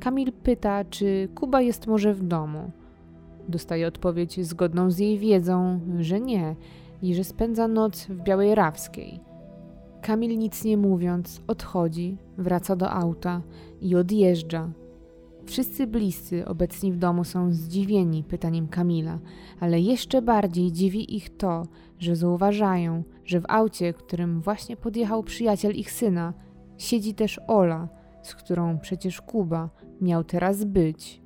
Kamil 0.00 0.32
pyta, 0.32 0.84
czy 0.84 1.28
Kuba 1.34 1.60
jest 1.60 1.86
może 1.86 2.14
w 2.14 2.22
domu. 2.22 2.70
Dostaje 3.48 3.86
odpowiedź 3.86 4.46
zgodną 4.46 4.90
z 4.90 4.98
jej 4.98 5.18
wiedzą, 5.18 5.80
że 5.98 6.20
nie 6.20 6.56
i 7.02 7.14
że 7.14 7.24
spędza 7.24 7.68
noc 7.68 8.06
w 8.06 8.22
Białej 8.22 8.54
Rawskiej. 8.54 9.20
Kamil 10.02 10.38
nic 10.38 10.64
nie 10.64 10.76
mówiąc 10.76 11.42
odchodzi, 11.46 12.16
wraca 12.38 12.76
do 12.76 12.90
auta 12.90 13.42
i 13.80 13.96
odjeżdża. 13.96 14.70
Wszyscy 15.46 15.86
bliscy 15.86 16.46
obecni 16.46 16.92
w 16.92 16.96
domu 16.96 17.24
są 17.24 17.52
zdziwieni 17.52 18.24
pytaniem 18.24 18.68
Kamila, 18.68 19.18
ale 19.60 19.80
jeszcze 19.80 20.22
bardziej 20.22 20.72
dziwi 20.72 21.16
ich 21.16 21.36
to, 21.36 21.62
że 21.98 22.16
zauważają, 22.16 23.02
że 23.24 23.40
w 23.40 23.44
aucie, 23.48 23.92
którym 23.92 24.40
właśnie 24.40 24.76
podjechał 24.76 25.22
przyjaciel 25.22 25.74
ich 25.74 25.92
syna, 25.92 26.32
siedzi 26.78 27.14
też 27.14 27.40
Ola, 27.46 27.88
z 28.22 28.34
którą 28.34 28.78
przecież 28.78 29.20
Kuba 29.20 29.70
miał 30.00 30.24
teraz 30.24 30.64
być. 30.64 31.22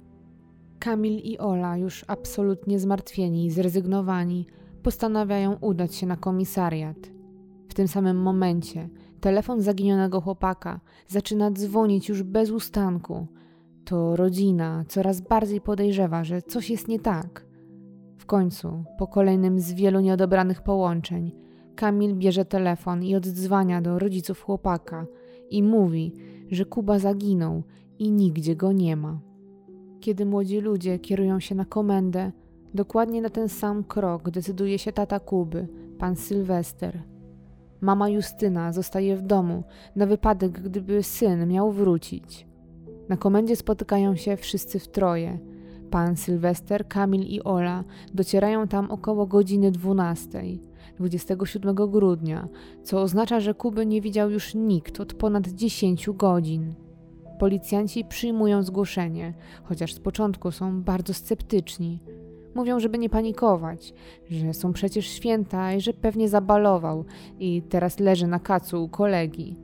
Kamil 0.79 1.19
i 1.19 1.39
Ola, 1.39 1.77
już 1.77 2.05
absolutnie 2.09 2.79
zmartwieni 2.79 3.47
i 3.47 3.51
zrezygnowani, 3.51 4.47
postanawiają 4.83 5.57
udać 5.61 5.95
się 5.95 6.07
na 6.07 6.17
komisariat. 6.17 6.97
W 7.69 7.75
tym 7.75 7.89
samym 7.89 8.17
momencie 8.17 8.89
telefon 9.21 9.61
zaginionego 9.61 10.21
chłopaka 10.21 10.81
zaczyna 11.09 11.51
dzwonić 11.51 12.09
już 12.09 12.23
bez 12.23 12.51
ustanku. 12.51 13.27
To 13.85 14.17
rodzina 14.17 14.85
coraz 14.89 15.21
bardziej 15.21 15.61
podejrzewa, 15.61 16.25
że 16.25 16.43
coś 16.43 16.71
jest 16.71 16.89
nie 16.89 16.99
tak. 16.99 17.47
W 18.19 18.27
końcu, 18.27 18.85
po 18.99 19.07
kolejnym 19.07 19.61
z 19.61 19.73
wielu 19.73 20.01
nieodobranych 20.01 20.63
połączeń, 20.63 21.33
Kamil 21.77 22.15
bierze 22.15 22.45
telefon 22.45 23.03
i 23.03 23.15
oddzwania 23.15 23.83
do 23.83 23.99
rodziców 23.99 24.43
chłopaka 24.43 25.07
i 25.51 25.63
mówi, 25.63 26.13
że 26.51 26.65
Kuba 26.65 26.99
zaginął 26.99 27.63
i 27.99 28.11
nigdzie 28.11 28.57
go 28.57 28.73
nie 28.73 28.97
ma. 28.97 29.21
Kiedy 30.01 30.27
młodzi 30.27 30.61
ludzie 30.61 30.99
kierują 30.99 31.41
się 31.41 31.55
na 31.55 31.65
komendę, 31.65 32.33
dokładnie 32.75 33.23
na 33.23 33.31
ten 33.31 33.49
sam 33.49 33.85
krok 33.85 34.31
decyduje 34.31 34.79
się 34.79 34.93
tata 34.93 35.21
Kuby, 35.21 35.69
pan 35.99 36.17
Sylwester. 36.17 37.03
Mama 37.81 38.09
Justyna 38.09 38.73
zostaje 38.73 39.17
w 39.17 39.23
domu 39.23 39.65
na 39.97 40.07
wypadek, 40.07 40.61
gdyby 40.61 41.03
syn 41.03 41.49
miał 41.49 41.73
wrócić. 41.73 42.47
Na 43.09 43.17
komendzie 43.17 43.57
spotykają 43.57 44.17
się 44.17 44.37
wszyscy 44.37 44.79
w 44.79 44.89
troje. 44.89 45.39
Pan 45.91 46.17
Sylwester, 46.17 46.89
Kamil 46.89 47.23
i 47.23 47.43
Ola 47.43 47.85
docierają 48.15 48.69
tam 48.69 48.91
około 48.91 49.27
godziny 49.27 49.71
12, 49.71 50.43
27 50.99 51.75
grudnia, 51.75 52.49
co 52.83 53.03
oznacza, 53.03 53.41
że 53.41 53.55
Kuby 53.55 53.87
nie 53.87 54.01
widział 54.01 54.31
już 54.31 54.55
nikt 54.55 55.01
od 55.01 55.15
ponad 55.15 55.49
10 55.49 56.11
godzin. 56.11 56.75
Policjanci 57.39 58.05
przyjmują 58.05 58.63
zgłoszenie, 58.63 59.35
chociaż 59.65 59.95
z 59.95 60.01
początku 60.01 60.51
są 60.51 60.83
bardzo 60.83 61.15
sceptyczni. 61.15 62.01
Mówią, 62.55 62.81
żeby 62.81 62.99
nie 62.99 63.11
panikować, 63.11 63.95
że 64.31 64.55
są 64.55 64.73
przecież 64.73 65.07
święta 65.07 65.73
i 65.73 65.81
że 65.81 65.93
pewnie 65.93 66.29
zabalował 66.29 67.05
i 67.39 67.63
teraz 67.63 68.01
leży 68.01 68.27
na 68.27 68.39
kacu 68.39 68.85
u 68.85 68.89
kolegi. 68.89 69.57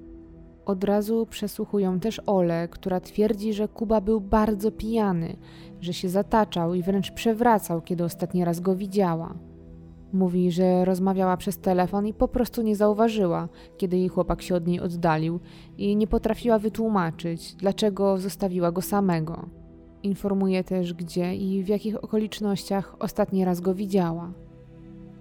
Od 0.67 0.85
razu 0.85 1.27
przesłuchują 1.31 2.01
też 2.01 2.21
Ole, 2.27 2.69
która 2.69 3.01
twierdzi, 3.01 3.55
że 3.55 3.69
Kuba 3.69 4.01
był 4.01 4.21
bardzo 4.21 4.73
pijany, 4.73 5.37
że 5.81 5.93
się 5.93 6.09
zataczał 6.09 6.75
i 6.75 6.83
wręcz 6.83 7.11
przewracał, 7.11 7.81
kiedy 7.83 8.05
ostatni 8.05 8.45
raz 8.45 8.61
go 8.61 8.77
widziała. 8.77 9.35
Mówi, 10.13 10.51
że 10.51 10.85
rozmawiała 10.85 11.37
przez 11.37 11.59
telefon 11.59 12.07
i 12.07 12.15
po 12.15 12.29
prostu 12.29 12.63
nie 12.63 12.77
zauważyła, 12.77 13.49
kiedy 13.77 13.97
jej 13.97 14.09
chłopak 14.09 14.43
się 14.43 14.55
od 14.55 14.67
niej 14.67 14.81
oddalił 14.81 15.41
i 15.79 15.97
nie 15.97 16.07
potrafiła 16.07 16.59
wytłumaczyć, 16.59 17.55
dlaczego 17.55 18.19
zostawiła 18.19 18.73
go 18.73 18.83
samego. 18.83 19.49
Informuje 20.03 20.65
też, 20.65 20.95
gdzie 20.95 21.37
i 21.37 21.63
w 21.63 21.69
jakich 21.69 22.05
okolicznościach 22.05 22.97
ostatni 22.99 23.45
raz 23.45 23.61
go 23.61 23.75
widziała. 23.75 24.33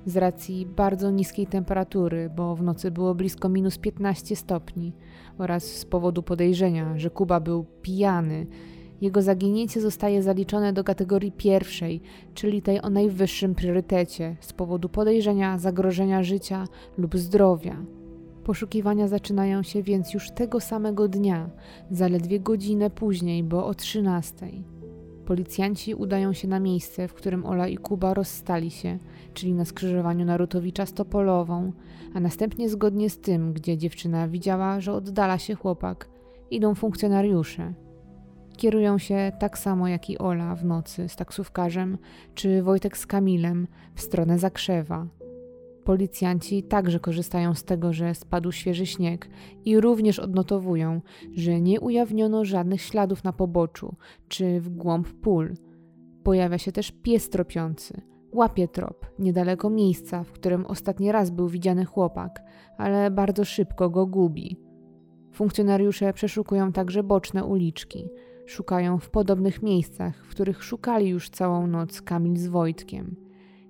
Z 0.06 0.18
racji 0.18 0.66
bardzo 0.66 1.12
niskiej 1.12 1.48
temperatury, 1.48 2.30
bo 2.36 2.56
w 2.56 2.64
nocy 2.64 2.92
było 2.92 3.16
blisko 3.16 3.50
minus 3.50 3.78
15 3.78 4.36
stopni, 4.36 4.94
oraz 5.38 5.64
z 5.64 5.86
powodu 5.86 6.24
podejrzenia, 6.24 6.98
że 6.98 7.10
Kuba 7.10 7.40
był 7.40 7.66
pijany 7.82 8.48
jego 9.02 9.22
zaginięcie 9.22 9.82
zostaje 9.82 10.24
zaliczone 10.24 10.74
do 10.74 10.84
kategorii 10.84 11.32
pierwszej, 11.32 12.02
czyli 12.34 12.62
tej 12.62 12.82
o 12.82 12.90
najwyższym 12.90 13.56
priorytecie, 13.56 14.36
z 14.40 14.54
powodu 14.54 14.90
podejrzenia 14.90 15.58
zagrożenia 15.58 16.24
życia 16.24 16.68
lub 16.98 17.18
zdrowia. 17.18 17.76
Poszukiwania 18.44 19.08
zaczynają 19.08 19.64
się 19.64 19.84
więc 19.84 20.14
już 20.14 20.32
tego 20.32 20.60
samego 20.60 21.08
dnia, 21.08 21.50
zaledwie 21.92 22.40
godzinę 22.40 22.90
później, 22.90 23.44
bo 23.44 23.66
o 23.66 23.74
13. 23.74 24.48
Policjanci 25.26 25.96
udają 25.96 26.34
się 26.34 26.48
na 26.48 26.60
miejsce, 26.60 27.08
w 27.08 27.14
którym 27.14 27.46
Ola 27.46 27.68
i 27.68 27.78
Kuba 27.78 28.14
rozstali 28.14 28.72
się, 28.72 29.00
czyli 29.34 29.54
na 29.54 29.66
skrzyżowaniu 29.66 30.26
Narutowicza 30.26 30.86
z 30.86 30.94
Topolową, 30.94 31.72
a 32.14 32.20
następnie 32.20 32.70
zgodnie 32.70 33.10
z 33.10 33.20
tym, 33.20 33.54
gdzie 33.54 33.78
dziewczyna 33.78 34.28
widziała, 34.28 34.80
że 34.80 34.94
oddala 34.94 35.38
się 35.38 35.56
chłopak, 35.56 36.10
idą 36.52 36.76
funkcjonariusze. 36.76 37.74
Kierują 38.60 38.98
się 38.98 39.32
tak 39.40 39.58
samo 39.58 39.88
jak 39.88 40.10
i 40.10 40.18
Ola 40.18 40.56
w 40.56 40.66
nocy 40.66 41.10
z 41.10 41.16
taksówkarzem, 41.16 41.98
czy 42.36 42.64
Wojtek 42.64 42.98
z 42.98 43.06
Kamilem 43.06 43.68
w 43.96 44.02
stronę 44.02 44.40
Zakrzewa. 44.40 45.08
Policjanci 45.84 46.64
także 46.64 47.00
korzystają 47.00 47.56
z 47.56 47.64
tego, 47.64 47.94
że 47.94 48.16
spadł 48.16 48.52
świeży 48.52 48.86
śnieg 48.86 49.30
i 49.66 49.80
również 49.80 50.20
odnotowują, 50.20 51.02
że 51.36 51.62
nie 51.62 51.80
ujawniono 51.80 52.46
żadnych 52.46 52.82
śladów 52.82 53.24
na 53.24 53.34
poboczu 53.34 53.96
czy 54.28 54.60
w 54.62 54.70
głąb 54.70 55.08
pól. 55.22 55.54
Pojawia 56.24 56.58
się 56.58 56.72
też 56.72 56.92
pies 56.92 57.30
tropiący. 57.30 58.02
Łapie 58.34 58.68
trop 58.68 59.06
niedaleko 59.20 59.70
miejsca, 59.70 60.24
w 60.24 60.32
którym 60.32 60.66
ostatni 60.66 61.12
raz 61.12 61.30
był 61.30 61.48
widziany 61.48 61.86
chłopak, 61.86 62.44
ale 62.78 63.12
bardzo 63.12 63.46
szybko 63.46 63.90
go 63.90 64.06
gubi. 64.06 64.58
Funkcjonariusze 65.32 66.14
przeszukują 66.14 66.72
także 66.72 67.04
boczne 67.04 67.46
uliczki– 67.46 68.08
Szukają 68.50 69.00
w 69.00 69.10
podobnych 69.10 69.64
miejscach, 69.64 70.26
w 70.26 70.30
których 70.30 70.64
szukali 70.64 71.10
już 71.10 71.30
całą 71.30 71.68
noc 71.68 72.02
Kamil 72.02 72.38
z 72.38 72.48
Wojtkiem. 72.48 73.16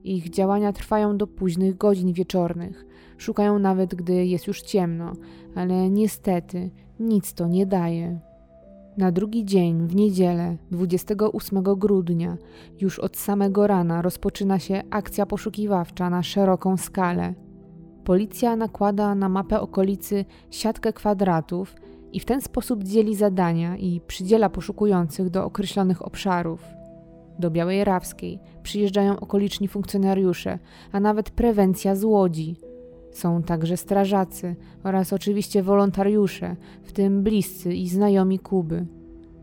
Ich 0.04 0.30
działania 0.30 0.74
trwają 0.74 1.18
do 1.18 1.28
późnych 1.28 1.78
godzin 1.78 2.14
wieczornych. 2.14 2.86
Szukają 3.18 3.60
nawet, 3.60 3.96
gdy 3.96 4.26
jest 4.26 4.48
już 4.48 4.62
ciemno, 4.62 5.14
ale 5.56 5.90
niestety 5.90 6.72
nic 7.00 7.34
to 7.34 7.48
nie 7.48 7.66
daje. 7.66 8.20
Na 8.98 9.12
drugi 9.12 9.46
dzień, 9.46 9.88
w 9.88 9.96
niedzielę, 9.96 10.58
28 10.72 11.64
grudnia, 11.64 12.38
już 12.82 13.00
od 13.00 13.18
samego 13.18 13.68
rana 13.68 14.02
rozpoczyna 14.02 14.60
się 14.60 14.84
akcja 14.90 15.26
poszukiwawcza 15.26 16.10
na 16.10 16.24
szeroką 16.24 16.78
skalę. 16.78 17.34
Policja 18.04 18.56
nakłada 18.56 19.16
na 19.16 19.30
mapę 19.30 19.62
okolicy 19.62 20.26
siatkę 20.50 20.94
kwadratów 20.94 21.76
i 22.14 22.20
w 22.20 22.26
ten 22.26 22.42
sposób 22.42 22.84
dzieli 22.84 23.16
zadania 23.16 23.78
i 23.78 24.02
przydziela 24.08 24.50
poszukujących 24.50 25.30
do 25.30 25.46
określonych 25.46 26.06
obszarów. 26.06 26.64
Do 27.40 27.52
Białej 27.52 27.84
Rawskiej 27.84 28.40
przyjeżdżają 28.64 29.20
okoliczni 29.20 29.68
funkcjonariusze, 29.68 30.60
a 30.92 31.00
nawet 31.00 31.30
prewencja 31.30 31.96
z 31.96 32.04
Łodzi. 32.04 32.56
Są 33.12 33.44
także 33.44 33.78
strażacy 33.78 34.56
oraz 34.84 35.14
oczywiście 35.14 35.64
wolontariusze, 35.64 36.56
w 36.84 36.92
tym 36.92 37.24
bliscy 37.24 37.74
i 37.74 37.88
znajomi 37.88 38.40
Kuby. 38.40 38.86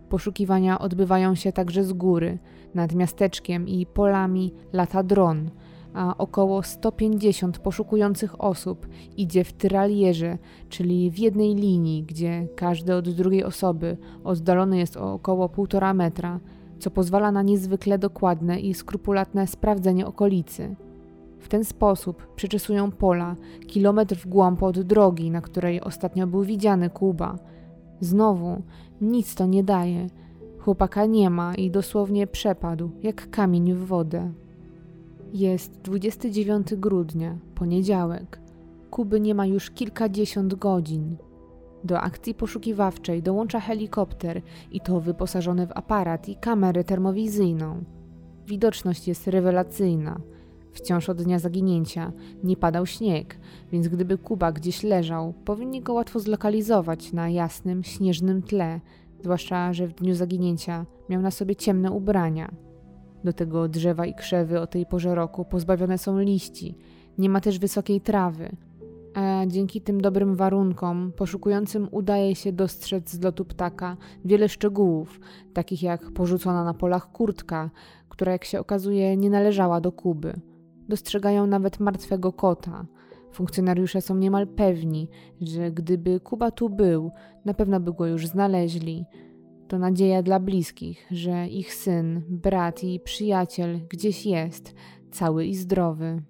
Poszukiwania 0.08 0.78
odbywają 0.78 1.34
się 1.34 1.52
także 1.52 1.84
z 1.84 1.92
góry, 1.92 2.38
nad 2.74 2.94
miasteczkiem 2.94 3.68
i 3.68 3.86
polami 3.86 4.52
lata 4.72 5.02
dron, 5.02 5.50
a 5.96 6.14
około 6.18 6.62
150 6.62 7.58
poszukujących 7.58 8.44
osób 8.44 8.86
idzie 9.16 9.44
w 9.44 9.52
tyralierze, 9.52 10.38
czyli 10.68 11.10
w 11.10 11.18
jednej 11.18 11.54
linii, 11.54 12.02
gdzie 12.02 12.48
każdy 12.56 12.94
od 12.94 13.08
drugiej 13.08 13.44
osoby 13.44 13.96
oddalony 14.24 14.78
jest 14.78 14.96
o 14.96 15.12
około 15.12 15.48
1,5 15.48 15.94
metra, 15.94 16.40
co 16.78 16.90
pozwala 16.90 17.32
na 17.32 17.42
niezwykle 17.42 17.98
dokładne 17.98 18.60
i 18.60 18.74
skrupulatne 18.74 19.46
sprawdzenie 19.46 20.06
okolicy. 20.06 20.76
W 21.38 21.48
ten 21.48 21.64
sposób 21.64 22.34
przeczesują 22.36 22.90
pola, 22.90 23.36
kilometr 23.66 24.16
w 24.16 24.26
głąb 24.26 24.62
od 24.62 24.80
drogi, 24.80 25.30
na 25.30 25.40
której 25.40 25.80
ostatnio 25.80 26.26
był 26.26 26.42
widziany 26.42 26.90
Kuba. 26.90 27.38
Znowu 28.00 28.62
nic 29.00 29.34
to 29.34 29.46
nie 29.46 29.64
daje. 29.64 30.06
Chłopaka 30.58 31.06
nie 31.06 31.30
ma 31.30 31.54
i 31.54 31.70
dosłownie 31.70 32.26
przepadł, 32.26 32.90
jak 33.02 33.30
kamień 33.30 33.74
w 33.74 33.86
wodę. 33.86 34.32
Jest 35.36 35.80
29 35.80 36.74
grudnia, 36.74 37.38
poniedziałek. 37.54 38.40
Kuby 38.90 39.20
nie 39.20 39.34
ma 39.34 39.46
już 39.46 39.70
kilkadziesiąt 39.70 40.54
godzin. 40.54 41.16
Do 41.84 42.00
akcji 42.00 42.34
poszukiwawczej 42.34 43.22
dołącza 43.22 43.60
helikopter 43.60 44.42
i 44.72 44.80
to 44.80 45.00
wyposażony 45.00 45.66
w 45.66 45.72
aparat 45.74 46.28
i 46.28 46.36
kamerę 46.36 46.84
termowizyjną. 46.84 47.84
Widoczność 48.46 49.08
jest 49.08 49.26
rewelacyjna. 49.26 50.20
Wciąż 50.72 51.08
od 51.08 51.22
dnia 51.22 51.38
zaginięcia 51.38 52.12
nie 52.44 52.56
padał 52.56 52.86
śnieg, 52.86 53.38
więc 53.72 53.88
gdyby 53.88 54.18
Kuba 54.18 54.52
gdzieś 54.52 54.82
leżał, 54.82 55.32
powinni 55.44 55.82
go 55.82 55.92
łatwo 55.92 56.20
zlokalizować 56.20 57.12
na 57.12 57.28
jasnym, 57.28 57.84
śnieżnym 57.84 58.42
tle, 58.42 58.80
zwłaszcza, 59.22 59.72
że 59.72 59.86
w 59.86 59.94
dniu 59.94 60.14
zaginięcia 60.14 60.86
miał 61.08 61.22
na 61.22 61.30
sobie 61.30 61.56
ciemne 61.56 61.90
ubrania. 61.90 62.65
Do 63.26 63.32
tego 63.32 63.68
drzewa 63.68 64.06
i 64.06 64.14
krzewy 64.14 64.60
o 64.60 64.66
tej 64.66 64.86
porze 64.86 65.14
roku 65.14 65.44
pozbawione 65.44 65.98
są 65.98 66.18
liści, 66.18 66.78
nie 67.18 67.28
ma 67.28 67.40
też 67.40 67.58
wysokiej 67.58 68.00
trawy, 68.00 68.56
a 69.14 69.46
dzięki 69.46 69.80
tym 69.80 70.00
dobrym 70.00 70.34
warunkom 70.34 71.12
poszukującym 71.16 71.88
udaje 71.90 72.34
się 72.34 72.52
dostrzec 72.52 73.10
z 73.10 73.22
lotu 73.22 73.44
ptaka 73.44 73.96
wiele 74.24 74.48
szczegółów, 74.48 75.20
takich 75.52 75.82
jak 75.82 76.10
porzucona 76.10 76.64
na 76.64 76.74
polach 76.74 77.12
kurtka, 77.12 77.70
która 78.08 78.32
jak 78.32 78.44
się 78.44 78.60
okazuje 78.60 79.16
nie 79.16 79.30
należała 79.30 79.80
do 79.80 79.92
Kuby. 79.92 80.40
Dostrzegają 80.88 81.46
nawet 81.46 81.80
martwego 81.80 82.32
kota. 82.32 82.86
Funkcjonariusze 83.32 84.00
są 84.00 84.16
niemal 84.16 84.46
pewni, 84.46 85.08
że 85.40 85.70
gdyby 85.70 86.20
Kuba 86.20 86.50
tu 86.50 86.70
był, 86.70 87.10
na 87.44 87.54
pewno 87.54 87.80
by 87.80 87.92
go 87.92 88.06
już 88.06 88.26
znaleźli. 88.26 89.04
To 89.68 89.78
nadzieja 89.78 90.22
dla 90.22 90.40
bliskich, 90.40 91.06
że 91.10 91.48
ich 91.48 91.74
syn, 91.74 92.22
brat 92.28 92.84
i 92.84 93.00
przyjaciel 93.00 93.80
gdzieś 93.88 94.26
jest, 94.26 94.74
cały 95.10 95.46
i 95.46 95.54
zdrowy. 95.54 96.22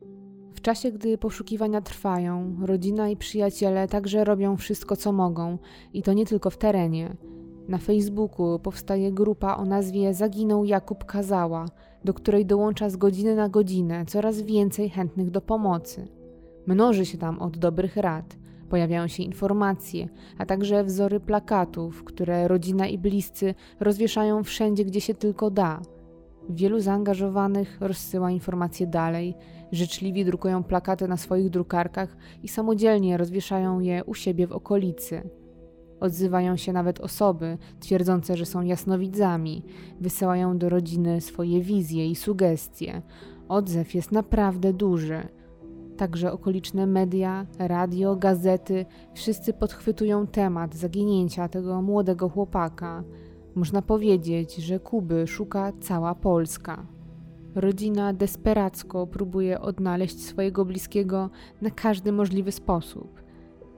W 0.54 0.60
czasie, 0.60 0.92
gdy 0.92 1.18
poszukiwania 1.18 1.80
trwają, 1.80 2.56
rodzina 2.62 3.08
i 3.08 3.16
przyjaciele 3.16 3.88
także 3.88 4.24
robią 4.24 4.56
wszystko, 4.56 4.96
co 4.96 5.12
mogą, 5.12 5.58
i 5.92 6.02
to 6.02 6.12
nie 6.12 6.26
tylko 6.26 6.50
w 6.50 6.58
terenie. 6.58 7.16
Na 7.68 7.78
Facebooku 7.78 8.58
powstaje 8.58 9.12
grupa 9.12 9.56
o 9.56 9.64
nazwie 9.64 10.14
Zaginął 10.14 10.64
Jakub 10.64 11.04
Kazała, 11.04 11.66
do 12.04 12.14
której 12.14 12.46
dołącza 12.46 12.90
z 12.90 12.96
godziny 12.96 13.34
na 13.34 13.48
godzinę 13.48 14.06
coraz 14.06 14.42
więcej 14.42 14.90
chętnych 14.90 15.30
do 15.30 15.40
pomocy. 15.40 16.08
Mnoży 16.66 17.06
się 17.06 17.18
tam 17.18 17.38
od 17.38 17.58
dobrych 17.58 17.96
rad. 17.96 18.36
Pojawiają 18.68 19.08
się 19.08 19.22
informacje, 19.22 20.08
a 20.38 20.46
także 20.46 20.84
wzory 20.84 21.20
plakatów, 21.20 22.04
które 22.04 22.48
rodzina 22.48 22.86
i 22.86 22.98
bliscy 22.98 23.54
rozwieszają 23.80 24.44
wszędzie, 24.44 24.84
gdzie 24.84 25.00
się 25.00 25.14
tylko 25.14 25.50
da. 25.50 25.80
Wielu 26.48 26.80
zaangażowanych 26.80 27.76
rozsyła 27.80 28.30
informacje 28.30 28.86
dalej, 28.86 29.34
życzliwi 29.72 30.24
drukują 30.24 30.64
plakaty 30.64 31.08
na 31.08 31.16
swoich 31.16 31.50
drukarkach 31.50 32.16
i 32.42 32.48
samodzielnie 32.48 33.16
rozwieszają 33.16 33.80
je 33.80 34.04
u 34.04 34.14
siebie 34.14 34.46
w 34.46 34.52
okolicy. 34.52 35.30
Odzywają 36.00 36.56
się 36.56 36.72
nawet 36.72 37.00
osoby 37.00 37.58
twierdzące, 37.80 38.36
że 38.36 38.46
są 38.46 38.62
jasnowidzami, 38.62 39.62
wysyłają 40.00 40.58
do 40.58 40.68
rodziny 40.68 41.20
swoje 41.20 41.60
wizje 41.60 42.10
i 42.10 42.14
sugestie. 42.14 43.02
Odzew 43.48 43.94
jest 43.94 44.12
naprawdę 44.12 44.72
duży. 44.72 45.28
Także 45.96 46.32
okoliczne 46.32 46.86
media, 46.86 47.46
radio, 47.58 48.16
gazety, 48.16 48.86
wszyscy 49.14 49.52
podchwytują 49.52 50.26
temat 50.26 50.74
zaginięcia 50.74 51.48
tego 51.48 51.82
młodego 51.82 52.28
chłopaka. 52.28 53.04
Można 53.54 53.82
powiedzieć, 53.82 54.56
że 54.56 54.80
Kuby 54.80 55.26
szuka 55.26 55.72
cała 55.80 56.14
Polska. 56.14 56.86
Rodzina 57.54 58.12
desperacko 58.12 59.06
próbuje 59.06 59.60
odnaleźć 59.60 60.24
swojego 60.24 60.64
bliskiego 60.64 61.30
na 61.62 61.70
każdy 61.70 62.12
możliwy 62.12 62.52
sposób. 62.52 63.22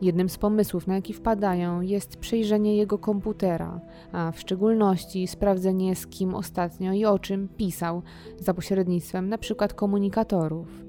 Jednym 0.00 0.28
z 0.28 0.38
pomysłów, 0.38 0.86
na 0.86 0.94
jaki 0.94 1.12
wpadają, 1.12 1.80
jest 1.80 2.16
przejrzenie 2.16 2.76
jego 2.76 2.98
komputera, 2.98 3.80
a 4.12 4.32
w 4.32 4.40
szczególności 4.40 5.26
sprawdzenie, 5.26 5.96
z 5.96 6.06
kim 6.06 6.34
ostatnio 6.34 6.92
i 6.92 7.04
o 7.04 7.18
czym 7.18 7.48
pisał 7.48 8.02
za 8.38 8.54
pośrednictwem 8.54 9.24
np. 9.24 9.68
komunikatorów. 9.68 10.87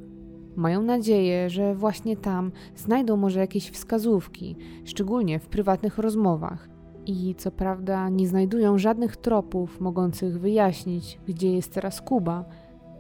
Mają 0.56 0.82
nadzieję, 0.82 1.50
że 1.50 1.76
właśnie 1.76 2.18
tam 2.18 2.52
znajdą 2.76 3.18
może 3.18 3.40
jakieś 3.40 3.70
wskazówki, 3.70 4.56
szczególnie 4.86 5.40
w 5.40 5.48
prywatnych 5.48 5.98
rozmowach. 5.98 6.70
I 7.06 7.36
co 7.36 7.52
prawda 7.52 8.10
nie 8.10 8.28
znajdują 8.28 8.78
żadnych 8.78 9.18
tropów 9.18 9.82
mogących 9.82 10.40
wyjaśnić, 10.40 11.20
gdzie 11.28 11.54
jest 11.54 11.74
teraz 11.74 12.02
Kuba, 12.02 12.46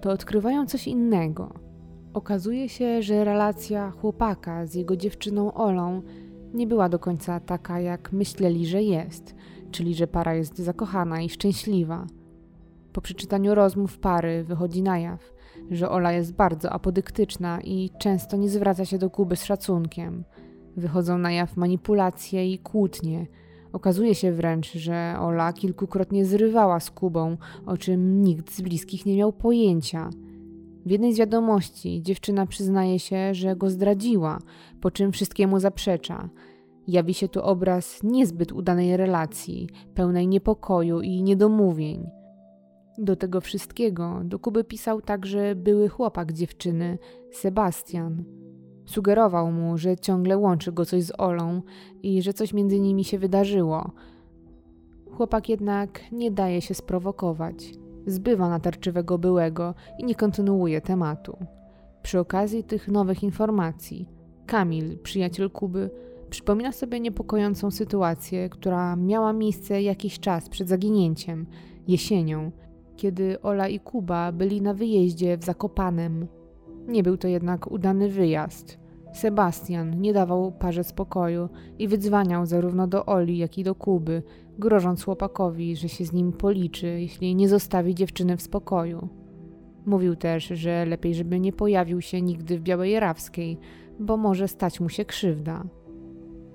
to 0.02 0.12
odkrywają 0.12 0.66
coś 0.66 0.88
innego. 0.88 1.54
Okazuje 2.14 2.70
się, 2.70 3.02
że 3.02 3.24
relacja 3.24 3.92
chłopaka 3.92 4.66
z 4.66 4.76
jego 4.76 4.96
dziewczyną 4.96 5.54
Olą 5.54 6.02
nie 6.54 6.68
była 6.68 6.90
do 6.90 7.00
końca 7.00 7.40
taka, 7.40 7.80
jak 7.80 8.12
myśleli, 8.12 8.66
że 8.66 8.84
jest, 8.84 9.36
czyli 9.72 9.96
że 9.96 10.08
para 10.08 10.34
jest 10.36 10.58
zakochana 10.58 11.22
i 11.22 11.30
szczęśliwa. 11.30 12.08
Po 12.94 13.02
przeczytaniu 13.02 13.56
rozmów 13.56 13.98
pary 13.98 14.44
wychodzi 14.44 14.84
na 14.84 15.00
jaw, 15.00 15.34
że 15.72 15.90
Ola 15.90 16.12
jest 16.12 16.34
bardzo 16.34 16.70
apodyktyczna 16.70 17.62
i 17.62 17.90
często 18.00 18.38
nie 18.38 18.50
zwraca 18.50 18.86
się 18.86 18.98
do 18.98 19.10
Kuby 19.10 19.36
z 19.36 19.44
szacunkiem. 19.44 20.24
Wychodzą 20.78 21.18
na 21.18 21.32
jaw 21.32 21.58
manipulacje 21.58 22.54
i 22.54 22.60
kłótnie. 22.60 23.28
Okazuje 23.74 24.16
się 24.16 24.32
wręcz, 24.32 24.74
że 24.74 25.16
Ola 25.20 25.54
kilkukrotnie 25.54 26.26
zrywała 26.26 26.80
z 26.80 26.92
Kubą, 26.92 27.38
o 27.66 27.78
czym 27.78 28.24
nikt 28.24 28.52
z 28.52 28.62
bliskich 28.62 29.06
nie 29.06 29.18
miał 29.18 29.34
pojęcia. 29.34 30.10
W 30.86 30.90
jednej 30.92 31.14
z 31.14 31.18
wiadomości 31.18 32.02
dziewczyna 32.02 32.46
przyznaje 32.46 33.00
się, 33.00 33.34
że 33.34 33.56
go 33.56 33.70
zdradziła, 33.70 34.40
po 34.82 34.92
czym 34.92 35.12
wszystkiemu 35.12 35.60
zaprzecza. 35.60 36.30
Jawi 36.88 37.14
się 37.14 37.28
tu 37.28 37.42
obraz 37.42 38.04
niezbyt 38.04 38.52
udanej 38.52 38.98
relacji, 38.98 39.70
pełnej 39.96 40.28
niepokoju 40.28 41.02
i 41.02 41.24
niedomówień. 41.24 42.19
Do 43.02 43.16
tego 43.16 43.42
wszystkiego 43.42 44.22
do 44.24 44.40
Kuby 44.40 44.64
pisał 44.64 45.02
także 45.02 45.56
były 45.56 45.90
chłopak 45.90 46.34
dziewczyny, 46.34 46.98
Sebastian. 47.32 48.24
Sugerował 48.86 49.52
mu, 49.52 49.78
że 49.78 49.98
ciągle 49.98 50.38
łączy 50.38 50.72
go 50.72 50.86
coś 50.86 51.04
z 51.04 51.12
Olą 51.18 51.62
i 52.04 52.22
że 52.22 52.34
coś 52.34 52.54
między 52.54 52.80
nimi 52.80 53.04
się 53.04 53.20
wydarzyło. 53.20 53.92
Chłopak 55.12 55.50
jednak 55.50 56.12
nie 56.12 56.32
daje 56.32 56.62
się 56.62 56.74
sprowokować. 56.74 57.74
Zbywa 58.06 58.50
natarczywego 58.50 59.18
byłego 59.18 59.74
i 60.00 60.06
nie 60.06 60.16
kontynuuje 60.16 60.82
tematu. 60.82 61.38
Przy 62.04 62.20
okazji 62.20 62.64
tych 62.64 62.88
nowych 62.88 63.24
informacji, 63.24 64.10
Kamil, 64.46 64.98
przyjaciel 64.98 65.50
Kuby, 65.50 65.90
przypomina 66.30 66.72
sobie 66.72 67.00
niepokojącą 67.00 67.72
sytuację, 67.72 68.50
która 68.50 68.96
miała 68.96 69.34
miejsce 69.34 69.82
jakiś 69.82 70.20
czas 70.20 70.50
przed 70.50 70.70
zaginięciem, 70.70 71.46
jesienią, 71.88 72.52
kiedy 73.00 73.42
Ola 73.42 73.68
i 73.68 73.80
Kuba 73.80 74.32
byli 74.32 74.62
na 74.62 74.74
wyjeździe 74.74 75.38
w 75.38 75.44
Zakopanem. 75.44 76.28
Nie 76.88 77.04
był 77.04 77.18
to 77.18 77.28
jednak 77.28 77.72
udany 77.72 78.10
wyjazd. 78.10 78.80
Sebastian 79.14 80.02
nie 80.02 80.14
dawał 80.14 80.52
parze 80.52 80.84
spokoju 80.84 81.50
i 81.80 81.88
wydzwaniał 81.88 82.46
zarówno 82.46 82.88
do 82.88 83.06
Oli, 83.06 83.38
jak 83.38 83.58
i 83.58 83.64
do 83.64 83.76
Kuby, 83.76 84.24
grożąc 84.60 85.04
chłopakowi, 85.04 85.76
że 85.76 85.90
się 85.90 86.06
z 86.06 86.14
nim 86.14 86.32
policzy, 86.32 86.88
jeśli 86.88 87.36
nie 87.36 87.50
zostawi 87.50 87.96
dziewczyny 87.96 88.38
w 88.38 88.42
spokoju. 88.42 89.10
Mówił 89.86 90.16
też, 90.16 90.48
że 90.48 90.86
lepiej, 90.86 91.16
żeby 91.16 91.40
nie 91.40 91.54
pojawił 91.54 92.02
się 92.02 92.22
nigdy 92.22 92.58
w 92.58 92.62
Białej 92.62 93.00
Rawskiej, 93.00 93.58
bo 94.00 94.18
może 94.18 94.48
stać 94.48 94.80
mu 94.80 94.90
się 94.90 95.06
krzywda. 95.06 95.64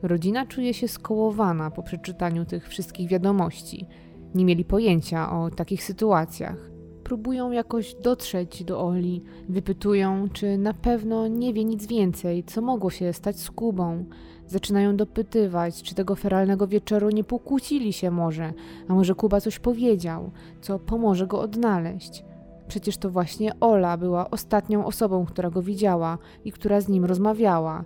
Rodzina 0.02 0.46
czuje 0.46 0.74
się 0.74 0.88
skołowana 0.88 1.70
po 1.70 1.82
przeczytaniu 1.82 2.44
tych 2.44 2.68
wszystkich 2.68 3.08
wiadomości. 3.08 3.86
Nie 4.34 4.44
mieli 4.44 4.64
pojęcia 4.64 5.32
o 5.32 5.50
takich 5.50 5.84
sytuacjach. 5.84 6.70
Próbują 7.04 7.50
jakoś 7.50 7.94
dotrzeć 7.94 8.64
do 8.64 8.86
Oli, 8.86 9.22
wypytują, 9.48 10.28
czy 10.32 10.58
na 10.58 10.74
pewno 10.74 11.28
nie 11.28 11.52
wie 11.52 11.64
nic 11.64 11.86
więcej, 11.86 12.44
co 12.44 12.62
mogło 12.62 12.90
się 12.90 13.12
stać 13.12 13.40
z 13.40 13.50
Kubą. 13.50 14.04
Zaczynają 14.46 14.96
dopytywać, 14.96 15.82
czy 15.82 15.94
tego 15.94 16.14
feralnego 16.14 16.66
wieczoru 16.66 17.10
nie 17.10 17.24
pokłócili 17.24 17.92
się 17.92 18.10
może, 18.10 18.52
a 18.88 18.94
może 18.94 19.14
Kuba 19.14 19.40
coś 19.40 19.58
powiedział, 19.58 20.30
co 20.60 20.78
pomoże 20.78 21.26
go 21.26 21.40
odnaleźć. 21.40 22.24
Przecież 22.68 22.96
to 22.96 23.10
właśnie 23.10 23.60
Ola 23.60 23.96
była 23.96 24.30
ostatnią 24.30 24.86
osobą, 24.86 25.26
która 25.26 25.50
go 25.50 25.62
widziała 25.62 26.18
i 26.44 26.52
która 26.52 26.80
z 26.80 26.88
nim 26.88 27.04
rozmawiała. 27.04 27.84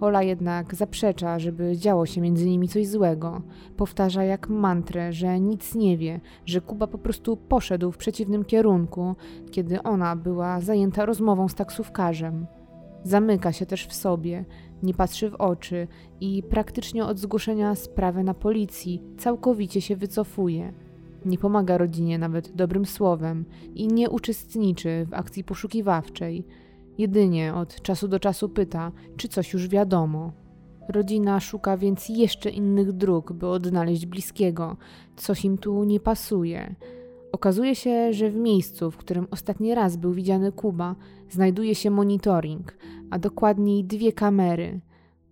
Ola 0.00 0.22
jednak 0.22 0.74
zaprzecza, 0.74 1.38
żeby 1.38 1.76
działo 1.76 2.06
się 2.06 2.20
między 2.20 2.46
nimi 2.46 2.68
coś 2.68 2.88
złego. 2.88 3.42
Powtarza 3.76 4.24
jak 4.24 4.48
mantrę, 4.48 5.12
że 5.12 5.40
nic 5.40 5.74
nie 5.74 5.96
wie, 5.96 6.20
że 6.46 6.60
Kuba 6.60 6.86
po 6.86 6.98
prostu 6.98 7.36
poszedł 7.36 7.92
w 7.92 7.96
przeciwnym 7.96 8.44
kierunku, 8.44 9.14
kiedy 9.50 9.82
ona 9.82 10.16
była 10.16 10.60
zajęta 10.60 11.06
rozmową 11.06 11.48
z 11.48 11.54
taksówkarzem. 11.54 12.46
Zamyka 13.04 13.52
się 13.52 13.66
też 13.66 13.86
w 13.86 13.94
sobie, 13.94 14.44
nie 14.82 14.94
patrzy 14.94 15.30
w 15.30 15.34
oczy 15.34 15.88
i 16.20 16.42
praktycznie 16.42 17.04
od 17.04 17.18
zgłoszenia 17.18 17.74
sprawy 17.74 18.24
na 18.24 18.34
policji 18.34 19.02
całkowicie 19.18 19.80
się 19.80 19.96
wycofuje. 19.96 20.72
Nie 21.24 21.38
pomaga 21.38 21.78
rodzinie 21.78 22.18
nawet 22.18 22.52
dobrym 22.52 22.86
słowem 22.86 23.44
i 23.74 23.88
nie 23.88 24.10
uczestniczy 24.10 25.06
w 25.10 25.14
akcji 25.14 25.44
poszukiwawczej. 25.44 26.44
Jedynie 26.98 27.54
od 27.54 27.82
czasu 27.82 28.08
do 28.08 28.20
czasu 28.20 28.48
pyta, 28.48 28.92
czy 29.16 29.28
coś 29.28 29.52
już 29.52 29.68
wiadomo. 29.68 30.32
Rodzina 30.88 31.40
szuka 31.40 31.76
więc 31.76 32.08
jeszcze 32.08 32.50
innych 32.50 32.92
dróg, 32.92 33.32
by 33.32 33.48
odnaleźć 33.48 34.06
bliskiego. 34.06 34.76
Coś 35.16 35.44
im 35.44 35.58
tu 35.58 35.84
nie 35.84 36.00
pasuje. 36.00 36.74
Okazuje 37.32 37.74
się, 37.74 38.12
że 38.12 38.30
w 38.30 38.36
miejscu, 38.36 38.90
w 38.90 38.96
którym 38.96 39.26
ostatni 39.30 39.74
raz 39.74 39.96
był 39.96 40.12
widziany 40.12 40.52
Kuba, 40.52 40.96
znajduje 41.30 41.74
się 41.74 41.90
monitoring, 41.90 42.76
a 43.10 43.18
dokładniej 43.18 43.84
dwie 43.84 44.12
kamery. 44.12 44.80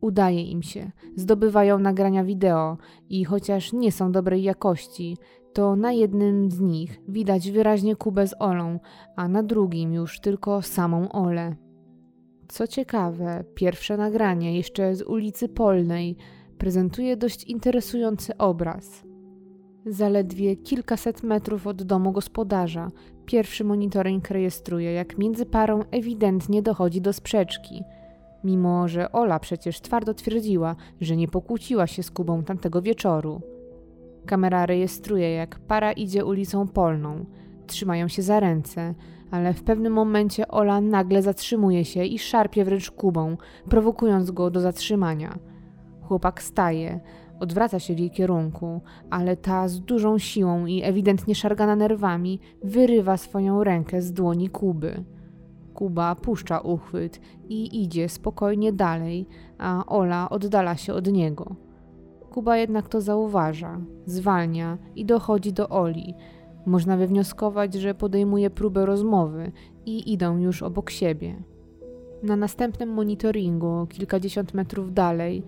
Udaje 0.01 0.43
im 0.43 0.63
się, 0.63 0.91
zdobywają 1.17 1.79
nagrania 1.79 2.25
wideo 2.25 2.79
i 3.11 3.25
chociaż 3.25 3.73
nie 3.73 3.93
są 3.93 4.13
dobrej 4.13 4.43
jakości, 4.43 5.17
to 5.53 5.77
na 5.77 5.93
jednym 5.93 6.51
z 6.51 6.61
nich 6.61 7.01
widać 7.09 7.51
wyraźnie 7.51 7.97
Kubę 7.97 8.27
z 8.27 8.35
Olą, 8.39 8.79
a 9.17 9.29
na 9.29 9.43
drugim 9.43 9.93
już 9.95 10.21
tylko 10.21 10.63
samą 10.63 11.13
Olę. 11.13 11.57
Co 12.49 12.67
ciekawe, 12.67 13.45
pierwsze 13.55 13.97
nagranie, 13.97 14.57
jeszcze 14.57 14.95
z 14.95 15.03
ulicy 15.03 15.49
Polnej, 15.49 16.17
prezentuje 16.59 17.17
dość 17.17 17.45
interesujący 17.45 18.37
obraz. 18.37 19.05
Zaledwie 19.87 20.57
kilkaset 20.57 21.23
metrów 21.23 21.67
od 21.67 21.83
domu 21.83 22.13
gospodarza, 22.13 22.91
pierwszy 23.27 23.65
monitoring 23.65 24.31
rejestruje, 24.31 24.93
jak 24.93 25.19
między 25.19 25.47
parą 25.47 25.81
ewidentnie 25.91 26.63
dochodzi 26.63 27.01
do 27.01 27.13
sprzeczki. 27.13 27.83
Mimo, 28.45 28.89
że 28.89 29.13
Ola 29.13 29.39
przecież 29.39 29.81
twardo 29.81 30.15
twierdziła, 30.15 30.77
że 31.01 31.17
nie 31.17 31.29
pokłóciła 31.29 31.87
się 31.87 32.03
z 32.03 32.11
Kubą 32.11 32.43
tamtego 32.45 32.83
wieczoru. 32.83 33.41
Kamera 34.27 34.67
rejestruje, 34.67 35.31
jak 35.31 35.59
para 35.59 35.93
idzie 35.93 36.25
ulicą 36.25 36.69
polną. 36.69 37.25
Trzymają 37.67 38.09
się 38.09 38.23
za 38.23 38.41
ręce, 38.41 38.95
ale 39.31 39.55
w 39.55 39.63
pewnym 39.63 39.93
momencie 39.93 40.49
Ola 40.49 40.81
nagle 40.81 41.23
zatrzymuje 41.23 41.85
się 41.85 42.05
i 42.05 42.19
szarpie 42.19 42.65
wręcz 42.65 42.91
Kubą, 42.91 43.37
prowokując 43.69 44.31
go 44.31 44.51
do 44.51 44.61
zatrzymania. 44.61 45.39
Chłopak 46.03 46.43
staje, 46.43 47.01
odwraca 47.41 47.79
się 47.79 47.95
w 47.95 47.99
jej 47.99 48.11
kierunku, 48.11 48.81
ale 49.11 49.37
ta 49.37 49.69
z 49.69 49.81
dużą 49.81 50.19
siłą 50.19 50.67
i 50.67 50.83
ewidentnie 50.83 51.35
szargana 51.35 51.77
nerwami 51.77 52.41
wyrywa 52.65 53.17
swoją 53.17 53.65
rękę 53.65 54.03
z 54.03 54.13
dłoni 54.13 54.49
Kuby. 54.49 55.05
Kuba 55.75 56.15
puszcza 56.15 56.61
uchwyt 56.61 57.21
i 57.49 57.83
idzie 57.83 58.09
spokojnie 58.09 58.73
dalej, 58.73 59.27
a 59.59 59.87
Ola 59.87 60.31
oddala 60.31 60.77
się 60.77 60.95
od 60.95 61.13
niego. 61.13 61.57
Kuba 62.33 62.57
jednak 62.57 62.89
to 62.89 63.01
zauważa, 63.01 63.81
zwalnia 64.07 64.79
i 64.97 65.05
dochodzi 65.05 65.53
do 65.53 65.69
Oli. 65.69 66.15
Można 66.67 66.97
wywnioskować, 66.97 67.75
że 67.75 67.95
podejmuje 67.95 68.51
próbę 68.51 68.87
rozmowy 68.87 69.53
i 69.87 70.13
idą 70.13 70.39
już 70.39 70.63
obok 70.63 70.91
siebie. 70.91 71.43
Na 72.23 72.37
następnym 72.37 72.89
monitoringu, 72.89 73.87
kilkadziesiąt 73.89 74.55
metrów 74.55 74.95
dalej, 74.95 75.43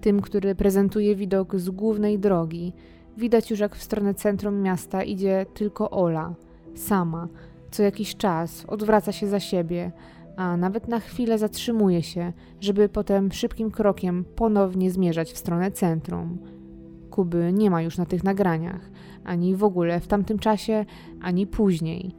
tym, 0.00 0.20
który 0.20 0.54
prezentuje 0.54 1.16
widok 1.16 1.56
z 1.56 1.70
głównej 1.70 2.18
drogi, 2.18 2.72
widać 3.16 3.50
już 3.50 3.60
jak 3.60 3.76
w 3.76 3.82
stronę 3.82 4.14
centrum 4.14 4.62
miasta 4.62 5.02
idzie 5.02 5.46
tylko 5.54 5.90
Ola, 5.90 6.34
sama. 6.74 7.28
Co 7.70 7.82
jakiś 7.82 8.16
czas 8.16 8.64
odwraca 8.68 9.12
się 9.12 9.26
za 9.26 9.40
siebie, 9.40 9.92
a 10.36 10.56
nawet 10.56 10.88
na 10.88 11.00
chwilę 11.00 11.38
zatrzymuje 11.38 12.02
się, 12.02 12.32
żeby 12.60 12.88
potem 12.88 13.32
szybkim 13.32 13.70
krokiem 13.70 14.24
ponownie 14.36 14.90
zmierzać 14.90 15.32
w 15.32 15.38
stronę 15.38 15.70
centrum. 15.70 16.38
Kuby 17.10 17.52
nie 17.52 17.70
ma 17.70 17.82
już 17.82 17.98
na 17.98 18.06
tych 18.06 18.24
nagraniach, 18.24 18.90
ani 19.24 19.56
w 19.56 19.64
ogóle 19.64 20.00
w 20.00 20.06
tamtym 20.06 20.38
czasie, 20.38 20.84
ani 21.22 21.46
później. 21.46 22.14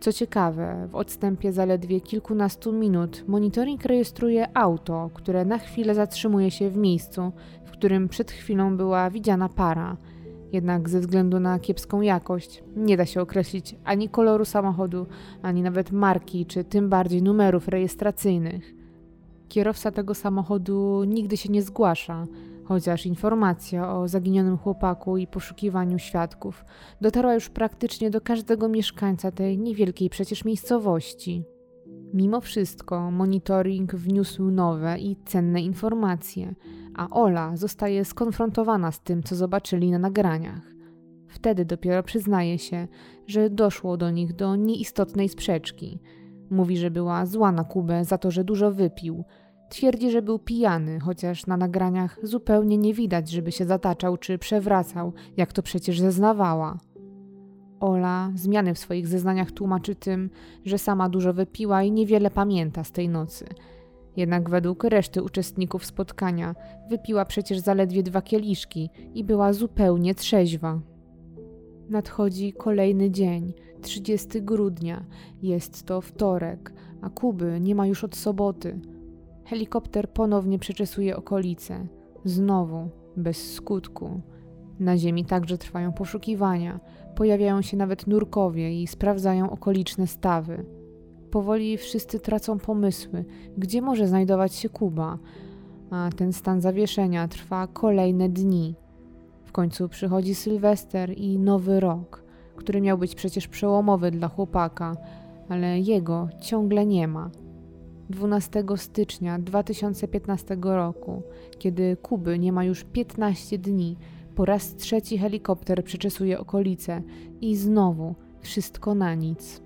Co 0.00 0.12
ciekawe, 0.12 0.88
w 0.90 0.94
odstępie 0.94 1.52
zaledwie 1.52 2.00
kilkunastu 2.00 2.72
minut 2.72 3.24
monitoring 3.28 3.84
rejestruje 3.84 4.56
auto, 4.56 5.10
które 5.14 5.44
na 5.44 5.58
chwilę 5.58 5.94
zatrzymuje 5.94 6.50
się 6.50 6.70
w 6.70 6.76
miejscu, 6.76 7.32
w 7.64 7.70
którym 7.70 8.08
przed 8.08 8.30
chwilą 8.30 8.76
była 8.76 9.10
widziana 9.10 9.48
para– 9.48 9.96
jednak 10.54 10.88
ze 10.88 11.00
względu 11.00 11.40
na 11.40 11.58
kiepską 11.58 12.00
jakość 12.00 12.64
nie 12.76 12.96
da 12.96 13.06
się 13.06 13.20
określić 13.20 13.76
ani 13.84 14.08
koloru 14.08 14.44
samochodu, 14.44 15.06
ani 15.42 15.62
nawet 15.62 15.92
marki, 15.92 16.46
czy 16.46 16.64
tym 16.64 16.88
bardziej 16.88 17.22
numerów 17.22 17.68
rejestracyjnych. 17.68 18.74
Kierowca 19.48 19.90
tego 19.90 20.14
samochodu 20.14 21.04
nigdy 21.04 21.36
się 21.36 21.48
nie 21.48 21.62
zgłasza, 21.62 22.26
chociaż 22.64 23.06
informacja 23.06 23.94
o 23.96 24.08
zaginionym 24.08 24.58
chłopaku 24.58 25.16
i 25.16 25.26
poszukiwaniu 25.26 25.98
świadków 25.98 26.64
dotarła 27.00 27.34
już 27.34 27.48
praktycznie 27.48 28.10
do 28.10 28.20
każdego 28.20 28.68
mieszkańca 28.68 29.30
tej 29.30 29.58
niewielkiej 29.58 30.10
przecież 30.10 30.44
miejscowości. 30.44 31.44
Mimo 32.14 32.40
wszystko 32.40 33.10
monitoring 33.10 33.94
wniósł 33.94 34.50
nowe 34.50 34.98
i 34.98 35.16
cenne 35.24 35.62
informacje, 35.62 36.54
a 36.96 37.08
Ola 37.10 37.56
zostaje 37.56 38.04
skonfrontowana 38.04 38.92
z 38.92 39.00
tym, 39.00 39.22
co 39.22 39.36
zobaczyli 39.36 39.90
na 39.90 39.98
nagraniach. 39.98 40.74
Wtedy 41.28 41.64
dopiero 41.64 42.02
przyznaje 42.02 42.58
się, 42.58 42.88
że 43.26 43.50
doszło 43.50 43.96
do 43.96 44.10
nich 44.10 44.32
do 44.32 44.56
nieistotnej 44.56 45.28
sprzeczki. 45.28 46.00
Mówi, 46.50 46.76
że 46.76 46.90
była 46.90 47.26
zła 47.26 47.52
na 47.52 47.64
Kubę 47.64 48.04
za 48.04 48.18
to, 48.18 48.30
że 48.30 48.44
dużo 48.44 48.72
wypił. 48.72 49.24
Twierdzi, 49.68 50.10
że 50.10 50.22
był 50.22 50.38
pijany, 50.38 51.00
chociaż 51.00 51.46
na 51.46 51.56
nagraniach 51.56 52.18
zupełnie 52.22 52.78
nie 52.78 52.94
widać, 52.94 53.30
żeby 53.30 53.52
się 53.52 53.64
zataczał 53.64 54.16
czy 54.16 54.38
przewracał, 54.38 55.12
jak 55.36 55.52
to 55.52 55.62
przecież 55.62 56.00
zeznawała. 56.00 56.78
Ola 57.80 58.32
zmiany 58.34 58.74
w 58.74 58.78
swoich 58.78 59.08
zeznaniach 59.08 59.52
tłumaczy 59.52 59.94
tym, 59.94 60.30
że 60.64 60.78
sama 60.78 61.08
dużo 61.08 61.32
wypiła 61.32 61.82
i 61.82 61.92
niewiele 61.92 62.30
pamięta 62.30 62.84
z 62.84 62.92
tej 62.92 63.08
nocy. 63.08 63.46
Jednak 64.16 64.50
według 64.50 64.84
reszty 64.84 65.22
uczestników 65.22 65.84
spotkania 65.84 66.54
wypiła 66.90 67.24
przecież 67.24 67.58
zaledwie 67.58 68.02
dwa 68.02 68.22
kieliszki 68.22 68.90
i 69.14 69.24
była 69.24 69.52
zupełnie 69.52 70.14
trzeźwa. 70.14 70.80
Nadchodzi 71.88 72.52
kolejny 72.52 73.10
dzień, 73.10 73.54
30 73.82 74.42
grudnia. 74.42 75.04
Jest 75.42 75.86
to 75.86 76.00
wtorek, 76.00 76.72
a 77.02 77.10
Kuby 77.10 77.60
nie 77.60 77.74
ma 77.74 77.86
już 77.86 78.04
od 78.04 78.16
soboty. 78.16 78.80
Helikopter 79.44 80.10
ponownie 80.10 80.58
przeczesuje 80.58 81.16
okolice. 81.16 81.86
Znowu, 82.24 82.88
bez 83.16 83.52
skutku. 83.52 84.20
Na 84.80 84.96
ziemi 84.98 85.24
także 85.24 85.58
trwają 85.58 85.92
poszukiwania. 85.92 86.80
Pojawiają 87.14 87.62
się 87.62 87.76
nawet 87.76 88.06
nurkowie 88.06 88.82
i 88.82 88.86
sprawdzają 88.86 89.50
okoliczne 89.50 90.06
stawy. 90.06 90.64
Powoli 91.34 91.78
wszyscy 91.78 92.20
tracą 92.20 92.58
pomysły, 92.58 93.24
gdzie 93.58 93.82
może 93.82 94.08
znajdować 94.08 94.54
się 94.54 94.68
Kuba, 94.68 95.18
a 95.90 96.10
ten 96.16 96.32
stan 96.32 96.60
zawieszenia 96.60 97.28
trwa 97.28 97.66
kolejne 97.66 98.28
dni. 98.28 98.74
W 99.44 99.52
końcu 99.52 99.88
przychodzi 99.88 100.34
Sylwester 100.34 101.18
i 101.18 101.38
nowy 101.38 101.80
rok, 101.80 102.24
który 102.56 102.80
miał 102.80 102.98
być 102.98 103.14
przecież 103.14 103.48
przełomowy 103.48 104.10
dla 104.10 104.28
chłopaka, 104.28 104.96
ale 105.48 105.80
jego 105.80 106.28
ciągle 106.40 106.86
nie 106.86 107.08
ma. 107.08 107.30
12 108.10 108.64
stycznia 108.76 109.38
2015 109.38 110.56
roku, 110.62 111.22
kiedy 111.58 111.96
Kuby 112.02 112.38
nie 112.38 112.52
ma 112.52 112.64
już 112.64 112.84
15 112.84 113.58
dni, 113.58 113.96
po 114.34 114.44
raz 114.44 114.74
trzeci 114.76 115.18
helikopter 115.18 115.84
przeczesuje 115.84 116.40
okolice 116.40 117.02
i 117.40 117.56
znowu 117.56 118.14
wszystko 118.40 118.94
na 118.94 119.14
nic. 119.14 119.63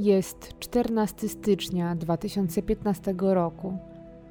Jest 0.00 0.58
14 0.58 1.28
stycznia 1.28 1.96
2015 1.96 3.14
roku. 3.18 3.78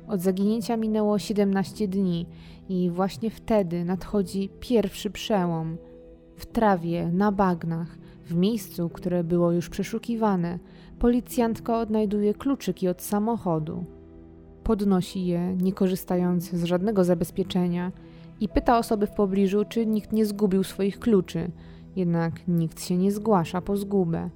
Od 0.08 0.22
zaginięcia 0.22 0.78
minęło 0.78 1.20
17 1.20 1.88
dni 1.88 2.26
i 2.70 2.90
właśnie 2.90 3.30
wtedy 3.30 3.86
nadchodzi 3.86 4.50
pierwszy 4.60 5.10
przełom. 5.10 5.78
W 6.36 6.46
trawie, 6.46 7.12
na 7.12 7.32
bagnach, 7.32 7.98
w 8.26 8.36
miejscu, 8.36 8.90
które 8.90 9.24
było 9.24 9.52
już 9.52 9.70
przeszukiwane, 9.70 10.60
policjantka 11.00 11.80
odnajduje 11.80 12.34
kluczyki 12.34 12.88
od 12.88 13.02
samochodu. 13.02 13.86
Podnosi 14.64 15.26
je, 15.26 15.56
nie 15.56 15.74
korzystając 15.74 16.52
z 16.52 16.64
żadnego 16.64 17.04
zabezpieczenia, 17.04 17.92
i 18.42 18.50
pyta 18.50 18.78
osoby 18.78 19.08
w 19.08 19.12
pobliżu, 19.12 19.66
czy 19.70 19.86
nikt 19.86 20.14
nie 20.14 20.26
zgubił 20.26 20.64
swoich 20.64 21.00
kluczy, 21.00 21.52
jednak 21.96 22.48
nikt 22.48 22.84
się 22.84 22.98
nie 22.98 23.12
zgłasza 23.12 23.62
po 23.62 23.78
zgubę. 23.78 24.30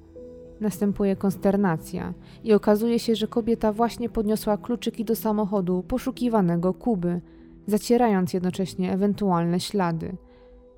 Następuje 0.60 1.16
konsternacja 1.16 2.14
i 2.44 2.52
okazuje 2.52 2.98
się, 2.98 3.16
że 3.16 3.28
kobieta 3.28 3.72
właśnie 3.72 4.08
podniosła 4.08 4.56
kluczyki 4.56 5.04
do 5.04 5.16
samochodu 5.16 5.82
poszukiwanego 5.88 6.74
Kuby, 6.74 7.20
zacierając 7.66 8.32
jednocześnie 8.32 8.92
ewentualne 8.92 9.60
ślady. 9.60 10.16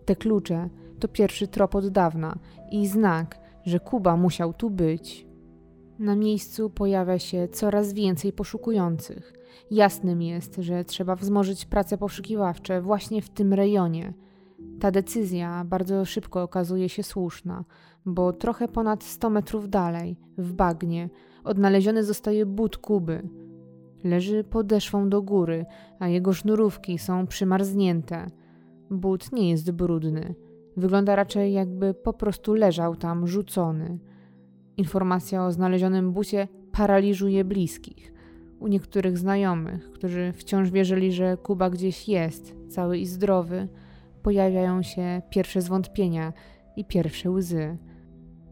Te 0.05 0.17
klucze 0.17 0.69
to 1.01 1.09
pierwszy 1.09 1.49
trop 1.49 1.75
od 1.75 1.89
dawna 1.89 2.39
i 2.73 2.87
znak, 2.87 3.39
że 3.65 3.81
Kuba 3.81 4.17
musiał 4.17 4.53
tu 4.53 4.71
być. 4.71 5.27
Na 5.99 6.17
miejscu 6.17 6.71
pojawia 6.71 7.19
się 7.19 7.49
coraz 7.49 7.93
więcej 7.93 8.33
poszukujących. 8.33 9.33
Jasnym 9.71 10.23
jest, 10.23 10.57
że 10.59 10.85
trzeba 10.85 11.17
wzmożyć 11.17 11.65
prace 11.65 11.99
poszukiwawcze 11.99 12.83
właśnie 12.83 13.23
w 13.23 13.31
tym 13.31 13.53
rejonie. 13.53 14.13
Ta 14.81 14.91
decyzja 14.91 15.65
bardzo 15.65 16.05
szybko 16.05 16.43
okazuje 16.43 16.89
się 16.89 17.03
słuszna, 17.03 17.65
bo 18.07 18.33
trochę 18.33 18.69
ponad 18.69 19.05
100 19.05 19.31
metrów 19.31 19.71
dalej, 19.71 20.17
w 20.39 20.53
bagnie, 20.53 21.11
odnaleziony 21.45 22.05
zostaje 22.05 22.47
but 22.47 22.77
Kuby. 22.77 23.29
Leży 24.05 24.45
podeszwą 24.45 25.09
do 25.09 25.23
góry, 25.23 25.67
a 25.99 26.09
jego 26.09 26.33
sznurówki 26.33 26.99
są 26.99 27.27
przymarznięte. 27.27 28.27
But 28.91 29.33
nie 29.33 29.51
jest 29.51 29.71
brudny. 29.71 30.35
Wygląda 30.77 31.17
raczej 31.17 31.53
jakby 31.53 31.95
po 31.95 32.13
prostu 32.13 32.55
leżał 32.55 32.97
tam 32.97 33.27
rzucony. 33.27 33.99
Informacja 34.77 35.47
o 35.47 35.53
znalezionym 35.53 36.13
bucie 36.13 36.49
paraliżuje 36.73 37.45
bliskich. 37.45 38.13
U 38.61 38.67
niektórych 38.69 39.19
znajomych, 39.19 39.91
którzy 39.93 40.33
wciąż 40.33 40.71
wierzyli, 40.71 41.13
że 41.13 41.37
Kuba 41.37 41.71
gdzieś 41.71 42.09
jest, 42.09 42.55
cały 42.69 42.99
i 42.99 43.07
zdrowy, 43.07 43.69
pojawiają 44.27 44.83
się 44.83 45.23
pierwsze 45.31 45.63
zwątpienia 45.63 46.33
i 46.77 46.85
pierwsze 46.85 47.31
łzy. 47.31 47.77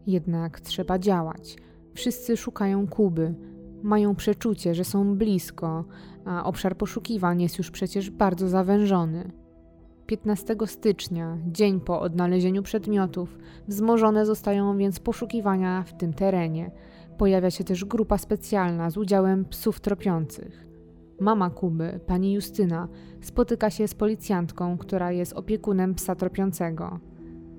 Jednak 0.07 0.59
trzeba 0.59 0.99
działać. 0.99 1.57
Wszyscy 1.93 2.37
szukają 2.37 2.87
Kuby, 2.87 3.35
mają 3.83 4.15
przeczucie, 4.15 4.75
że 4.75 4.83
są 4.83 5.15
blisko, 5.15 5.85
a 6.25 6.43
obszar 6.43 6.77
poszukiwań 6.77 7.41
jest 7.41 7.57
już 7.57 7.71
przecież 7.71 8.09
bardzo 8.09 8.49
zawężony. 8.49 9.31
15 10.05 10.55
stycznia, 10.65 11.37
dzień 11.47 11.79
po 11.79 12.01
odnalezieniu 12.01 12.63
przedmiotów, 12.63 13.37
wzmożone 13.67 14.25
zostają 14.25 14.77
więc 14.77 14.99
poszukiwania 14.99 15.83
w 15.83 15.93
tym 15.93 16.13
terenie. 16.13 16.71
Pojawia 17.17 17.51
się 17.51 17.63
też 17.63 17.85
grupa 17.85 18.17
specjalna 18.17 18.89
z 18.89 18.97
udziałem 18.97 19.45
psów 19.45 19.79
tropiących. 19.79 20.65
Mama 21.19 21.49
Kuby, 21.49 21.99
pani 22.07 22.33
Justyna, 22.33 22.87
spotyka 23.21 23.69
się 23.69 23.87
z 23.87 23.93
policjantką, 23.93 24.77
która 24.77 25.11
jest 25.11 25.33
opiekunem 25.33 25.95
psa 25.95 26.15
tropiącego. 26.15 26.99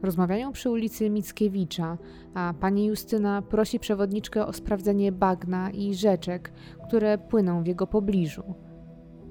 Rozmawiają 0.02 0.52
przy 0.52 0.70
ulicy 0.70 1.10
Mickiewicza, 1.10 1.98
a 2.34 2.54
pani 2.60 2.86
Justyna 2.86 3.42
prosi 3.42 3.78
przewodniczkę 3.80 4.46
o 4.46 4.52
sprawdzenie 4.52 5.12
bagna 5.12 5.70
i 5.70 5.94
rzeczek, 5.94 6.52
które 6.88 7.18
płyną 7.18 7.62
w 7.62 7.66
jego 7.66 7.86
pobliżu. 7.86 8.42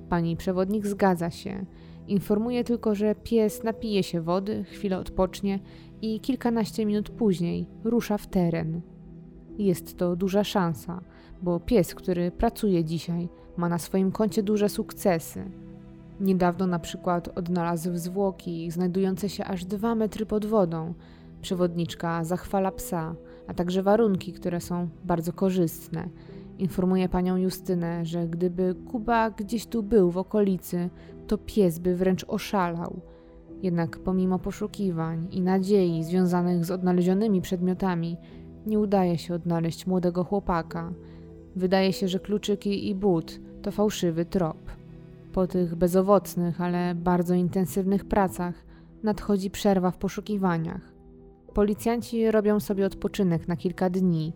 Pani 0.10 0.38
przewodnik 0.38 0.88
zgadza 0.88 1.30
się. 1.30 1.66
Informuje 2.08 2.64
tylko, 2.64 2.96
że 2.96 3.16
pies 3.16 3.64
napije 3.64 4.04
się 4.04 4.22
wody, 4.22 4.64
chwilę 4.64 5.00
odpocznie 5.00 5.60
i 6.02 6.20
kilkanaście 6.20 6.86
minut 6.86 7.10
później 7.10 7.68
rusza 7.84 8.18
w 8.18 8.28
teren. 8.28 8.82
Jest 9.58 9.98
to 9.98 10.16
duża 10.16 10.44
szansa, 10.44 11.02
bo 11.42 11.60
pies, 11.60 11.96
który 11.96 12.32
pracuje 12.32 12.84
dzisiaj, 12.84 13.30
ma 13.58 13.70
na 13.70 13.78
swoim 13.78 14.12
koncie 14.12 14.44
duże 14.44 14.70
sukcesy. 14.70 15.52
Niedawno 16.20 16.68
na 16.68 16.80
przykład 16.80 17.38
odnalazł 17.38 17.90
zwłoki 17.96 18.72
znajdujące 18.72 19.30
się 19.30 19.46
aż 19.46 19.66
dwa 19.66 19.96
metry 19.96 20.26
pod 20.26 20.46
wodą. 20.46 20.94
Przewodniczka 21.42 22.24
zachwala 22.24 22.72
psa, 22.72 23.16
a 23.48 23.54
także 23.54 23.84
warunki, 23.84 24.34
które 24.34 24.62
są 24.62 24.90
bardzo 25.04 25.34
korzystne. 25.34 26.10
Informuje 26.60 27.10
panią 27.10 27.38
Justynę, 27.38 28.06
że 28.06 28.28
gdyby 28.28 28.76
Kuba 28.92 29.32
gdzieś 29.32 29.66
tu 29.66 29.84
był 29.84 30.12
w 30.12 30.18
okolicy, 30.18 30.90
to 31.28 31.38
pies 31.38 31.80
by 31.80 31.96
wręcz 31.96 32.26
oszalał. 32.28 33.00
Jednak 33.62 34.00
pomimo 34.00 34.40
poszukiwań 34.40 35.28
i 35.32 35.42
nadziei 35.42 36.04
związanych 36.04 36.66
z 36.66 36.72
odnalezionymi 36.72 37.42
przedmiotami, 37.42 38.18
nie 38.66 38.80
udaje 38.80 39.18
się 39.18 39.34
odnaleźć 39.34 39.88
młodego 39.88 40.24
chłopaka. 40.24 40.94
Wydaje 41.56 41.94
się, 41.94 42.08
że 42.08 42.20
kluczyki 42.20 42.90
i 42.90 42.96
but 42.96 43.40
to 43.62 43.72
fałszywy 43.72 44.26
trop. 44.26 44.58
Po 45.34 45.48
tych 45.48 45.76
bezowocnych, 45.76 46.62
ale 46.62 46.96
bardzo 46.96 47.34
intensywnych 47.34 48.06
pracach 48.06 48.66
nadchodzi 49.04 49.50
przerwa 49.50 49.92
w 49.92 49.98
poszukiwaniach. 49.98 50.94
Policjanci 51.54 52.32
robią 52.32 52.60
sobie 52.60 52.86
odpoczynek 52.86 53.48
na 53.48 53.56
kilka 53.56 53.90
dni, 53.90 54.34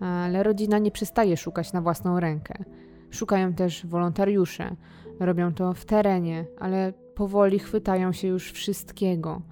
ale 0.00 0.42
rodzina 0.42 0.78
nie 0.78 0.90
przestaje 0.90 1.36
szukać 1.36 1.72
na 1.72 1.80
własną 1.80 2.20
rękę. 2.20 2.64
Szukają 3.10 3.54
też 3.54 3.86
wolontariusze. 3.86 4.76
Robią 5.20 5.54
to 5.54 5.74
w 5.74 5.84
terenie, 5.84 6.44
ale 6.58 6.92
powoli 7.14 7.58
chwytają 7.58 8.12
się 8.12 8.28
już 8.28 8.52
wszystkiego. 8.52 9.42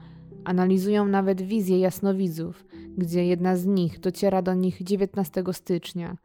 Analizują 0.49 1.09
nawet 1.09 1.43
wizję 1.43 1.79
jasnowidzów, 1.79 2.67
gdzie 2.99 3.27
jedna 3.27 3.57
z 3.57 3.67
nich 3.67 4.01
dociera 4.01 4.43
do 4.43 4.55
nich 4.55 4.83
19 4.83 5.45
stycznia. 5.53 6.17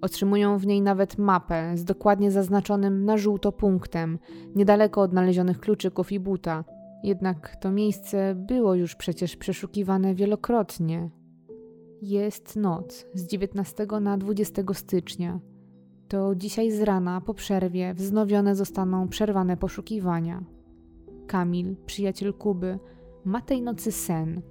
Otrzymują 0.00 0.58
w 0.58 0.66
niej 0.66 0.82
nawet 0.82 1.18
mapę 1.18 1.72
z 1.76 1.84
dokładnie 1.84 2.30
zaznaczonym 2.30 3.04
na 3.04 3.16
żółto 3.16 3.52
punktem, 3.52 4.18
niedaleko 4.54 5.00
odnalezionych 5.00 5.60
kluczyków 5.60 6.12
i 6.12 6.20
buta. 6.20 6.64
Jednak 7.04 7.56
to 7.56 7.70
miejsce 7.70 8.34
było 8.34 8.74
już 8.74 8.94
przecież 8.94 9.36
przeszukiwane 9.36 10.14
wielokrotnie. 10.14 11.10
Jest 12.02 12.56
noc 12.56 13.06
z 13.14 13.26
19 13.26 13.86
na 14.00 14.18
20 14.18 14.62
stycznia. 14.72 15.40
To 16.08 16.34
dzisiaj 16.34 16.70
z 16.70 16.80
rana 16.80 17.20
po 17.20 17.34
przerwie 17.34 17.94
wznowione 17.94 18.56
zostaną 18.56 19.08
przerwane 19.08 19.56
poszukiwania. 19.56 20.44
Kamil, 21.26 21.76
przyjaciel 21.86 22.34
Kuby, 22.34 22.78
ma 23.24 23.40
tej 23.40 23.62
nocy 23.62 23.92
sen. 23.92 24.42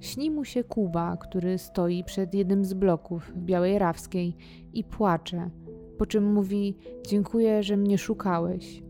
Śni 0.00 0.30
mu 0.30 0.44
się 0.44 0.64
Kuba, 0.64 1.16
który 1.16 1.58
stoi 1.58 2.04
przed 2.04 2.34
jednym 2.34 2.64
z 2.64 2.74
bloków 2.74 3.32
w 3.34 3.40
Białej 3.40 3.78
Rawskiej 3.78 4.36
i 4.72 4.84
płacze, 4.84 5.50
po 5.98 6.06
czym 6.06 6.32
mówi: 6.32 6.76
Dziękuję, 7.06 7.62
że 7.62 7.76
mnie 7.76 7.98
szukałeś. 7.98 8.82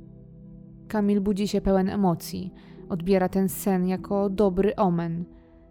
Kamil 0.88 1.20
budzi 1.20 1.48
się 1.48 1.60
pełen 1.60 1.88
emocji, 1.88 2.52
odbiera 2.88 3.28
ten 3.28 3.48
sen 3.48 3.88
jako 3.88 4.30
dobry 4.30 4.76
omen. 4.76 5.24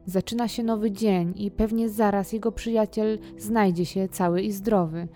Zaczyna 0.05 0.47
się 0.47 0.63
nowy 0.63 0.91
dzień 0.91 1.33
i 1.35 1.51
pewnie 1.51 1.89
zaraz 1.89 2.33
jego 2.33 2.51
przyjaciel 2.51 3.19
znajdzie 3.37 3.85
się 3.85 4.07
cały 4.07 4.41
i 4.41 4.51
zdrowy, 4.51 5.07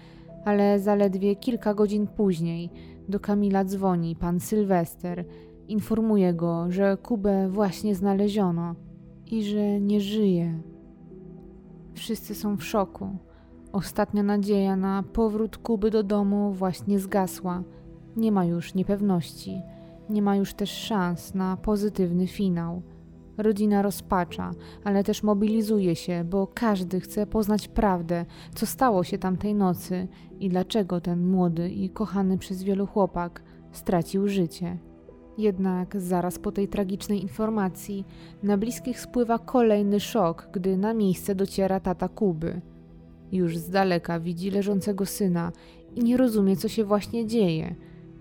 ale 0.46 0.80
zaledwie 0.80 1.36
kilka 1.36 1.74
godzin 1.74 2.08
później 2.08 2.70
do 3.10 3.20
Kamila 3.20 3.66
dzwoni 3.66 4.16
pan 4.16 4.40
Sylwester 4.40 5.26
Informuje 5.74 6.34
go, 6.34 6.72
że 6.72 6.98
Kubę 6.98 7.50
właśnie 7.50 7.96
znaleziono 7.96 8.76
i 9.26 9.44
że 9.44 9.82
nie 9.82 10.02
żyje. 10.02 10.60
Wszyscy 11.94 12.36
są 12.36 12.58
w 12.58 12.64
szoku. 12.64 13.08
Ostatnia 13.72 14.24
nadzieja 14.24 14.76
na 14.76 15.04
powrót 15.04 15.58
Kuby 15.58 15.92
do 15.92 16.04
domu 16.04 16.52
właśnie 16.52 17.00
zgasła. 17.00 17.64
Nie 18.16 18.32
ma 18.32 18.46
już 18.46 18.74
niepewności, 18.74 19.62
nie 20.10 20.22
ma 20.22 20.36
już 20.36 20.54
też 20.54 20.70
szans 20.70 21.34
na 21.34 21.58
pozytywny 21.58 22.28
finał. 22.28 22.82
Rodzina 23.38 23.82
rozpacza, 23.82 24.52
ale 24.84 25.04
też 25.04 25.24
mobilizuje 25.24 25.96
się, 25.96 26.24
bo 26.24 26.48
każdy 26.48 27.00
chce 27.00 27.28
poznać 27.28 27.68
prawdę, 27.68 28.26
co 28.56 28.66
stało 28.66 29.04
się 29.04 29.18
tamtej 29.18 29.56
nocy 29.56 30.08
i 30.40 30.50
dlaczego 30.50 31.02
ten 31.02 31.28
młody 31.28 31.70
i 31.70 31.90
kochany 31.90 32.38
przez 32.38 32.64
wielu 32.64 32.88
chłopak 32.88 33.44
stracił 33.72 34.28
życie. 34.28 34.78
Jednak 35.38 36.02
zaraz 36.02 36.40
po 36.40 36.52
tej 36.52 36.68
tragicznej 36.68 37.22
informacji 37.22 38.06
na 38.44 38.58
bliskich 38.58 39.00
spływa 39.00 39.40
kolejny 39.40 40.00
szok, 40.00 40.50
gdy 40.54 40.78
na 40.78 40.94
miejsce 40.94 41.36
dociera 41.36 41.80
tata 41.80 42.08
Kuby. 42.08 42.62
Już 43.32 43.58
z 43.58 43.70
daleka 43.70 44.20
widzi 44.20 44.52
leżącego 44.52 45.06
syna 45.06 45.52
i 45.96 46.04
nie 46.04 46.18
rozumie, 46.18 46.56
co 46.56 46.68
się 46.68 46.84
właśnie 46.84 47.28
dzieje. 47.28 47.76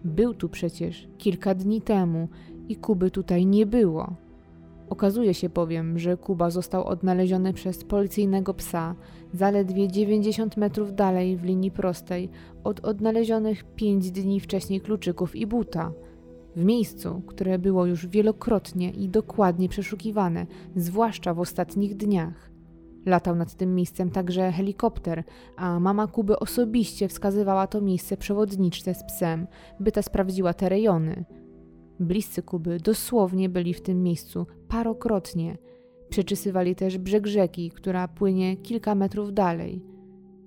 Był 0.05 0.35
tu 0.35 0.49
przecież 0.49 1.09
kilka 1.19 1.55
dni 1.55 1.83
temu 1.83 2.29
i 2.69 2.77
Kuby 2.77 3.11
tutaj 3.11 3.47
nie 3.47 3.67
było. 3.67 4.17
Okazuje 4.91 5.35
się 5.35 5.49
bowiem, 5.49 5.99
że 5.99 6.17
Kuba 6.17 6.51
został 6.51 6.85
odnaleziony 6.85 7.53
przez 7.53 7.85
policyjnego 7.85 8.55
psa 8.55 8.95
zaledwie 9.33 9.89
90 9.89 10.57
metrów 10.57 10.95
dalej 10.95 11.37
w 11.37 11.45
linii 11.45 11.71
prostej 11.71 12.29
od 12.65 12.81
odnalezionych 12.81 13.65
5 13.65 14.11
dni 14.11 14.41
wcześniej 14.41 14.81
kluczyków 14.81 15.37
i 15.37 15.47
buta. 15.47 15.93
W 16.57 16.65
miejscu, 16.65 17.23
które 17.27 17.59
było 17.59 17.87
już 17.87 18.07
wielokrotnie 18.07 18.91
i 18.91 19.09
dokładnie 19.09 19.69
przeszukiwane, 19.69 20.47
zwłaszcza 20.77 21.35
w 21.35 21.41
ostatnich 21.41 21.97
dniach. 21.97 22.51
Latał 23.07 23.37
nad 23.37 23.55
tym 23.55 23.75
miejscem 23.75 24.11
także 24.11 24.53
helikopter, 24.53 25.25
a 25.57 25.81
mama 25.81 26.07
Kuby 26.07 26.39
osobiście 26.39 27.09
wskazywała 27.09 27.67
to 27.67 27.81
miejsce 27.81 28.17
przewodniczce 28.17 28.95
z 28.95 29.05
psem, 29.05 29.47
by 29.81 29.93
ta 29.93 30.03
sprawdziła 30.03 30.55
te 30.55 30.69
rejony. 30.69 31.25
Bliscy 32.01 32.43
Kuby 32.43 32.79
dosłownie 32.79 33.49
byli 33.49 33.75
w 33.75 33.81
tym 33.81 34.03
miejscu 34.03 34.47
parokrotnie. 34.69 35.59
Przeczysywali 36.09 36.75
też 36.75 36.99
brzeg 36.99 37.27
rzeki, 37.27 37.71
która 37.71 38.09
płynie 38.09 38.57
kilka 38.57 38.95
metrów 38.95 39.33
dalej. 39.35 39.92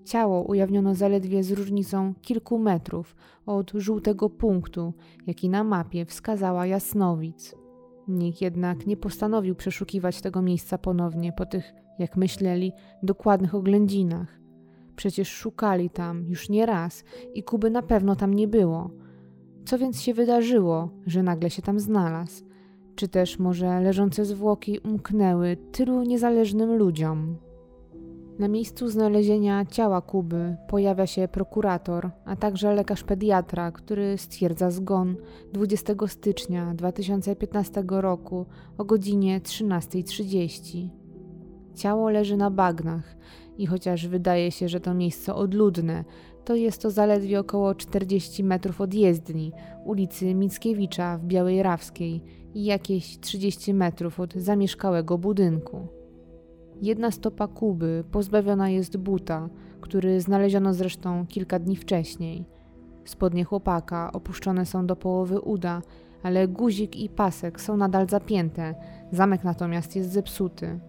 Ciało 0.05 0.41
ujawniono 0.41 0.95
zaledwie 0.95 1.43
z 1.43 1.51
różnicą 1.51 2.13
kilku 2.21 2.59
metrów 2.59 3.15
od 3.45 3.71
żółtego 3.75 4.29
punktu, 4.29 4.93
jaki 5.27 5.49
na 5.49 5.63
mapie 5.63 6.05
wskazała 6.05 6.65
Jasnowic. 6.65 7.55
Nikt 8.07 8.41
jednak 8.41 8.87
nie 8.87 8.97
postanowił 8.97 9.55
przeszukiwać 9.55 10.21
tego 10.21 10.41
miejsca 10.41 10.77
ponownie 10.77 11.33
po 11.33 11.45
tych, 11.45 11.73
jak 11.99 12.17
myśleli, 12.17 12.71
dokładnych 13.03 13.55
oględzinach. 13.55 14.39
Przecież 14.95 15.29
szukali 15.29 15.89
tam 15.89 16.25
już 16.27 16.49
nie 16.49 16.65
raz 16.65 17.03
i 17.33 17.43
Kuby 17.43 17.69
na 17.69 17.81
pewno 17.81 18.15
tam 18.15 18.33
nie 18.33 18.47
było. 18.47 18.89
Co 19.65 19.77
więc 19.77 20.01
się 20.01 20.13
wydarzyło, 20.13 20.89
że 21.05 21.23
nagle 21.23 21.49
się 21.49 21.61
tam 21.61 21.79
znalazł? 21.79 22.43
Czy 22.95 23.07
też 23.07 23.39
może 23.39 23.81
leżące 23.81 24.25
zwłoki 24.25 24.79
umknęły 24.79 25.57
tylu 25.71 26.03
niezależnym 26.03 26.73
ludziom? 26.73 27.37
Na 28.39 28.47
miejscu 28.47 28.87
znalezienia 28.87 29.65
ciała 29.65 30.01
Kuby 30.01 30.55
pojawia 30.67 31.07
się 31.07 31.27
prokurator, 31.27 32.09
a 32.25 32.35
także 32.35 32.73
lekarz 32.73 33.03
pediatra, 33.03 33.71
który 33.71 34.17
stwierdza 34.17 34.71
zgon 34.71 35.15
20 35.53 35.93
stycznia 36.07 36.73
2015 36.73 37.83
roku 37.87 38.45
o 38.77 38.85
godzinie 38.85 39.41
13.30. 39.41 40.89
Ciało 41.75 42.09
leży 42.09 42.37
na 42.37 42.51
bagnach 42.51 43.15
i 43.57 43.65
chociaż 43.65 44.07
wydaje 44.07 44.51
się, 44.51 44.69
że 44.69 44.79
to 44.79 44.93
miejsce 44.93 45.35
odludne, 45.35 46.03
to 46.45 46.55
jest 46.55 46.81
to 46.81 46.91
zaledwie 46.91 47.39
około 47.39 47.75
40 47.75 48.43
metrów 48.43 48.81
od 48.81 48.93
jezdni, 48.93 49.51
ulicy 49.85 50.35
Mickiewicza 50.35 51.17
w 51.17 51.25
Białej 51.25 51.63
Rawskiej 51.63 52.23
i 52.53 52.65
jakieś 52.65 53.19
30 53.19 53.73
metrów 53.73 54.19
od 54.19 54.33
zamieszkałego 54.33 55.17
budynku. 55.17 56.04
Jedna 56.81 57.11
stopa 57.11 57.47
Kuby 57.47 58.03
pozbawiona 58.11 58.69
jest 58.69 58.97
buta, 58.97 59.49
który 59.81 60.21
znaleziono 60.21 60.73
zresztą 60.73 61.25
kilka 61.27 61.59
dni 61.59 61.75
wcześniej. 61.75 62.45
Spodnie 63.05 63.43
chłopaka 63.43 64.11
opuszczone 64.13 64.65
są 64.65 64.85
do 64.85 64.95
połowy 64.95 65.39
uda, 65.39 65.81
ale 66.23 66.47
guzik 66.47 66.95
i 66.95 67.09
pasek 67.09 67.61
są 67.61 67.77
nadal 67.77 68.09
zapięte, 68.09 68.75
zamek 69.11 69.43
natomiast 69.43 69.95
jest 69.95 70.11
zepsuty. 70.11 70.79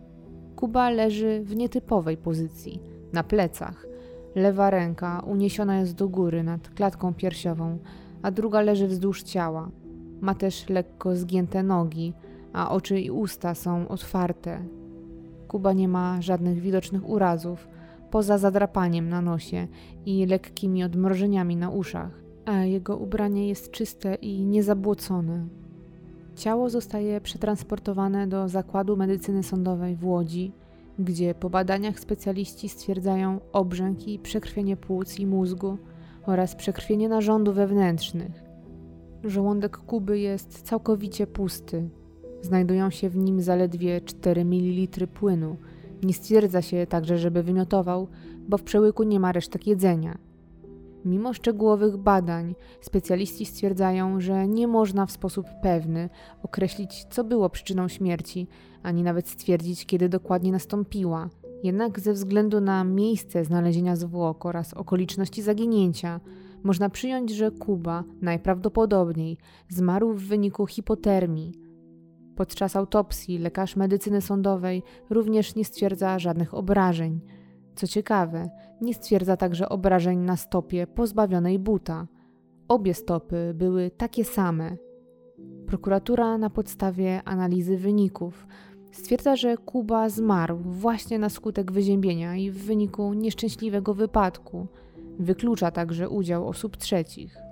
Kuba 0.56 0.90
leży 0.90 1.42
w 1.44 1.56
nietypowej 1.56 2.16
pozycji, 2.16 2.80
na 3.12 3.22
plecach. 3.22 3.86
Lewa 4.34 4.70
ręka 4.70 5.22
uniesiona 5.26 5.78
jest 5.78 5.94
do 5.94 6.08
góry 6.08 6.42
nad 6.42 6.68
klatką 6.68 7.14
piersiową, 7.14 7.78
a 8.22 8.30
druga 8.30 8.60
leży 8.60 8.86
wzdłuż 8.86 9.22
ciała. 9.22 9.70
Ma 10.20 10.34
też 10.34 10.68
lekko 10.68 11.16
zgięte 11.16 11.62
nogi, 11.62 12.12
a 12.52 12.70
oczy 12.70 13.00
i 13.00 13.10
usta 13.10 13.54
są 13.54 13.88
otwarte. 13.88 14.64
Kuba 15.48 15.72
nie 15.72 15.88
ma 15.88 16.22
żadnych 16.22 16.60
widocznych 16.60 17.08
urazów, 17.08 17.68
poza 18.10 18.38
zadrapaniem 18.38 19.08
na 19.08 19.22
nosie 19.22 19.66
i 20.06 20.26
lekkimi 20.26 20.84
odmrożeniami 20.84 21.56
na 21.56 21.70
uszach, 21.70 22.10
a 22.44 22.64
jego 22.64 22.96
ubranie 22.96 23.48
jest 23.48 23.70
czyste 23.70 24.14
i 24.14 24.44
niezabłocone. 24.44 25.46
Ciało 26.36 26.70
zostaje 26.70 27.20
przetransportowane 27.20 28.26
do 28.26 28.48
Zakładu 28.48 28.96
Medycyny 28.96 29.42
Sądowej 29.42 29.96
w 29.96 30.04
Łodzi, 30.04 30.52
gdzie 30.98 31.34
po 31.34 31.50
badaniach 31.50 32.00
specjaliści 32.00 32.68
stwierdzają 32.68 33.40
obrzęk 33.52 34.08
i 34.08 34.18
przekrwienie 34.18 34.76
płuc 34.76 35.18
i 35.18 35.26
mózgu 35.26 35.78
oraz 36.26 36.54
przekrwienie 36.54 37.08
narządów 37.08 37.54
wewnętrznych. 37.54 38.44
Żołądek 39.24 39.76
Kuby 39.76 40.18
jest 40.18 40.62
całkowicie 40.62 41.26
pusty. 41.26 41.88
Znajdują 42.42 42.90
się 42.90 43.08
w 43.08 43.16
nim 43.16 43.40
zaledwie 43.40 44.00
4 44.00 44.44
ml 44.44 45.08
płynu. 45.08 45.56
Nie 46.02 46.14
stwierdza 46.14 46.62
się 46.62 46.86
także, 46.86 47.18
żeby 47.18 47.42
wymiotował, 47.42 48.08
bo 48.48 48.58
w 48.58 48.62
przełyku 48.62 49.02
nie 49.02 49.20
ma 49.20 49.32
resztek 49.32 49.66
jedzenia. 49.66 50.18
Mimo 51.04 51.32
szczegółowych 51.32 51.96
badań, 51.96 52.54
specjaliści 52.80 53.46
stwierdzają, 53.46 54.20
że 54.20 54.48
nie 54.48 54.68
można 54.68 55.06
w 55.06 55.12
sposób 55.12 55.46
pewny 55.62 56.08
określić, 56.42 57.04
co 57.10 57.24
było 57.24 57.50
przyczyną 57.50 57.88
śmierci, 57.88 58.46
ani 58.82 59.02
nawet 59.02 59.28
stwierdzić, 59.28 59.86
kiedy 59.86 60.08
dokładnie 60.08 60.52
nastąpiła. 60.52 61.28
Jednak 61.62 62.00
ze 62.00 62.12
względu 62.12 62.60
na 62.60 62.84
miejsce 62.84 63.44
znalezienia 63.44 63.96
zwłok 63.96 64.46
oraz 64.46 64.74
okoliczności 64.74 65.42
zaginięcia, 65.42 66.20
można 66.62 66.90
przyjąć, 66.90 67.30
że 67.30 67.50
Kuba 67.50 68.04
najprawdopodobniej 68.20 69.38
zmarł 69.68 70.12
w 70.12 70.22
wyniku 70.22 70.66
hipotermii. 70.66 71.65
Podczas 72.36 72.76
autopsji 72.76 73.38
lekarz 73.38 73.76
medycyny 73.76 74.20
sądowej 74.20 74.82
również 75.10 75.54
nie 75.54 75.64
stwierdza 75.64 76.18
żadnych 76.18 76.54
obrażeń. 76.54 77.20
Co 77.74 77.86
ciekawe, 77.86 78.50
nie 78.80 78.94
stwierdza 78.94 79.36
także 79.36 79.68
obrażeń 79.68 80.18
na 80.18 80.36
stopie 80.36 80.86
pozbawionej 80.86 81.58
buta. 81.58 82.06
Obie 82.68 82.94
stopy 82.94 83.52
były 83.54 83.90
takie 83.90 84.24
same. 84.24 84.76
Prokuratura 85.66 86.38
na 86.38 86.50
podstawie 86.50 87.22
analizy 87.24 87.76
wyników 87.76 88.46
stwierdza, 88.92 89.36
że 89.36 89.56
Kuba 89.56 90.08
zmarł 90.08 90.58
właśnie 90.58 91.18
na 91.18 91.28
skutek 91.28 91.72
wyziębienia 91.72 92.36
i 92.36 92.50
w 92.50 92.64
wyniku 92.64 93.12
nieszczęśliwego 93.14 93.94
wypadku. 93.94 94.66
Wyklucza 95.18 95.70
także 95.70 96.08
udział 96.08 96.48
osób 96.48 96.76
trzecich. 96.76 97.45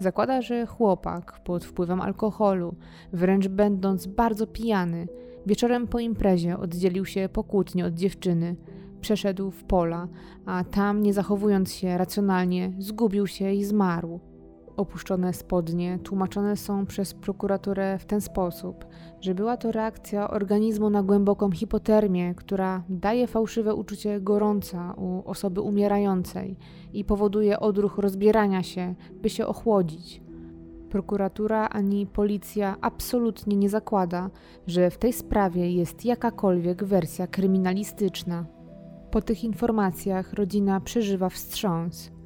Zakłada, 0.00 0.42
że 0.42 0.66
chłopak 0.66 1.40
pod 1.44 1.64
wpływem 1.64 2.00
alkoholu, 2.00 2.74
wręcz 3.12 3.48
będąc 3.48 4.06
bardzo 4.06 4.46
pijany, 4.46 5.08
wieczorem 5.46 5.86
po 5.86 5.98
imprezie 5.98 6.58
oddzielił 6.58 7.04
się 7.04 7.28
pokłótnie 7.32 7.86
od 7.86 7.94
dziewczyny, 7.94 8.56
przeszedł 9.00 9.50
w 9.50 9.64
pola, 9.64 10.08
a 10.46 10.64
tam, 10.64 11.02
nie 11.02 11.14
zachowując 11.14 11.72
się 11.72 11.98
racjonalnie, 11.98 12.72
zgubił 12.78 13.26
się 13.26 13.52
i 13.52 13.64
zmarł. 13.64 14.20
Opuszczone 14.78 15.32
spodnie 15.32 15.98
tłumaczone 15.98 16.56
są 16.56 16.86
przez 16.86 17.14
prokuraturę 17.14 17.98
w 17.98 18.04
ten 18.04 18.20
sposób, 18.20 18.86
że 19.20 19.34
była 19.34 19.56
to 19.56 19.72
reakcja 19.72 20.30
organizmu 20.30 20.90
na 20.90 21.02
głęboką 21.02 21.50
hipotermię, 21.50 22.34
która 22.34 22.82
daje 22.88 23.26
fałszywe 23.26 23.74
uczucie 23.74 24.20
gorąca 24.20 24.94
u 24.96 25.22
osoby 25.30 25.60
umierającej 25.60 26.56
i 26.92 27.04
powoduje 27.04 27.60
odruch 27.60 27.98
rozbierania 27.98 28.62
się, 28.62 28.94
by 29.22 29.30
się 29.30 29.46
ochłodzić. 29.46 30.22
Prokuratura 30.90 31.68
ani 31.68 32.06
policja 32.06 32.76
absolutnie 32.80 33.56
nie 33.56 33.68
zakłada, 33.68 34.30
że 34.66 34.90
w 34.90 34.98
tej 34.98 35.12
sprawie 35.12 35.72
jest 35.72 36.04
jakakolwiek 36.04 36.84
wersja 36.84 37.26
kryminalistyczna. 37.26 38.46
Po 39.10 39.22
tych 39.22 39.44
informacjach 39.44 40.32
rodzina 40.32 40.80
przeżywa 40.80 41.28
wstrząs. 41.28 42.17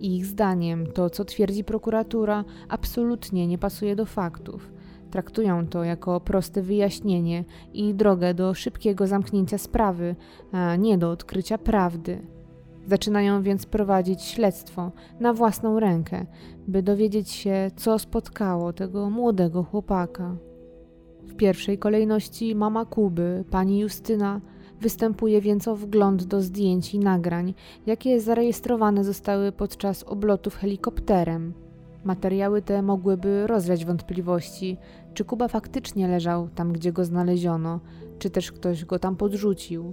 Ich 0.00 0.26
zdaniem 0.26 0.86
to, 0.86 1.10
co 1.10 1.24
twierdzi 1.24 1.64
prokuratura, 1.64 2.44
absolutnie 2.68 3.46
nie 3.46 3.58
pasuje 3.58 3.96
do 3.96 4.06
faktów. 4.06 4.72
Traktują 5.10 5.66
to 5.66 5.84
jako 5.84 6.20
proste 6.20 6.62
wyjaśnienie 6.62 7.44
i 7.72 7.94
drogę 7.94 8.34
do 8.34 8.54
szybkiego 8.54 9.06
zamknięcia 9.06 9.58
sprawy, 9.58 10.16
a 10.52 10.76
nie 10.76 10.98
do 10.98 11.10
odkrycia 11.10 11.58
prawdy. 11.58 12.22
Zaczynają 12.86 13.42
więc 13.42 13.66
prowadzić 13.66 14.22
śledztwo 14.22 14.92
na 15.20 15.32
własną 15.32 15.80
rękę, 15.80 16.26
by 16.68 16.82
dowiedzieć 16.82 17.30
się, 17.30 17.70
co 17.76 17.98
spotkało 17.98 18.72
tego 18.72 19.10
młodego 19.10 19.62
chłopaka. 19.62 20.36
W 21.22 21.34
pierwszej 21.34 21.78
kolejności 21.78 22.54
mama 22.54 22.84
Kuby, 22.84 23.44
pani 23.50 23.78
Justyna, 23.78 24.40
Występuje 24.80 25.40
więc 25.40 25.68
o 25.68 25.76
wgląd 25.76 26.24
do 26.24 26.42
zdjęć 26.42 26.94
i 26.94 26.98
nagrań, 26.98 27.54
jakie 27.86 28.20
zarejestrowane 28.20 29.04
zostały 29.04 29.52
podczas 29.52 30.02
oblotów 30.02 30.54
helikopterem. 30.54 31.54
Materiały 32.04 32.62
te 32.62 32.82
mogłyby 32.82 33.46
rozwiać 33.46 33.84
wątpliwości, 33.84 34.76
czy 35.14 35.24
Kuba 35.24 35.48
faktycznie 35.48 36.08
leżał 36.08 36.48
tam, 36.48 36.72
gdzie 36.72 36.92
go 36.92 37.04
znaleziono, 37.04 37.80
czy 38.18 38.30
też 38.30 38.52
ktoś 38.52 38.84
go 38.84 38.98
tam 38.98 39.16
podrzucił. 39.16 39.92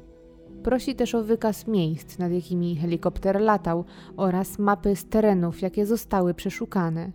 Prosi 0.64 0.96
też 0.96 1.16
o 1.16 1.24
wykaz 1.24 1.68
miejsc, 1.68 2.20
nad 2.20 2.32
jakimi 2.32 2.76
helikopter 2.76 3.42
latał 3.42 3.86
oraz 4.18 4.60
mapy 4.60 4.96
z 4.96 5.06
terenów, 5.06 5.62
jakie 5.62 5.86
zostały 5.86 6.34
przeszukane. 6.34 7.12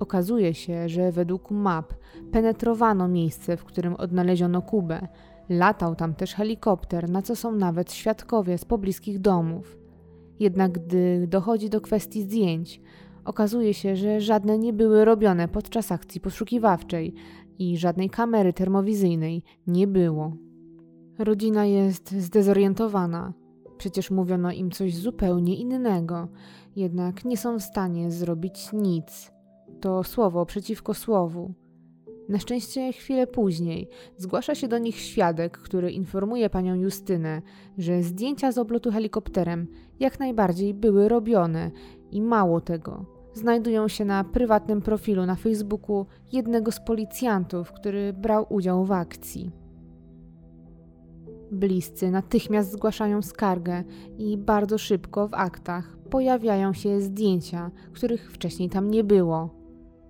Okazuje 0.00 0.54
się, 0.54 0.88
że 0.88 1.12
według 1.12 1.50
map 1.50 1.94
penetrowano 2.32 3.08
miejsce, 3.08 3.56
w 3.56 3.64
którym 3.64 3.94
odnaleziono 3.94 4.62
Kubę. 4.62 5.08
Latał 5.48 5.94
tam 5.94 6.14
też 6.14 6.34
helikopter, 6.34 7.10
na 7.10 7.22
co 7.22 7.36
są 7.36 7.52
nawet 7.52 7.92
świadkowie 7.92 8.58
z 8.58 8.64
pobliskich 8.64 9.18
domów. 9.18 9.78
Jednak 10.40 10.72
gdy 10.72 11.26
dochodzi 11.26 11.70
do 11.70 11.80
kwestii 11.80 12.22
zdjęć, 12.22 12.80
okazuje 13.24 13.74
się, 13.74 13.96
że 13.96 14.20
żadne 14.20 14.58
nie 14.58 14.72
były 14.72 15.04
robione 15.04 15.48
podczas 15.48 15.92
akcji 15.92 16.20
poszukiwawczej 16.20 17.14
i 17.58 17.78
żadnej 17.78 18.10
kamery 18.10 18.52
termowizyjnej 18.52 19.42
nie 19.66 19.86
było. 19.86 20.36
Rodzina 21.18 21.64
jest 21.64 22.10
zdezorientowana. 22.10 23.32
Przecież 23.78 24.10
mówiono 24.10 24.52
im 24.52 24.70
coś 24.70 24.96
zupełnie 24.96 25.56
innego, 25.56 26.28
jednak 26.76 27.24
nie 27.24 27.36
są 27.36 27.58
w 27.58 27.62
stanie 27.62 28.10
zrobić 28.10 28.72
nic. 28.72 29.32
To 29.80 30.04
słowo 30.04 30.46
przeciwko 30.46 30.94
słowu. 30.94 31.54
Na 32.28 32.38
szczęście 32.38 32.92
chwilę 32.92 33.26
później 33.26 33.88
zgłasza 34.16 34.54
się 34.54 34.68
do 34.68 34.78
nich 34.78 34.96
świadek, 34.96 35.58
który 35.58 35.90
informuje 35.92 36.50
panią 36.50 36.74
Justynę, 36.74 37.42
że 37.78 38.02
zdjęcia 38.02 38.52
z 38.52 38.58
oblotu 38.58 38.90
helikopterem 38.90 39.66
jak 40.00 40.20
najbardziej 40.20 40.74
były 40.74 41.08
robione 41.08 41.70
i 42.10 42.22
mało 42.22 42.60
tego, 42.60 43.04
znajdują 43.34 43.88
się 43.88 44.04
na 44.04 44.24
prywatnym 44.24 44.82
profilu 44.82 45.26
na 45.26 45.34
Facebooku 45.34 46.06
jednego 46.32 46.72
z 46.72 46.80
policjantów, 46.80 47.72
który 47.72 48.12
brał 48.12 48.46
udział 48.48 48.84
w 48.84 48.92
akcji. 48.92 49.50
Bliscy 51.52 52.10
natychmiast 52.10 52.72
zgłaszają 52.72 53.22
skargę 53.22 53.84
i 54.18 54.38
bardzo 54.38 54.78
szybko 54.78 55.28
w 55.28 55.34
aktach 55.34 55.96
pojawiają 56.10 56.72
się 56.72 57.00
zdjęcia, 57.00 57.70
których 57.92 58.32
wcześniej 58.32 58.68
tam 58.70 58.90
nie 58.90 59.04
było. 59.04 59.50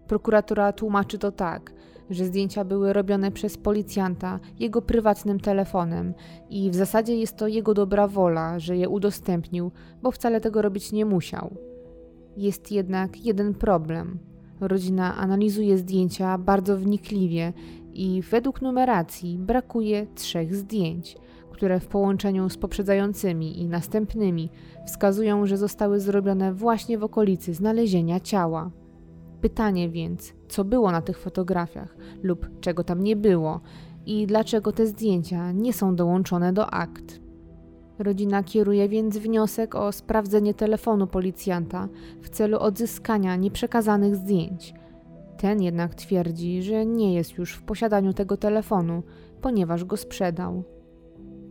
Prokuratura 0.07 0.73
tłumaczy 0.73 1.19
to 1.19 1.33
tak, 1.33 1.75
że 2.11 2.25
zdjęcia 2.25 2.65
były 2.65 2.93
robione 2.93 3.31
przez 3.31 3.57
policjanta 3.57 4.41
jego 4.59 4.83
prywatnym 4.83 5.41
telefonem 5.41 6.15
i 6.51 6.71
w 6.71 6.75
zasadzie 6.75 7.17
jest 7.17 7.37
to 7.37 7.49
jego 7.49 7.75
dobra 7.75 8.09
wola, 8.09 8.59
że 8.59 8.77
je 8.77 8.89
udostępnił, 8.89 9.71
bo 10.03 10.11
wcale 10.11 10.41
tego 10.41 10.63
robić 10.63 10.93
nie 10.93 11.05
musiał. 11.05 11.57
Jest 12.37 12.73
jednak 12.73 13.25
jeden 13.25 13.55
problem. 13.55 14.19
Rodzina 14.61 15.17
analizuje 15.17 15.79
zdjęcia 15.79 16.39
bardzo 16.39 16.77
wnikliwie 16.77 17.53
i 17.95 18.23
według 18.31 18.63
numeracji 18.63 19.39
brakuje 19.39 20.07
trzech 20.15 20.55
zdjęć, 20.55 21.17
które 21.51 21.81
w 21.81 21.87
połączeniu 21.87 22.49
z 22.49 22.57
poprzedzającymi 22.57 23.61
i 23.61 23.69
następnymi 23.69 24.51
wskazują, 24.87 25.47
że 25.47 25.57
zostały 25.57 26.01
zrobione 26.01 26.55
właśnie 26.55 26.99
w 26.99 27.05
okolicy 27.05 27.55
znalezienia 27.55 28.21
ciała. 28.21 28.71
Pytanie 29.45 29.89
więc, 29.89 30.35
co 30.49 30.65
było 30.65 30.93
na 30.93 31.03
tych 31.03 31.19
fotografiach 31.19 31.97
lub 32.23 32.61
czego 32.61 32.85
tam 32.85 33.03
nie 33.03 33.17
było 33.17 33.61
i 34.07 34.27
dlaczego 34.27 34.73
te 34.73 34.87
zdjęcia 34.87 35.53
nie 35.53 35.73
są 35.73 35.97
dołączone 35.97 36.53
do 36.53 36.71
akt. 36.71 37.21
Rodzina 37.99 38.43
kieruje 38.43 38.89
więc 38.89 39.19
wniosek 39.19 39.75
o 39.75 39.93
sprawdzenie 39.93 40.55
telefonu 40.55 41.07
policjanta 41.07 41.89
w 42.23 42.29
celu 42.29 42.59
odzyskania 42.59 43.37
nieprzekazanych 43.37 44.17
zdjęć. 44.17 44.75
Ten 45.39 45.63
jednak 45.63 45.95
twierdzi, 45.95 46.63
że 46.63 46.87
nie 46.87 47.15
jest 47.15 47.39
już 47.39 47.53
w 47.53 47.63
posiadaniu 47.63 48.13
tego 48.13 48.37
telefonu, 48.37 49.03
ponieważ 49.41 49.85
go 49.85 49.97
sprzedał. 49.97 50.65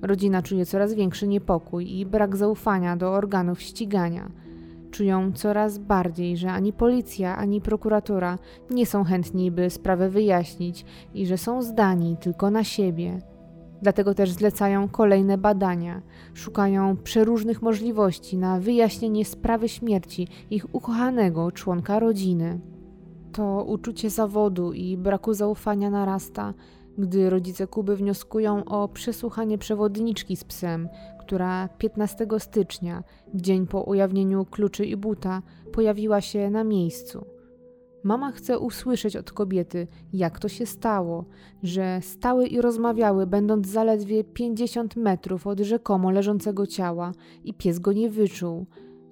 Rodzina 0.01 0.41
czuje 0.41 0.65
coraz 0.65 0.93
większy 0.93 1.27
niepokój 1.27 1.97
i 1.99 2.05
brak 2.05 2.37
zaufania 2.37 2.97
do 2.97 3.11
organów 3.11 3.61
ścigania. 3.61 4.42
Czują 4.93 5.31
coraz 5.31 5.77
bardziej, 5.77 6.37
że 6.37 6.51
ani 6.51 6.73
policja, 6.73 7.37
ani 7.37 7.61
prokuratura 7.61 8.37
nie 8.69 8.85
są 8.85 9.03
chętni, 9.03 9.51
by 9.51 9.69
sprawę 9.69 10.09
wyjaśnić 10.09 10.85
i 11.13 11.27
że 11.27 11.37
są 11.37 11.61
zdani 11.61 12.17
tylko 12.17 12.51
na 12.51 12.63
siebie. 12.63 13.21
Dlatego 13.81 14.13
też 14.13 14.31
zlecają 14.31 14.89
kolejne 14.89 15.37
badania, 15.37 16.01
szukają 16.33 16.97
przeróżnych 16.97 17.61
możliwości 17.61 18.37
na 18.37 18.59
wyjaśnienie 18.59 19.25
sprawy 19.25 19.69
śmierci 19.69 20.27
ich 20.51 20.75
ukochanego 20.75 21.51
członka 21.51 21.99
rodziny. 21.99 22.59
To 23.31 23.63
uczucie 23.67 24.09
zawodu 24.09 24.73
i 24.73 24.97
braku 24.97 25.33
zaufania 25.33 25.89
narasta, 25.89 26.53
gdy 26.97 27.29
rodzice 27.29 27.67
Kuby 27.67 27.95
wnioskują 27.95 28.65
o 28.65 28.87
przesłuchanie 28.87 29.57
przewodniczki 29.57 30.35
z 30.35 30.43
psem, 30.43 30.89
która 31.33 31.69
15 31.77 32.27
stycznia, 32.37 33.03
dzień 33.33 33.67
po 33.67 33.81
ujawnieniu 33.81 34.45
kluczy 34.45 34.85
i 34.85 34.95
buta, 34.95 35.41
pojawiła 35.71 36.21
się 36.21 36.49
na 36.49 36.63
miejscu. 36.63 37.25
Mama 38.03 38.31
chce 38.31 38.59
usłyszeć 38.59 39.15
od 39.15 39.31
kobiety, 39.31 39.87
jak 40.13 40.39
to 40.39 40.49
się 40.49 40.65
stało, 40.65 41.25
że 41.63 41.99
stały 42.01 42.47
i 42.47 42.61
rozmawiały, 42.61 43.27
będąc 43.27 43.67
zaledwie 43.67 44.23
50 44.23 44.95
metrów 44.95 45.47
od 45.47 45.59
rzekomo 45.59 46.11
leżącego 46.11 46.67
ciała 46.67 47.11
i 47.43 47.53
pies 47.53 47.79
go 47.79 47.93
nie 47.93 48.09
wyczuł. 48.09 48.65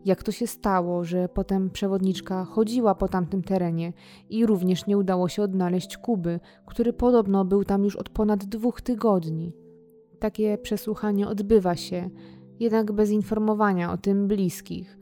Jak 0.05 0.23
to 0.23 0.31
się 0.31 0.47
stało, 0.47 1.03
że 1.03 1.29
potem 1.29 1.69
przewodniczka 1.69 2.45
chodziła 2.45 2.95
po 2.95 3.07
tamtym 3.07 3.43
terenie 3.43 3.93
i 4.29 4.45
również 4.45 4.87
nie 4.87 4.97
udało 4.97 5.29
się 5.29 5.43
odnaleźć 5.43 5.97
Kuby, 5.97 6.39
który 6.65 6.93
podobno 6.93 7.45
był 7.45 7.63
tam 7.63 7.83
już 7.83 7.95
od 7.95 8.09
ponad 8.09 8.45
dwóch 8.45 8.81
tygodni. 8.81 9.60
Takie 10.21 10.57
przesłuchanie 10.57 11.27
odbywa 11.27 11.75
się, 11.75 12.09
jednak 12.59 12.91
bez 12.91 13.09
informowania 13.09 13.91
o 13.91 13.97
tym 13.97 14.27
bliskich. 14.27 14.97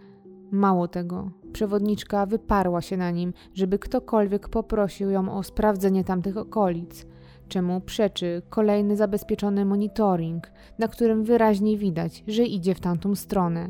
Mało 0.52 0.88
tego, 0.88 1.32
przewodniczka 1.54 2.26
wyparła 2.26 2.82
się 2.82 2.98
na 2.98 3.12
nim, 3.12 3.34
żeby 3.54 3.80
ktokolwiek 3.80 4.50
poprosił 4.50 5.10
ją 5.10 5.34
o 5.34 5.44
sprawdzenie 5.44 6.04
tamtych 6.04 6.38
okolic, 6.38 7.06
czemu 7.48 7.82
przeczy 7.82 8.42
kolejny 8.50 8.96
zabezpieczony 8.96 9.66
monitoring, 9.66 10.52
na 10.78 10.88
którym 10.88 11.24
wyraźnie 11.24 11.78
widać, 11.78 12.24
że 12.28 12.44
idzie 12.44 12.76
w 12.76 12.80
tamtą 12.80 13.16
stronę. 13.16 13.70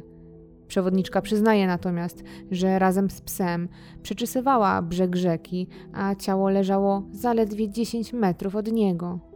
Przewodniczka 0.67 1.21
przyznaje 1.21 1.67
natomiast, 1.67 2.23
że 2.51 2.79
razem 2.79 3.09
z 3.09 3.21
psem 3.21 3.67
przeczysywała 4.01 4.81
brzeg 4.81 5.15
rzeki, 5.15 5.67
a 5.93 6.15
ciało 6.15 6.49
leżało 6.49 7.03
zaledwie 7.11 7.69
10 7.69 8.13
metrów 8.13 8.55
od 8.55 8.71
niego. 8.71 9.28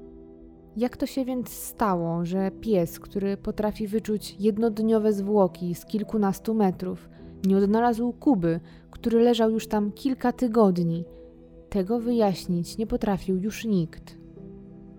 Jak 0.78 0.98
to 0.98 1.06
się 1.06 1.26
więc 1.26 1.50
stało, 1.50 2.26
że 2.26 2.52
pies, 2.52 3.00
który 3.00 3.38
potrafi 3.38 3.88
wyczuć 3.88 4.36
jednodniowe 4.40 5.14
zwłoki 5.14 5.76
z 5.76 5.86
kilkunastu 5.86 6.54
metrów, 6.54 7.10
nie 7.46 7.58
odnalazł 7.58 8.14
Kuby, 8.14 8.60
który 8.92 9.20
leżał 9.20 9.52
już 9.52 9.68
tam 9.68 9.92
kilka 9.92 10.32
tygodni? 10.32 11.06
Tego 11.70 12.00
wyjaśnić 12.00 12.78
nie 12.78 12.88
potrafił 12.88 13.38
już 13.38 13.66
nikt. 13.66 14.18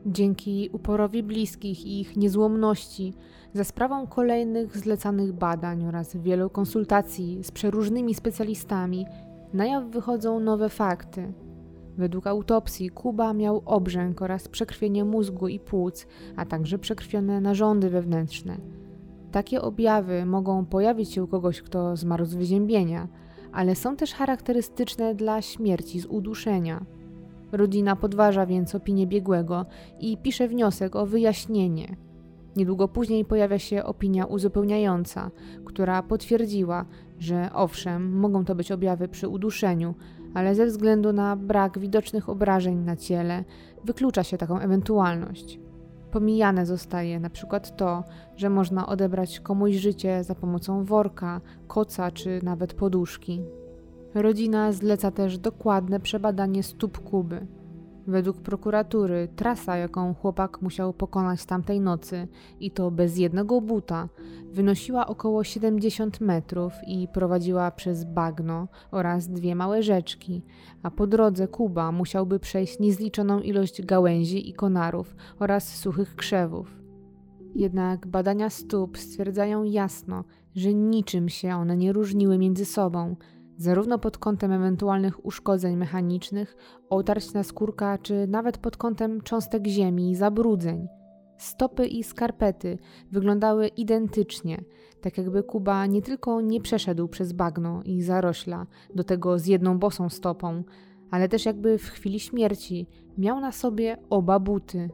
Dzięki 0.07 0.71
uporowi 0.73 1.23
bliskich 1.23 1.87
i 1.87 2.01
ich 2.01 2.17
niezłomności, 2.17 3.15
za 3.53 3.65
sprawą 3.65 4.07
kolejnych 4.07 4.77
zlecanych 4.77 5.33
badań 5.33 5.87
oraz 5.87 6.17
wielu 6.17 6.51
konsultacji 6.51 7.45
z 7.45 7.51
przeróżnymi 7.51 8.15
specjalistami, 8.15 9.07
na 9.53 9.67
jaw 9.67 9.85
wychodzą 9.85 10.41
nowe 10.41 10.69
fakty. 10.69 11.33
Według 11.99 12.27
autopsji 12.27 12.91
Kuba 12.91 13.35
miał 13.35 13.63
obrzęk 13.65 14.23
oraz 14.23 14.49
przekrwienie 14.49 15.05
mózgu 15.05 15.49
i 15.49 15.61
płuc, 15.61 16.07
a 16.37 16.47
także 16.47 16.79
przekrwione 16.79 17.41
narządy 17.41 17.91
wewnętrzne. 17.91 18.57
Takie 19.33 19.63
objawy 19.63 20.27
mogą 20.27 20.67
pojawić 20.67 21.13
się 21.13 21.25
u 21.25 21.27
kogoś, 21.27 21.63
kto 21.63 21.97
zmarł 21.97 22.25
z 22.25 22.35
wyziębienia, 22.35 23.09
ale 23.53 23.75
są 23.75 23.97
też 23.97 24.15
charakterystyczne 24.15 25.15
dla 25.15 25.43
śmierci 25.43 26.01
z 26.01 26.07
uduszenia. 26.07 26.85
Rodzina 27.53 27.97
podważa 27.97 28.47
więc 28.47 28.75
opinię 28.75 29.07
biegłego 29.07 29.67
i 30.01 30.19
pisze 30.19 30.49
wniosek 30.49 30.97
o 30.97 31.07
wyjaśnienie. 31.07 31.97
Niedługo 32.57 32.89
później 32.89 33.25
pojawia 33.25 33.59
się 33.59 33.85
opinia 33.85 34.25
uzupełniająca, 34.25 35.31
która 35.65 36.03
potwierdziła, 36.03 36.85
że 37.19 37.51
owszem, 37.55 38.19
mogą 38.19 38.45
to 38.45 38.55
być 38.55 38.73
objawy 38.73 39.09
przy 39.09 39.29
uduszeniu, 39.29 39.95
ale 40.35 40.55
ze 40.55 40.67
względu 40.67 41.13
na 41.13 41.37
brak 41.37 41.79
widocznych 41.79 42.29
obrażeń 42.29 42.79
na 42.79 42.97
ciele 42.97 43.45
wyklucza 43.85 44.25
się 44.25 44.39
taką 44.39 44.59
ewentualność. 44.59 45.61
Pomijane 46.11 46.67
zostaje 46.67 47.21
na 47.21 47.31
przykład 47.31 47.77
to, 47.77 48.05
że 48.37 48.51
można 48.51 48.87
odebrać 48.87 49.41
komuś 49.41 49.75
życie 49.75 50.25
za 50.25 50.35
pomocą 50.35 50.85
worka, 50.85 51.41
koca 51.67 52.11
czy 52.11 52.41
nawet 52.43 52.75
poduszki. 52.75 53.43
Rodzina 54.15 54.73
zleca 54.73 55.11
też 55.11 55.39
dokładne 55.39 56.01
przebadanie 56.01 56.63
stóp 56.63 56.99
Kuby. 56.99 57.47
Według 58.07 58.41
prokuratury 58.41 59.29
trasa, 59.37 59.77
jaką 59.77 60.15
chłopak 60.15 60.63
musiał 60.63 60.93
pokonać 60.93 61.45
tamtej 61.45 61.81
nocy, 61.81 62.29
i 62.61 62.71
to 62.71 62.91
bez 62.91 63.19
jednego 63.19 63.61
buta, 63.61 64.09
wynosiła 64.53 65.07
około 65.07 65.45
70 65.45 66.21
metrów 66.21 66.73
i 66.87 67.09
prowadziła 67.09 67.71
przez 67.71 68.05
bagno 68.05 68.69
oraz 68.91 69.29
dwie 69.29 69.55
małe 69.55 69.83
rzeczki, 69.83 70.43
a 70.83 70.91
po 70.91 71.07
drodze 71.07 71.49
Kuba 71.49 71.93
musiałby 71.93 72.39
przejść 72.39 72.79
niezliczoną 72.79 73.41
ilość 73.41 73.83
gałęzi 73.83 74.49
i 74.49 74.53
konarów 74.53 75.15
oraz 75.39 75.69
suchych 75.77 76.17
krzewów. 76.17 76.85
Jednak 77.55 78.07
badania 78.07 78.51
stóp 78.51 78.99
stwierdzają 78.99 79.63
jasno, 79.63 80.25
że 80.55 80.75
niczym 80.75 81.29
się 81.29 81.55
one 81.55 81.77
nie 81.77 81.93
różniły 81.93 82.39
między 82.39 82.65
sobą, 82.65 83.17
zarówno 83.57 83.99
pod 83.99 84.19
kątem 84.19 84.53
ewentualnych 84.53 85.27
uszkodzeń 85.27 85.77
mechanicznych, 85.77 86.57
otarć 86.91 87.33
na 87.33 87.43
skórka, 87.43 87.99
czy 87.99 88.27
nawet 88.27 88.59
pod 88.59 88.77
kątem 88.77 89.21
cząstek 89.21 89.67
ziemi 89.67 90.11
i 90.11 90.17
zabrudzeń. 90.17 90.89
Stopy 91.39 91.87
i 91.87 92.05
skarpety 92.05 92.79
wyglądały 93.13 93.69
identycznie, 93.69 94.65
tak 95.01 95.19
jakby 95.19 95.43
Kuba 95.43 95.87
nie 95.87 96.03
tylko 96.03 96.41
nie 96.41 96.61
przeszedł 96.61 97.09
przez 97.09 97.33
bagno 97.33 97.83
i 97.85 98.03
zarośla, 98.03 98.67
do 98.95 99.05
tego 99.05 99.39
z 99.39 99.47
jedną 99.47 99.79
bosą 99.79 100.09
stopą, 100.09 100.65
ale 101.11 101.29
też 101.29 101.47
jakby 101.47 101.79
w 101.79 101.85
chwili 101.85 102.21
śmierci 102.21 102.87
miał 103.19 103.41
na 103.41 103.53
sobie 103.53 103.97
oba 104.11 104.39
buty. 104.39 104.91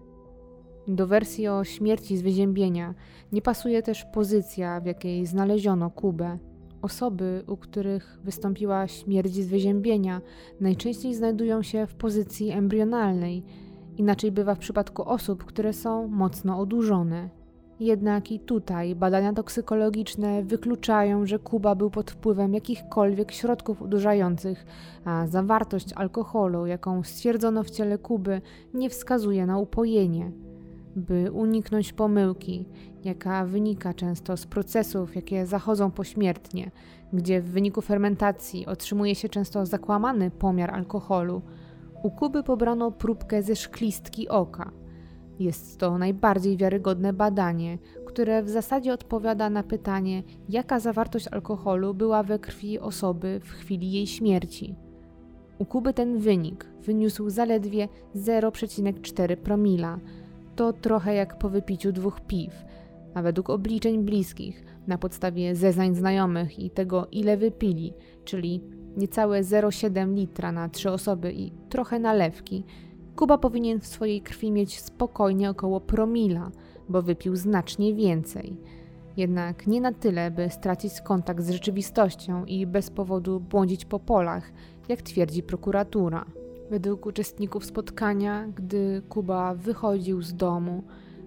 Do 0.88 1.06
wersji 1.06 1.48
o 1.48 1.64
śmierci 1.64 2.16
z 2.16 2.22
wyziębienia 2.22 2.94
nie 3.32 3.42
pasuje 3.42 3.82
też 3.82 4.04
pozycja, 4.04 4.80
w 4.80 4.86
jakiej 4.86 5.26
znaleziono 5.26 5.90
Kubę. 5.90 6.38
Osoby, 6.82 7.44
u 7.46 7.56
których 7.56 8.18
wystąpiła 8.24 8.88
śmierć 8.88 9.34
z 9.34 9.48
wyziębienia, 9.48 10.20
najczęściej 10.60 11.14
znajdują 11.14 11.62
się 11.62 11.86
w 11.86 11.94
pozycji 11.94 12.50
embrionalnej. 12.50 13.42
Inaczej 13.96 14.32
bywa 14.32 14.54
w 14.54 14.58
przypadku 14.58 15.08
osób, 15.08 15.44
które 15.44 15.72
są 15.72 16.08
mocno 16.08 16.58
odurzone. 16.58 17.28
Jednak 17.80 18.32
i 18.32 18.40
tutaj 18.40 18.94
badania 18.96 19.32
toksykologiczne 19.32 20.42
wykluczają, 20.42 21.26
że 21.26 21.38
Kuba 21.38 21.74
był 21.74 21.90
pod 21.90 22.10
wpływem 22.10 22.54
jakichkolwiek 22.54 23.32
środków 23.32 23.82
udurzających, 23.82 24.66
a 25.04 25.26
zawartość 25.26 25.92
alkoholu, 25.92 26.66
jaką 26.66 27.02
stwierdzono 27.02 27.62
w 27.62 27.70
ciele 27.70 27.98
Kuby, 27.98 28.40
nie 28.74 28.90
wskazuje 28.90 29.46
na 29.46 29.58
upojenie 29.58 30.32
by 30.96 31.30
uniknąć 31.32 31.92
pomyłki, 31.92 32.68
jaka 33.04 33.44
wynika 33.44 33.94
często 33.94 34.36
z 34.36 34.46
procesów, 34.46 35.16
jakie 35.16 35.46
zachodzą 35.46 35.90
pośmiertnie, 35.90 36.70
gdzie 37.12 37.40
w 37.40 37.50
wyniku 37.50 37.80
fermentacji 37.80 38.66
otrzymuje 38.66 39.14
się 39.14 39.28
często 39.28 39.66
zakłamany 39.66 40.30
pomiar 40.30 40.74
alkoholu. 40.74 41.42
U 42.02 42.10
Kuby 42.10 42.42
pobrano 42.42 42.90
próbkę 42.90 43.42
ze 43.42 43.56
szklistki 43.56 44.28
oka. 44.28 44.70
Jest 45.38 45.78
to 45.78 45.98
najbardziej 45.98 46.56
wiarygodne 46.56 47.12
badanie, 47.12 47.78
które 48.06 48.42
w 48.42 48.48
zasadzie 48.48 48.92
odpowiada 48.92 49.50
na 49.50 49.62
pytanie, 49.62 50.22
jaka 50.48 50.80
zawartość 50.80 51.28
alkoholu 51.28 51.94
była 51.94 52.22
we 52.22 52.38
krwi 52.38 52.78
osoby 52.78 53.40
w 53.44 53.50
chwili 53.50 53.92
jej 53.92 54.06
śmierci. 54.06 54.74
U 55.58 55.64
Kuby 55.64 55.94
ten 55.94 56.18
wynik 56.18 56.66
wyniósł 56.82 57.30
zaledwie 57.30 57.88
0,4 58.16 59.36
promila, 59.36 59.98
to 60.60 60.72
trochę 60.72 61.14
jak 61.14 61.38
po 61.38 61.48
wypiciu 61.48 61.92
dwóch 61.92 62.20
piw, 62.20 62.64
a 63.14 63.22
według 63.22 63.50
obliczeń 63.50 64.04
bliskich, 64.04 64.64
na 64.86 64.98
podstawie 64.98 65.56
zeznań 65.56 65.94
znajomych 65.94 66.58
i 66.58 66.70
tego, 66.70 67.06
ile 67.12 67.36
wypili, 67.36 67.92
czyli 68.24 68.60
niecałe 68.96 69.42
0,7 69.42 70.14
litra 70.14 70.52
na 70.52 70.68
trzy 70.68 70.90
osoby 70.90 71.32
i 71.32 71.52
trochę 71.68 71.98
nalewki, 71.98 72.64
Kuba 73.16 73.38
powinien 73.38 73.80
w 73.80 73.86
swojej 73.86 74.20
krwi 74.20 74.52
mieć 74.52 74.80
spokojnie 74.80 75.50
około 75.50 75.80
promila, 75.80 76.50
bo 76.88 77.02
wypił 77.02 77.36
znacznie 77.36 77.94
więcej. 77.94 78.56
Jednak 79.16 79.66
nie 79.66 79.80
na 79.80 79.92
tyle, 79.92 80.30
by 80.30 80.50
stracić 80.50 81.00
kontakt 81.00 81.44
z 81.44 81.50
rzeczywistością 81.50 82.44
i 82.44 82.66
bez 82.66 82.90
powodu 82.90 83.40
błądzić 83.40 83.84
po 83.84 84.00
polach, 84.00 84.52
jak 84.88 85.02
twierdzi 85.02 85.42
prokuratura. 85.42 86.24
Według 86.70 87.06
uczestników 87.06 87.64
spotkania, 87.64 88.48
gdy 88.48 89.02
Kuba 89.08 89.54
wychodził 89.54 90.22
z 90.22 90.34
domu, 90.34 90.82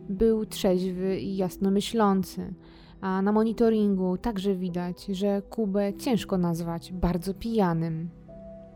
był 0.09 0.45
trzeźwy 0.45 1.19
i 1.19 1.37
jasnomyślący, 1.37 2.53
a 3.01 3.21
na 3.21 3.31
monitoringu 3.31 4.17
także 4.17 4.55
widać, 4.55 5.05
że 5.05 5.41
Kubę 5.41 5.93
ciężko 5.93 6.37
nazwać 6.37 6.93
bardzo 6.93 7.33
pijanym. 7.33 8.09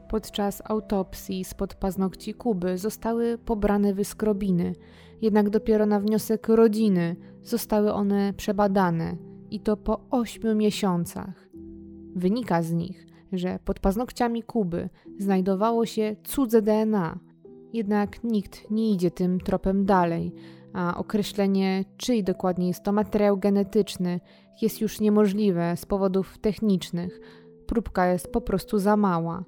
Podczas 0.09 0.61
autopsji 0.65 1.43
spod 1.43 1.75
paznokci 1.75 2.33
Kuby 2.33 2.77
zostały 2.77 3.37
pobrane 3.37 3.93
wyskrobiny, 3.93 4.75
jednak 5.21 5.49
dopiero 5.49 5.85
na 5.85 5.99
wniosek 5.99 6.47
rodziny 6.47 7.15
zostały 7.43 7.93
one 7.93 8.33
przebadane 8.33 9.17
i 9.51 9.59
to 9.59 9.77
po 9.77 9.99
ośmiu 10.11 10.55
miesiącach. 10.55 11.49
Wynika 12.15 12.61
z 12.61 12.71
nich, 12.71 13.06
że 13.31 13.59
pod 13.65 13.79
paznokciami 13.79 14.43
Kuby 14.43 14.89
znajdowało 15.19 15.85
się 15.85 16.15
cudze 16.23 16.61
DNA. 16.61 17.19
Jednak 17.73 18.23
nikt 18.23 18.71
nie 18.71 18.91
idzie 18.91 19.11
tym 19.11 19.39
tropem 19.39 19.85
dalej, 19.85 20.33
a 20.73 20.97
określenie, 20.97 21.85
czyj 21.97 22.23
dokładnie 22.23 22.67
jest 22.67 22.83
to 22.83 22.91
materiał 22.91 23.37
genetyczny, 23.37 24.19
jest 24.61 24.81
już 24.81 24.99
niemożliwe 24.99 25.77
z 25.77 25.85
powodów 25.85 26.37
technicznych. 26.37 27.19
Próbka 27.65 28.07
jest 28.07 28.31
po 28.31 28.41
prostu 28.41 28.79
za 28.79 28.97
mała. 28.97 29.43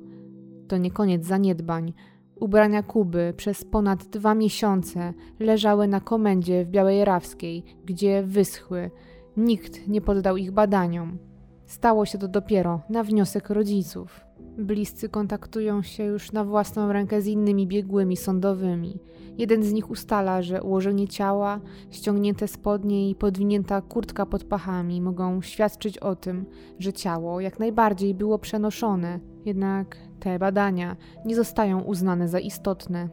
To 0.67 0.77
nie 0.77 0.91
koniec 0.91 1.25
zaniedbań. 1.25 1.93
Ubrania 2.39 2.83
Kuby 2.83 3.33
przez 3.37 3.65
ponad 3.65 4.05
dwa 4.05 4.35
miesiące 4.35 5.13
leżały 5.39 5.87
na 5.87 6.01
komendzie 6.01 6.65
w 6.65 6.69
Białej 6.69 7.05
Rawskiej, 7.05 7.63
gdzie 7.85 8.23
wyschły. 8.23 8.91
Nikt 9.37 9.87
nie 9.87 10.01
poddał 10.01 10.37
ich 10.37 10.51
badaniom. 10.51 11.28
Stało 11.69 12.05
się 12.05 12.17
to 12.17 12.27
dopiero 12.27 12.81
na 12.89 13.03
wniosek 13.03 13.49
rodziców. 13.49 14.25
Bliscy 14.57 15.09
kontaktują 15.09 15.81
się 15.81 16.03
już 16.03 16.31
na 16.31 16.43
własną 16.43 16.93
rękę 16.93 17.21
z 17.21 17.27
innymi 17.27 17.67
biegłymi 17.67 18.17
sądowymi. 18.17 18.99
Jeden 19.37 19.63
z 19.63 19.73
nich 19.73 19.89
ustala, 19.89 20.41
że 20.41 20.63
ułożenie 20.63 21.07
ciała, 21.07 21.59
ściągnięte 21.91 22.47
spodnie 22.47 23.09
i 23.09 23.15
podwinięta 23.15 23.81
kurtka 23.81 24.25
pod 24.25 24.43
pachami 24.43 25.01
mogą 25.01 25.41
świadczyć 25.41 25.97
o 25.97 26.15
tym, 26.15 26.45
że 26.79 26.93
ciało 26.93 27.41
jak 27.41 27.59
najbardziej 27.59 28.13
było 28.13 28.39
przenoszone, 28.39 29.19
jednak 29.45 29.97
te 30.19 30.39
badania 30.39 30.95
nie 31.25 31.35
zostają 31.35 31.81
uznane 31.81 32.27
za 32.27 32.39
istotne. 32.39 33.09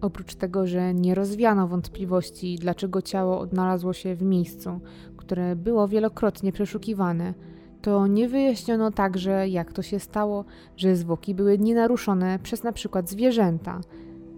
Oprócz 0.00 0.34
tego, 0.34 0.66
że 0.66 0.94
nie 0.94 1.14
rozwiano 1.14 1.68
wątpliwości, 1.68 2.58
dlaczego 2.60 3.02
ciało 3.02 3.38
odnalazło 3.38 3.92
się 3.92 4.14
w 4.14 4.22
miejscu, 4.22 4.80
które 5.16 5.56
było 5.56 5.88
wielokrotnie 5.88 6.52
przeszukiwane, 6.52 7.34
to 7.84 8.06
nie 8.06 8.28
wyjaśniono 8.28 8.90
także, 8.90 9.48
jak 9.48 9.72
to 9.72 9.82
się 9.82 9.98
stało, 9.98 10.44
że 10.76 10.96
zwłoki 10.96 11.34
były 11.34 11.58
nienaruszone 11.58 12.38
przez 12.38 12.62
na 12.62 12.72
przykład 12.72 13.10
zwierzęta, 13.10 13.80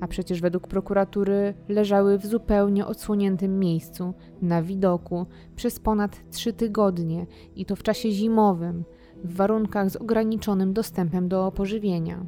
a 0.01 0.07
przecież 0.07 0.41
według 0.41 0.69
prokuratury 0.69 1.55
leżały 1.69 2.19
w 2.19 2.27
zupełnie 2.27 2.87
odsłoniętym 2.87 3.59
miejscu, 3.59 4.15
na 4.43 4.63
widoku, 4.63 5.27
przez 5.57 5.81
ponad 5.81 6.31
trzy 6.31 6.53
tygodnie 6.53 7.27
i 7.57 7.65
to 7.65 7.77
w 7.77 7.83
czasie 7.83 8.11
zimowym, 8.11 8.85
w 9.25 9.37
warunkach 9.37 9.91
z 9.91 9.97
ograniczonym 9.97 10.73
dostępem 10.73 11.29
do 11.29 11.53
pożywienia. 11.53 12.27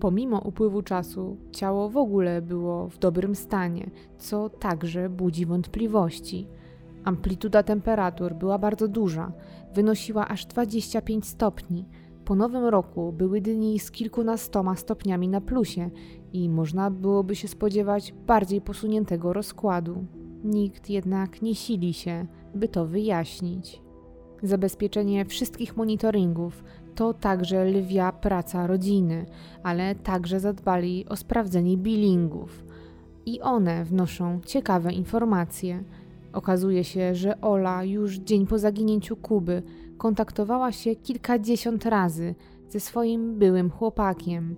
Pomimo 0.00 0.38
upływu 0.38 0.82
czasu, 0.82 1.36
ciało 1.52 1.88
w 1.88 1.96
ogóle 1.96 2.42
było 2.42 2.88
w 2.88 2.98
dobrym 2.98 3.34
stanie, 3.34 3.90
co 4.18 4.48
także 4.48 5.08
budzi 5.08 5.46
wątpliwości. 5.46 6.46
Amplituda 7.04 7.62
temperatur 7.62 8.34
była 8.34 8.58
bardzo 8.58 8.88
duża, 8.88 9.32
wynosiła 9.76 10.28
aż 10.28 10.46
25 10.46 11.26
stopni. 11.26 11.88
Po 12.24 12.34
nowym 12.34 12.64
roku 12.64 13.12
były 13.12 13.40
dni 13.40 13.78
z 13.78 13.90
kilkunastoma 13.90 14.76
stopniami 14.76 15.28
na 15.28 15.40
plusie 15.40 15.90
i 16.32 16.48
można 16.48 16.90
byłoby 16.90 17.36
się 17.36 17.48
spodziewać 17.48 18.14
bardziej 18.26 18.60
posuniętego 18.60 19.32
rozkładu. 19.32 20.04
Nikt 20.44 20.90
jednak 20.90 21.42
nie 21.42 21.54
sili 21.54 21.94
się, 21.94 22.26
by 22.54 22.68
to 22.68 22.86
wyjaśnić. 22.86 23.82
Zabezpieczenie 24.42 25.24
wszystkich 25.24 25.76
monitoringów 25.76 26.64
to 26.94 27.14
także 27.14 27.64
lwia 27.64 28.12
praca 28.12 28.66
rodziny, 28.66 29.26
ale 29.62 29.94
także 29.94 30.40
zadbali 30.40 31.06
o 31.08 31.16
sprawdzenie 31.16 31.76
billingów. 31.76 32.64
I 33.26 33.40
one 33.40 33.84
wnoszą 33.84 34.40
ciekawe 34.46 34.92
informacje– 34.92 35.84
Okazuje 36.36 36.84
się, 36.84 37.14
że 37.14 37.40
Ola 37.40 37.84
już 37.84 38.14
dzień 38.16 38.46
po 38.46 38.58
zaginięciu 38.58 39.16
Kuby 39.16 39.62
kontaktowała 39.98 40.72
się 40.72 40.96
kilkadziesiąt 40.96 41.86
razy 41.86 42.34
ze 42.68 42.80
swoim 42.80 43.38
byłym 43.38 43.70
chłopakiem. 43.70 44.56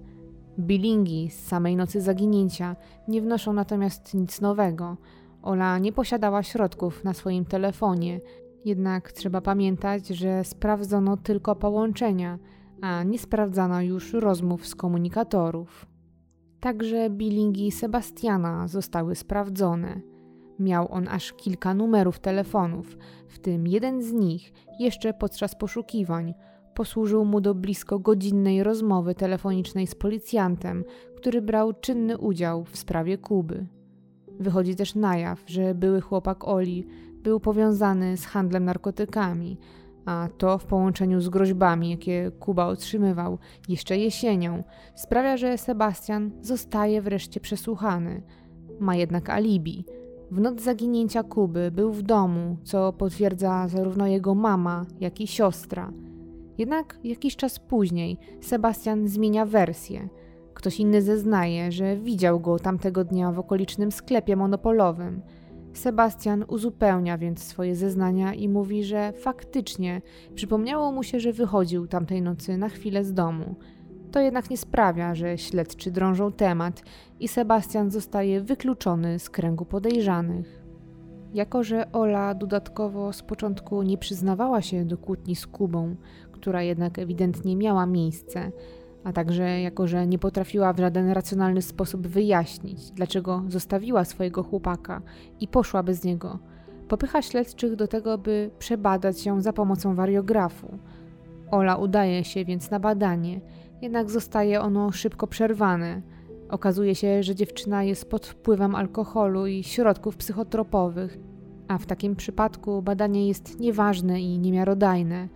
Bilingi 0.59 1.31
z 1.31 1.47
samej 1.47 1.77
nocy 1.77 2.01
zaginięcia 2.01 2.77
nie 3.09 3.23
wnoszą 3.23 3.53
natomiast 3.53 4.15
nic 4.15 4.41
nowego. 4.41 4.97
Ola 5.43 5.79
nie 5.79 5.93
posiadała 5.93 6.43
środków 6.43 7.05
na 7.05 7.15
swoim 7.15 7.45
telefonie, 7.45 8.21
jednak 8.65 9.13
trzeba 9.13 9.41
pamiętać, 9.41 10.09
że 10.09 10.45
sprawdzono 10.45 11.17
tylko 11.17 11.57
połączenia, 11.57 12.39
a 12.83 13.03
nie 13.03 13.19
sprawdzano 13.19 13.83
już 13.83 14.13
rozmów 14.13 14.67
z 14.67 14.75
komunikatorów. 14.75 15.87
Także 16.61 17.11
bilingi 17.11 17.73
Sebastiana 17.73 18.69
zostały 18.69 19.15
sprawdzone. 19.15 20.18
Miał 20.59 20.93
on 20.93 21.09
aż 21.09 21.33
kilka 21.33 21.75
numerów 21.75 22.19
telefonów, 22.19 22.97
w 23.29 23.39
tym 23.39 23.67
jeden 23.67 24.03
z 24.03 24.13
nich, 24.13 24.53
jeszcze 24.79 25.15
podczas 25.15 25.55
poszukiwań, 25.55 26.35
posłużył 26.75 27.25
mu 27.25 27.41
do 27.41 27.55
blisko 27.55 27.99
godzinnej 27.99 28.63
rozmowy 28.63 29.15
telefonicznej 29.15 29.87
z 29.87 29.95
policjantem, 29.95 30.85
który 31.17 31.43
brał 31.43 31.73
czynny 31.73 32.19
udział 32.19 32.65
w 32.65 32.77
sprawie 32.77 33.19
Kuby. 33.19 33.67
Wychodzi 34.41 34.77
też 34.77 34.95
na 34.95 35.17
jaw, 35.17 35.43
że 35.47 35.75
były 35.75 36.01
chłopak 36.01 36.49
Oli 36.49 36.87
był 37.23 37.41
powiązany 37.41 38.17
z 38.17 38.27
handlem 38.27 38.65
narkotykami, 38.65 39.59
a 40.05 40.29
to 40.39 40.59
w 40.59 40.65
połączeniu 40.65 41.21
z 41.21 41.29
groźbami, 41.29 41.91
jakie 41.91 42.31
Kuba 42.41 42.67
otrzymywał 42.67 43.39
jeszcze 43.69 43.99
jesienią, 43.99 44.65
sprawia, 44.95 45.37
że 45.37 45.59
Sebastian 45.59 46.31
zostaje 46.41 47.03
wreszcie 47.03 47.41
przesłuchany. 47.41 48.23
Ma 48.81 48.97
jednak 48.97 49.31
alibi. 49.31 49.85
W 50.31 50.41
noc 50.41 50.61
zaginięcia 50.61 51.23
Kuby 51.23 51.71
był 51.71 51.93
w 51.93 52.03
domu, 52.03 52.57
co 52.65 52.93
potwierdza 52.93 53.69
zarówno 53.69 54.07
jego 54.07 54.35
mama, 54.35 54.87
jak 55.01 55.21
i 55.21 55.27
siostra. 55.27 55.93
Jednak 56.59 56.99
jakiś 57.05 57.37
czas 57.37 57.59
później 57.59 58.19
Sebastian 58.41 59.09
zmienia 59.09 59.47
wersję. 59.47 60.09
Ktoś 60.55 60.81
inny 60.81 61.03
zeznaje, 61.03 61.73
że 61.73 61.97
widział 61.97 62.41
go 62.41 62.59
tamtego 62.59 63.05
dnia 63.05 63.33
w 63.33 63.39
okolicznym 63.39 63.93
sklepie 63.93 64.37
monopolowym– 64.37 65.21
Sebastian 65.79 66.45
uzupełnia 66.49 67.19
więc 67.19 67.43
swoje 67.43 67.77
zeznania 67.77 68.35
i 68.35 68.49
mówi, 68.49 68.85
że 68.85 69.13
faktycznie 69.13 70.03
przypomniało 70.35 70.93
mu 70.93 71.03
się, 71.03 71.21
że 71.21 71.33
wychodził 71.33 71.87
tamtej 71.87 72.23
nocy 72.23 72.57
na 72.57 72.69
chwilę 72.69 73.05
z 73.05 73.15
domu. 73.15 73.55
To 74.13 74.21
jednak 74.21 74.51
nie 74.51 74.57
sprawia, 74.57 75.15
że 75.15 75.39
śledczy 75.39 75.91
drążą 75.91 76.33
temat 76.33 76.83
i 77.21 77.29
Sebastian 77.29 77.91
zostaje 77.91 78.41
wykluczony 78.41 79.19
z 79.19 79.31
kręgu 79.31 79.65
podejrzanych. 79.65 80.63
Jako, 81.35 81.65
że 81.65 81.93
Ola 81.93 82.35
dodatkowo 82.35 83.13
z 83.13 83.23
początku 83.23 83.83
nie 83.83 83.99
przyznawała 83.99 84.63
się 84.63 84.85
do 84.85 84.99
kłótni 84.99 85.37
z 85.37 85.47
Kubą, 85.47 85.97
która 86.33 86.63
jednak 86.63 86.99
ewidentnie 86.99 87.57
miała 87.57 87.87
miejsce, 87.87 88.53
a 89.05 89.13
także 89.13 89.61
jako, 89.61 89.87
że 89.87 90.07
nie 90.07 90.19
potrafiła 90.19 90.73
w 90.73 90.79
żaden 90.79 91.11
racjonalny 91.11 91.63
sposób 91.63 92.07
wyjaśnić, 92.07 92.91
dlaczego 92.91 93.43
zostawiła 93.49 94.05
swojego 94.05 94.43
chłopaka 94.43 95.03
i 95.41 95.49
poszła 95.49 95.83
bez 95.83 96.05
niego. 96.05 96.39
Popycha 96.89 97.23
śledczych 97.23 97.77
do 97.77 97.89
tego, 97.89 98.19
by 98.19 98.51
przebadać 98.59 99.27
ją 99.27 99.41
za 99.41 99.53
pomocą 99.53 99.95
wariografu. 99.95 100.79
Ola 101.51 101.77
udaje 101.77 102.25
się 102.25 102.45
więc 102.45 102.71
na 102.71 102.81
badanie, 102.81 103.41
jednak 103.83 104.11
zostaje 104.11 104.61
ono 104.61 104.93
szybko 104.93 105.27
przerwane. 105.27 106.03
Okazuje 106.49 106.95
się, 106.95 107.23
że 107.23 107.35
dziewczyna 107.35 107.83
jest 107.85 108.11
pod 108.11 108.27
wpływem 108.27 108.75
alkoholu 108.75 109.47
i 109.47 109.65
środków 109.65 110.17
psychotropowych, 110.17 111.19
a 111.69 111.79
w 111.79 111.87
takim 111.87 112.17
przypadku 112.17 112.83
badanie 112.83 113.29
jest 113.29 113.61
nieważne 113.61 114.21
i 114.21 114.39
niemiarodajne. 114.39 115.29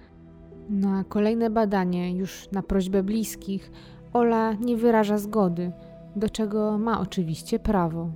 Na 0.68 1.05
kolejne 1.05 1.51
badanie, 1.51 2.16
już 2.16 2.49
na 2.53 2.62
prośbę 2.62 3.03
bliskich, 3.03 3.70
Ola 4.12 4.53
nie 4.53 4.76
wyraża 4.76 5.18
zgody, 5.18 5.72
do 6.16 6.28
czego 6.28 6.78
ma 6.78 7.01
oczywiście 7.01 7.59
prawo. 7.59 8.11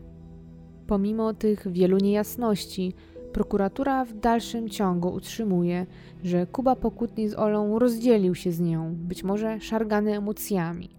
Pomimo 0.86 1.34
tych 1.34 1.72
wielu 1.72 1.98
niejasności, 1.98 2.94
prokuratura 3.36 4.04
w 4.04 4.12
dalszym 4.12 4.68
ciągu 4.68 5.08
utrzymuje, 5.08 5.86
że 6.24 6.46
Kuba 6.46 6.76
po 6.76 6.90
kłótni 6.90 7.28
z 7.28 7.34
Olą 7.34 7.78
rozdzielił 7.78 8.34
się 8.34 8.52
z 8.52 8.60
nią, 8.60 8.94
być 8.94 9.24
może 9.24 9.60
szargany 9.60 10.16
emocjami. 10.16 10.90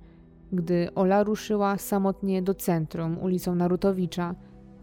Gdy 0.51 0.89
Ola 0.95 1.23
ruszyła 1.23 1.77
samotnie 1.77 2.41
do 2.41 2.53
centrum 2.53 3.17
ulicą 3.17 3.55
Narutowicza, 3.55 4.35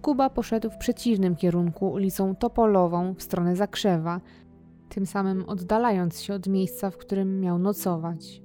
Kuba 0.02 0.30
poszedł 0.30 0.70
w 0.70 0.76
przeciwnym 0.76 1.36
kierunku 1.36 1.90
ulicą 1.90 2.34
Topolową 2.34 3.14
w 3.14 3.22
stronę 3.22 3.56
Zakrzewa, 3.56 4.20
tym 4.88 5.06
samym 5.06 5.44
oddalając 5.48 6.20
się 6.20 6.34
od 6.34 6.46
miejsca, 6.46 6.90
w 6.90 6.96
którym 6.96 7.40
miał 7.40 7.58
nocować. 7.58 8.42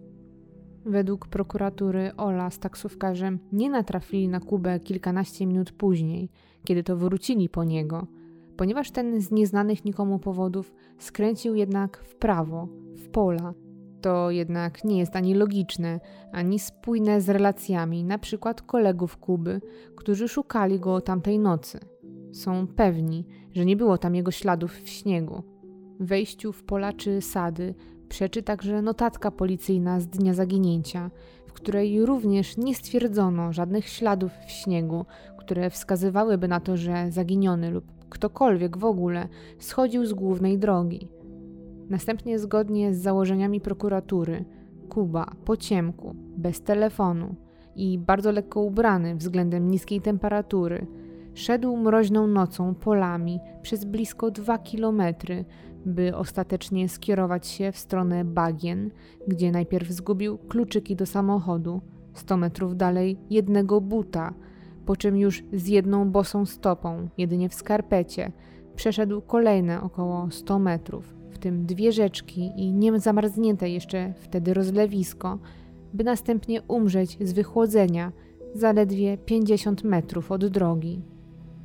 Według 0.86 1.28
prokuratury 1.28 2.12
Ola 2.18 2.50
z 2.50 2.60
taksówkarzem 2.60 3.40
nie 3.52 3.70
natrafili 3.70 4.28
na 4.28 4.40
Kubę 4.40 4.80
kilkanaście 4.80 5.46
minut 5.46 5.72
później, 5.72 6.30
kiedy 6.66 6.84
to 6.84 6.98
wrócili 6.98 7.50
po 7.50 7.64
niego, 7.64 8.08
ponieważ 8.60 8.92
ten 8.92 9.22
z 9.22 9.32
nieznanych 9.32 9.86
nikomu 9.86 10.20
powodów 10.20 10.74
skręcił 10.98 11.56
jednak 11.56 11.98
w 11.98 12.16
prawo, 12.16 12.68
w 12.96 13.10
pola. 13.10 13.54
To 14.02 14.32
jednak 14.32 14.84
nie 14.84 15.00
jest 15.00 15.16
ani 15.16 15.34
logiczne, 15.34 16.00
ani 16.32 16.60
spójne 16.60 17.22
z 17.22 17.30
relacjami 17.30 18.04
na 18.04 18.18
przykład 18.18 18.62
kolegów 18.62 19.18
Kuby, 19.18 19.62
którzy 19.96 20.28
szukali 20.28 20.80
go 20.80 21.02
tamtej 21.02 21.40
nocy. 21.40 21.80
Są 22.32 22.68
pewni, 22.68 23.26
że 23.52 23.66
nie 23.66 23.76
było 23.76 23.98
tam 23.98 24.16
jego 24.16 24.32
śladów 24.32 24.74
w 24.74 24.90
śniegu, 24.90 25.44
wejściu 26.00 26.52
w 26.52 26.64
pola 26.64 26.94
czy 26.94 27.22
sady 27.22 27.76
przeczy 28.10 28.44
także 28.44 28.82
notatka 28.82 29.32
policyjna 29.32 30.00
z 30.00 30.08
dnia 30.08 30.34
zaginięcia, 30.34 31.12
w 31.48 31.54
której 31.54 32.06
również 32.06 32.58
nie 32.58 32.76
stwierdzono 32.76 33.54
żadnych 33.54 33.88
śladów 33.88 34.32
w 34.48 34.52
śniegu, 34.52 35.06
które 35.38 35.70
wskazywałyby 35.70 36.48
na 36.48 36.60
to, 36.60 36.78
że 36.78 37.12
zaginiony 37.12 37.72
lub 37.72 37.99
ktokolwiek 38.10 38.78
w 38.78 38.86
ogóle 38.86 39.28
schodził 39.60 40.06
z 40.06 40.14
głównej 40.14 40.58
drogi. 40.58 41.08
Następnie, 41.90 42.40
zgodnie 42.40 42.94
z 42.94 43.02
założeniami 43.02 43.62
prokuratury, 43.62 44.46
Kuba 44.90 45.32
po 45.46 45.58
ciemku, 45.58 46.16
bez 46.38 46.62
telefonu 46.62 47.36
i 47.76 48.00
bardzo 48.00 48.32
lekko 48.32 48.62
ubrany 48.62 49.16
względem 49.16 49.72
niskiej 49.72 50.02
temperatury, 50.02 50.88
szedł 51.34 51.78
mroźną 51.78 52.28
nocą 52.28 52.76
polami 52.76 53.40
przez 53.62 53.86
blisko 53.86 54.32
dwa 54.32 54.58
kilometry 54.58 55.46
by 55.86 56.16
ostatecznie 56.16 56.90
skierować 56.90 57.48
się 57.48 57.72
w 57.72 57.78
stronę 57.78 58.26
bagien, 58.26 58.92
gdzie 59.28 59.52
najpierw 59.52 59.90
zgubił 59.90 60.38
kluczyki 60.38 60.96
do 60.96 61.06
samochodu, 61.06 61.82
100 62.14 62.38
metrów 62.38 62.78
dalej 62.78 63.18
jednego 63.30 63.82
buta, 63.82 64.34
po 64.90 64.96
czym 64.96 65.18
już 65.18 65.44
z 65.54 65.68
jedną 65.68 66.12
bosą 66.12 66.46
stopą, 66.46 67.10
jedynie 67.18 67.50
w 67.50 67.54
skarpecie, 67.54 68.32
przeszedł 68.76 69.22
kolejne 69.22 69.82
około 69.82 70.32
100 70.32 70.60
metrów, 70.60 71.14
w 71.32 71.38
tym 71.38 71.66
dwie 71.66 71.92
rzeczki 71.92 72.52
i 72.58 72.74
nie 72.74 73.00
zamarznięte 73.00 73.70
jeszcze 73.70 74.14
wtedy 74.20 74.54
rozlewisko, 74.54 75.40
by 75.94 76.04
następnie 76.04 76.62
umrzeć 76.62 77.18
z 77.22 77.34
wychłodzenia 77.34 78.12
zaledwie 78.54 79.18
50 79.18 79.84
metrów 79.84 80.32
od 80.32 80.46
drogi. 80.46 81.02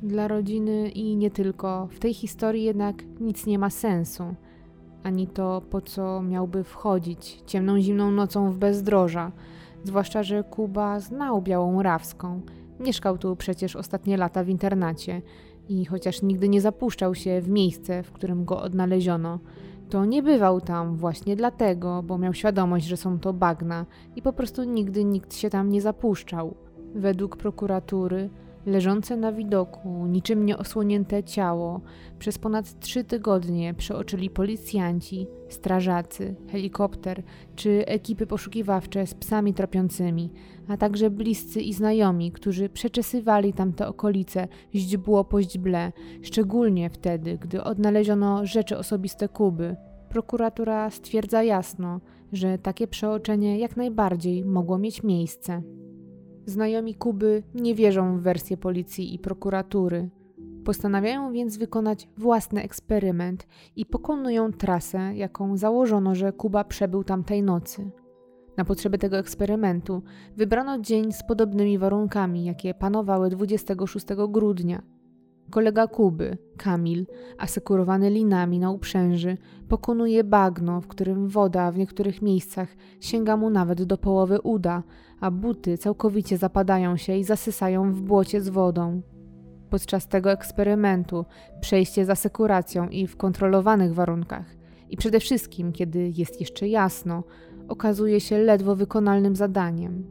Dla 0.03 0.27
rodziny 0.27 0.89
i 0.89 1.15
nie 1.15 1.31
tylko 1.31 1.87
w 1.91 1.99
tej 1.99 2.13
historii 2.13 2.63
jednak 2.63 3.03
nic 3.19 3.45
nie 3.45 3.59
ma 3.59 3.69
sensu. 3.69 4.23
Ani 5.03 5.27
to, 5.27 5.61
po 5.69 5.81
co 5.81 6.21
miałby 6.21 6.63
wchodzić 6.63 7.41
ciemną 7.45 7.81
zimną 7.81 8.11
nocą 8.11 8.51
w 8.51 8.57
bezdroża, 8.57 9.31
zwłaszcza, 9.83 10.23
że 10.23 10.43
Kuba 10.43 10.99
znał 10.99 11.41
Białą 11.41 11.83
Rawską. 11.83 12.41
Mieszkał 12.79 13.17
tu 13.17 13.35
przecież 13.35 13.75
ostatnie 13.75 14.17
lata 14.17 14.43
w 14.43 14.49
internacie 14.49 15.21
i 15.69 15.85
chociaż 15.85 16.21
nigdy 16.21 16.49
nie 16.49 16.61
zapuszczał 16.61 17.15
się 17.15 17.41
w 17.41 17.49
miejsce, 17.49 18.03
w 18.03 18.11
którym 18.11 18.45
go 18.45 18.61
odnaleziono, 18.61 19.39
to 19.89 20.05
nie 20.05 20.23
bywał 20.23 20.61
tam 20.61 20.95
właśnie 20.95 21.35
dlatego, 21.35 22.03
bo 22.03 22.17
miał 22.17 22.33
świadomość, 22.33 22.85
że 22.85 22.97
są 22.97 23.19
to 23.19 23.33
bagna 23.33 23.85
i 24.15 24.21
po 24.21 24.33
prostu 24.33 24.63
nigdy 24.63 25.03
nikt 25.03 25.35
się 25.35 25.49
tam 25.49 25.69
nie 25.69 25.81
zapuszczał. 25.81 26.55
Według 26.95 27.37
prokuratury 27.37 28.29
leżące 28.65 29.17
na 29.17 29.31
widoku, 29.31 30.05
niczym 30.07 30.45
nieosłonięte 30.45 31.23
ciało, 31.23 31.81
przez 32.19 32.37
ponad 32.37 32.79
trzy 32.79 33.03
tygodnie 33.03 33.73
przeoczyli 33.73 34.29
policjanci, 34.29 35.27
strażacy, 35.49 36.35
helikopter 36.51 37.23
czy 37.55 37.85
ekipy 37.85 38.27
poszukiwawcze 38.27 39.07
z 39.07 39.13
psami 39.13 39.53
tropiącymi, 39.53 40.29
a 40.67 40.77
także 40.77 41.09
bliscy 41.09 41.61
i 41.61 41.73
znajomi, 41.73 42.31
którzy 42.31 42.69
przeczesywali 42.69 43.53
tamte 43.53 43.87
okolice 43.87 44.47
źdźbło 44.75 45.23
po 45.23 45.41
źdźble, 45.41 45.91
szczególnie 46.21 46.89
wtedy, 46.89 47.37
gdy 47.37 47.63
odnaleziono 47.63 48.45
rzeczy 48.45 48.77
osobiste 48.77 49.29
Kuby. 49.29 49.75
Prokuratura 50.09 50.89
stwierdza 50.89 51.43
jasno, 51.43 51.99
że 52.33 52.57
takie 52.57 52.87
przeoczenie 52.87 53.59
jak 53.59 53.77
najbardziej 53.77 54.45
mogło 54.45 54.77
mieć 54.77 55.03
miejsce. 55.03 55.61
Znajomi 56.45 56.95
Kuby 56.95 57.43
nie 57.55 57.75
wierzą 57.75 58.17
w 58.17 58.21
wersję 58.21 58.57
policji 58.57 59.15
i 59.15 59.19
prokuratury. 59.19 60.09
Postanawiają 60.65 61.31
więc 61.31 61.57
wykonać 61.57 62.09
własny 62.17 62.63
eksperyment 62.63 63.47
i 63.75 63.85
pokonują 63.85 64.51
trasę, 64.51 65.15
jaką 65.15 65.57
założono, 65.57 66.15
że 66.15 66.33
Kuba 66.33 66.63
przebył 66.63 67.03
tamtej 67.03 67.43
nocy. 67.43 67.91
Na 68.57 68.65
potrzeby 68.65 68.97
tego 68.97 69.17
eksperymentu 69.17 70.01
wybrano 70.37 70.79
dzień 70.79 71.11
z 71.11 71.23
podobnymi 71.27 71.77
warunkami, 71.77 72.45
jakie 72.45 72.73
panowały 72.73 73.29
26 73.29 74.05
grudnia– 74.29 74.81
Kolega 75.49 75.87
Kuby, 75.87 76.37
Kamil, 76.57 77.05
asekurowany 77.37 78.09
linami 78.09 78.59
na 78.59 78.71
uprzęży, 78.71 79.37
pokonuje 79.67 80.23
bagno, 80.23 80.81
w 80.81 80.87
którym 80.87 81.27
woda 81.27 81.71
w 81.71 81.77
niektórych 81.77 82.21
miejscach 82.21 82.75
sięga 82.99 83.37
mu 83.37 83.49
nawet 83.49 83.83
do 83.83 83.97
połowy 83.97 84.41
uda, 84.41 84.83
a 85.19 85.31
buty 85.31 85.77
całkowicie 85.77 86.37
zapadają 86.37 86.97
się 86.97 87.15
i 87.15 87.23
zasysają 87.23 87.93
w 87.93 88.01
błocie 88.01 88.41
z 88.41 88.49
wodą. 88.49 89.01
Podczas 89.69 90.07
tego 90.07 90.31
eksperymentu 90.31 91.25
przejście 91.61 92.05
z 92.05 92.09
asekuracją 92.09 92.89
i 92.89 93.07
w 93.07 93.17
kontrolowanych 93.17 93.93
warunkach, 93.93 94.45
i 94.89 94.97
przede 94.97 95.19
wszystkim 95.19 95.71
kiedy 95.71 96.11
jest 96.17 96.39
jeszcze 96.39 96.67
jasno, 96.67 97.23
okazuje 97.67 98.19
się 98.19 98.37
ledwo 98.37 98.75
wykonalnym 98.75 99.35
zadaniem. 99.35 100.03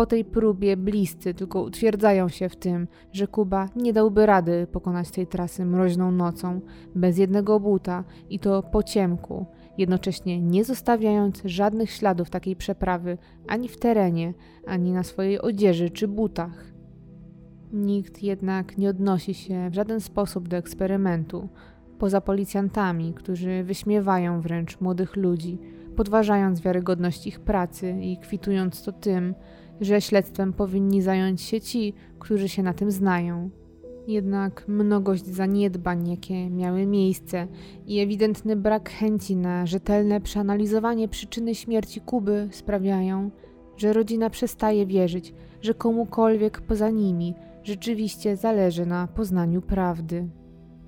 Po 0.00 0.06
tej 0.06 0.24
próbie 0.24 0.76
bliscy 0.76 1.34
tylko 1.34 1.62
utwierdzają 1.62 2.28
się 2.28 2.48
w 2.48 2.56
tym, 2.56 2.88
że 3.12 3.26
Kuba 3.26 3.68
nie 3.76 3.92
dałby 3.92 4.26
rady 4.26 4.66
pokonać 4.72 5.10
tej 5.10 5.26
trasy 5.26 5.64
mroźną 5.64 6.12
nocą, 6.12 6.60
bez 6.94 7.18
jednego 7.18 7.60
buta 7.60 8.04
i 8.30 8.38
to 8.38 8.62
po 8.62 8.82
ciemku, 8.82 9.46
jednocześnie 9.78 10.42
nie 10.42 10.64
zostawiając 10.64 11.42
żadnych 11.44 11.90
śladów 11.90 12.30
takiej 12.30 12.56
przeprawy 12.56 13.18
ani 13.48 13.68
w 13.68 13.78
terenie, 13.78 14.34
ani 14.66 14.92
na 14.92 15.02
swojej 15.02 15.40
odzieży 15.40 15.90
czy 15.90 16.08
butach. 16.08 16.64
Nikt 17.72 18.22
jednak 18.22 18.78
nie 18.78 18.90
odnosi 18.90 19.34
się 19.34 19.70
w 19.70 19.74
żaden 19.74 20.00
sposób 20.00 20.48
do 20.48 20.56
eksperymentu, 20.56 21.48
poza 21.98 22.20
policjantami, 22.20 23.14
którzy 23.14 23.64
wyśmiewają 23.64 24.40
wręcz 24.40 24.80
młodych 24.80 25.16
ludzi, 25.16 25.58
podważając 25.96 26.60
wiarygodność 26.60 27.26
ich 27.26 27.40
pracy 27.40 27.90
i 28.00 28.16
kwitując 28.16 28.82
to 28.82 28.92
tym, 28.92 29.34
że 29.80 30.00
śledztwem 30.00 30.52
powinni 30.52 31.02
zająć 31.02 31.42
się 31.42 31.60
ci, 31.60 31.94
którzy 32.18 32.48
się 32.48 32.62
na 32.62 32.74
tym 32.74 32.90
znają. 32.90 33.50
Jednak 34.08 34.64
mnogość 34.68 35.26
zaniedbań, 35.26 36.08
jakie 36.08 36.50
miały 36.50 36.86
miejsce 36.86 37.46
i 37.86 38.00
ewidentny 38.00 38.56
brak 38.56 38.90
chęci 38.90 39.36
na 39.36 39.66
rzetelne 39.66 40.20
przeanalizowanie 40.20 41.08
przyczyny 41.08 41.54
śmierci 41.54 42.00
Kuby 42.00 42.48
sprawiają, 42.52 43.30
że 43.76 43.92
rodzina 43.92 44.30
przestaje 44.30 44.86
wierzyć, 44.86 45.34
że 45.62 45.74
komukolwiek 45.74 46.60
poza 46.60 46.90
nimi 46.90 47.34
rzeczywiście 47.62 48.36
zależy 48.36 48.86
na 48.86 49.06
poznaniu 49.06 49.62
prawdy. 49.62 50.28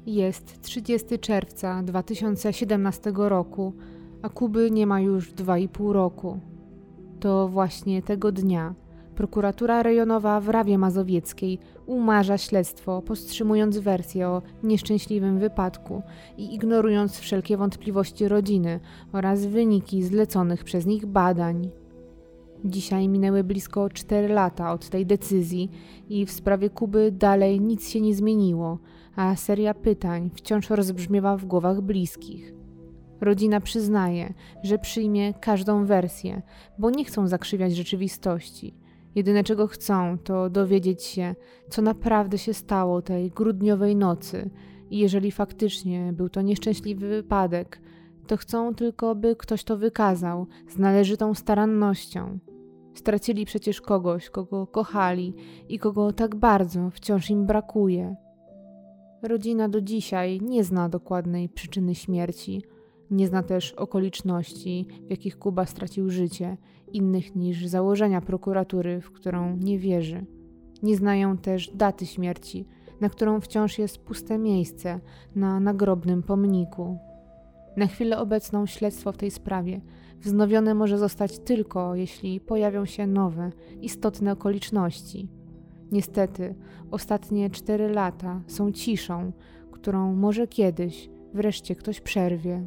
Jest 0.07 0.63
30 0.63 1.19
czerwca 1.19 1.83
2017 1.83 3.13
roku, 3.15 3.73
a 4.23 4.29
Kuby 4.29 4.71
nie 4.71 4.87
ma 4.87 5.01
już 5.01 5.33
2,5 5.33 5.93
roku. 5.93 6.41
To 7.23 7.49
właśnie 7.49 8.03
tego 8.03 8.33
dnia 8.33 8.75
prokuratura 9.15 9.83
rejonowa 9.83 10.41
w 10.41 10.49
Rawie 10.49 10.79
Mazowieckiej 10.79 11.59
umarza 11.87 12.39
śledztwo, 12.39 13.03
powstrzymując 13.03 13.79
wersję 13.79 14.29
o 14.29 14.43
nieszczęśliwym 14.63 15.39
wypadku 15.39 16.03
i 16.39 16.55
ignorując 16.55 17.19
wszelkie 17.19 17.57
wątpliwości 17.57 18.29
rodziny 18.29 18.81
oraz 19.13 19.47
wyniki 19.47 20.03
zleconych 20.03 20.65
przez 20.65 20.87
nich 20.87 21.07
badań. 21.07 21.71
Dzisiaj 22.65 23.09
minęły 23.09 23.45
blisko 23.45 23.91
4 23.91 24.29
lata 24.29 24.73
od 24.73 24.89
tej 24.89 25.07
decyzji 25.07 25.71
i 26.09 26.27
w 26.27 26.31
sprawie 26.31 26.71
Kuby 26.71 27.13
dalej 27.13 27.61
nic 27.61 27.89
się 27.89 28.01
nie 28.01 28.15
zmieniło, 28.15 28.79
a 29.17 29.37
seria 29.37 29.75
pytań 29.75 30.31
wciąż 30.35 30.71
rozbrzmiewa 30.71 31.37
w 31.37 31.45
głowach 31.45 31.81
bliskich. 31.81 32.62
Rodzina 33.23 33.61
przyznaje, 33.61 34.35
że 34.63 34.79
przyjmie 34.79 35.35
każdą 35.35 35.85
wersję, 35.87 36.43
bo 36.79 36.91
nie 36.91 37.05
chcą 37.05 37.29
zakrzywiać 37.29 37.77
rzeczywistości. 37.77 38.75
Jedyne 39.15 39.45
czego 39.45 39.67
chcą, 39.67 40.19
to 40.19 40.51
dowiedzieć 40.51 41.03
się, 41.03 41.35
co 41.69 41.83
naprawdę 41.83 42.39
się 42.39 42.55
stało 42.55 43.03
tej 43.03 43.31
grudniowej 43.31 43.97
nocy 43.97 44.51
i 44.91 44.99
jeżeli 44.99 45.33
faktycznie 45.33 46.13
był 46.13 46.29
to 46.29 46.43
nieszczęśliwy 46.43 47.09
wypadek, 47.09 47.81
to 48.27 48.37
chcą 48.37 48.75
tylko, 48.75 49.15
by 49.15 49.37
ktoś 49.37 49.65
to 49.65 49.77
wykazał 49.77 50.47
z 50.69 50.79
należytą 50.79 51.35
starannością. 51.35 52.39
Stracili 52.95 53.45
przecież 53.45 53.81
kogoś, 53.81 54.31
kogo 54.31 54.67
kochali 54.67 55.35
i 55.69 55.79
kogo 55.79 56.13
tak 56.13 56.35
bardzo 56.35 56.91
wciąż 56.91 57.31
im 57.31 57.47
brakuje. 57.47 58.17
Rodzina 59.23 59.69
do 59.69 59.81
dzisiaj 59.81 60.41
nie 60.41 60.65
zna 60.65 60.89
dokładnej 60.89 61.49
przyczyny 61.49 61.95
śmierci, 61.95 62.63
nie 63.13 63.27
zna 63.27 63.43
też 63.43 63.73
okoliczności, 63.73 64.87
w 65.07 65.11
jakich 65.11 65.39
Kuba 65.39 65.67
stracił 65.67 66.11
życie, 66.11 66.57
innych 66.93 67.37
niż 67.37 67.67
założenia 67.67 68.21
prokuratury, 68.21 69.01
w 69.01 69.11
którą 69.11 69.57
nie 69.57 69.79
wierzy. 69.79 70.27
Nie 70.83 70.97
znają 70.97 71.37
też 71.37 71.71
daty 71.75 72.07
śmierci, 72.07 72.67
na 73.01 73.09
którą 73.09 73.41
wciąż 73.41 73.79
jest 73.79 73.99
puste 73.99 74.39
miejsce 74.39 75.01
na 75.35 75.61
nagrobnym 75.61 76.23
pomniku. 76.23 76.99
Na 77.77 77.87
chwilę 77.87 78.19
obecną 78.19 78.67
śledztwo 78.67 79.13
w 79.13 79.17
tej 79.17 79.31
sprawie 79.31 79.81
wznowione 80.21 80.75
może 80.75 80.99
zostać 80.99 81.39
tylko, 81.39 81.95
jeśli 81.95 82.41
pojawią 82.41 82.85
się 82.85 83.07
nowe, 83.07 83.51
istotne 83.81 84.33
okoliczności. 84.33 85.29
Niestety, 85.93 86.55
ostatnie 86.91 87.51
cztery 87.51 87.89
lata 87.89 88.41
są 88.47 88.73
ciszą, 88.73 89.33
którą 89.71 90.15
może 90.15 90.47
kiedyś 90.47 91.11
wreszcie 91.35 91.77
ktoś 91.77 92.01
przerwie. 92.01 92.67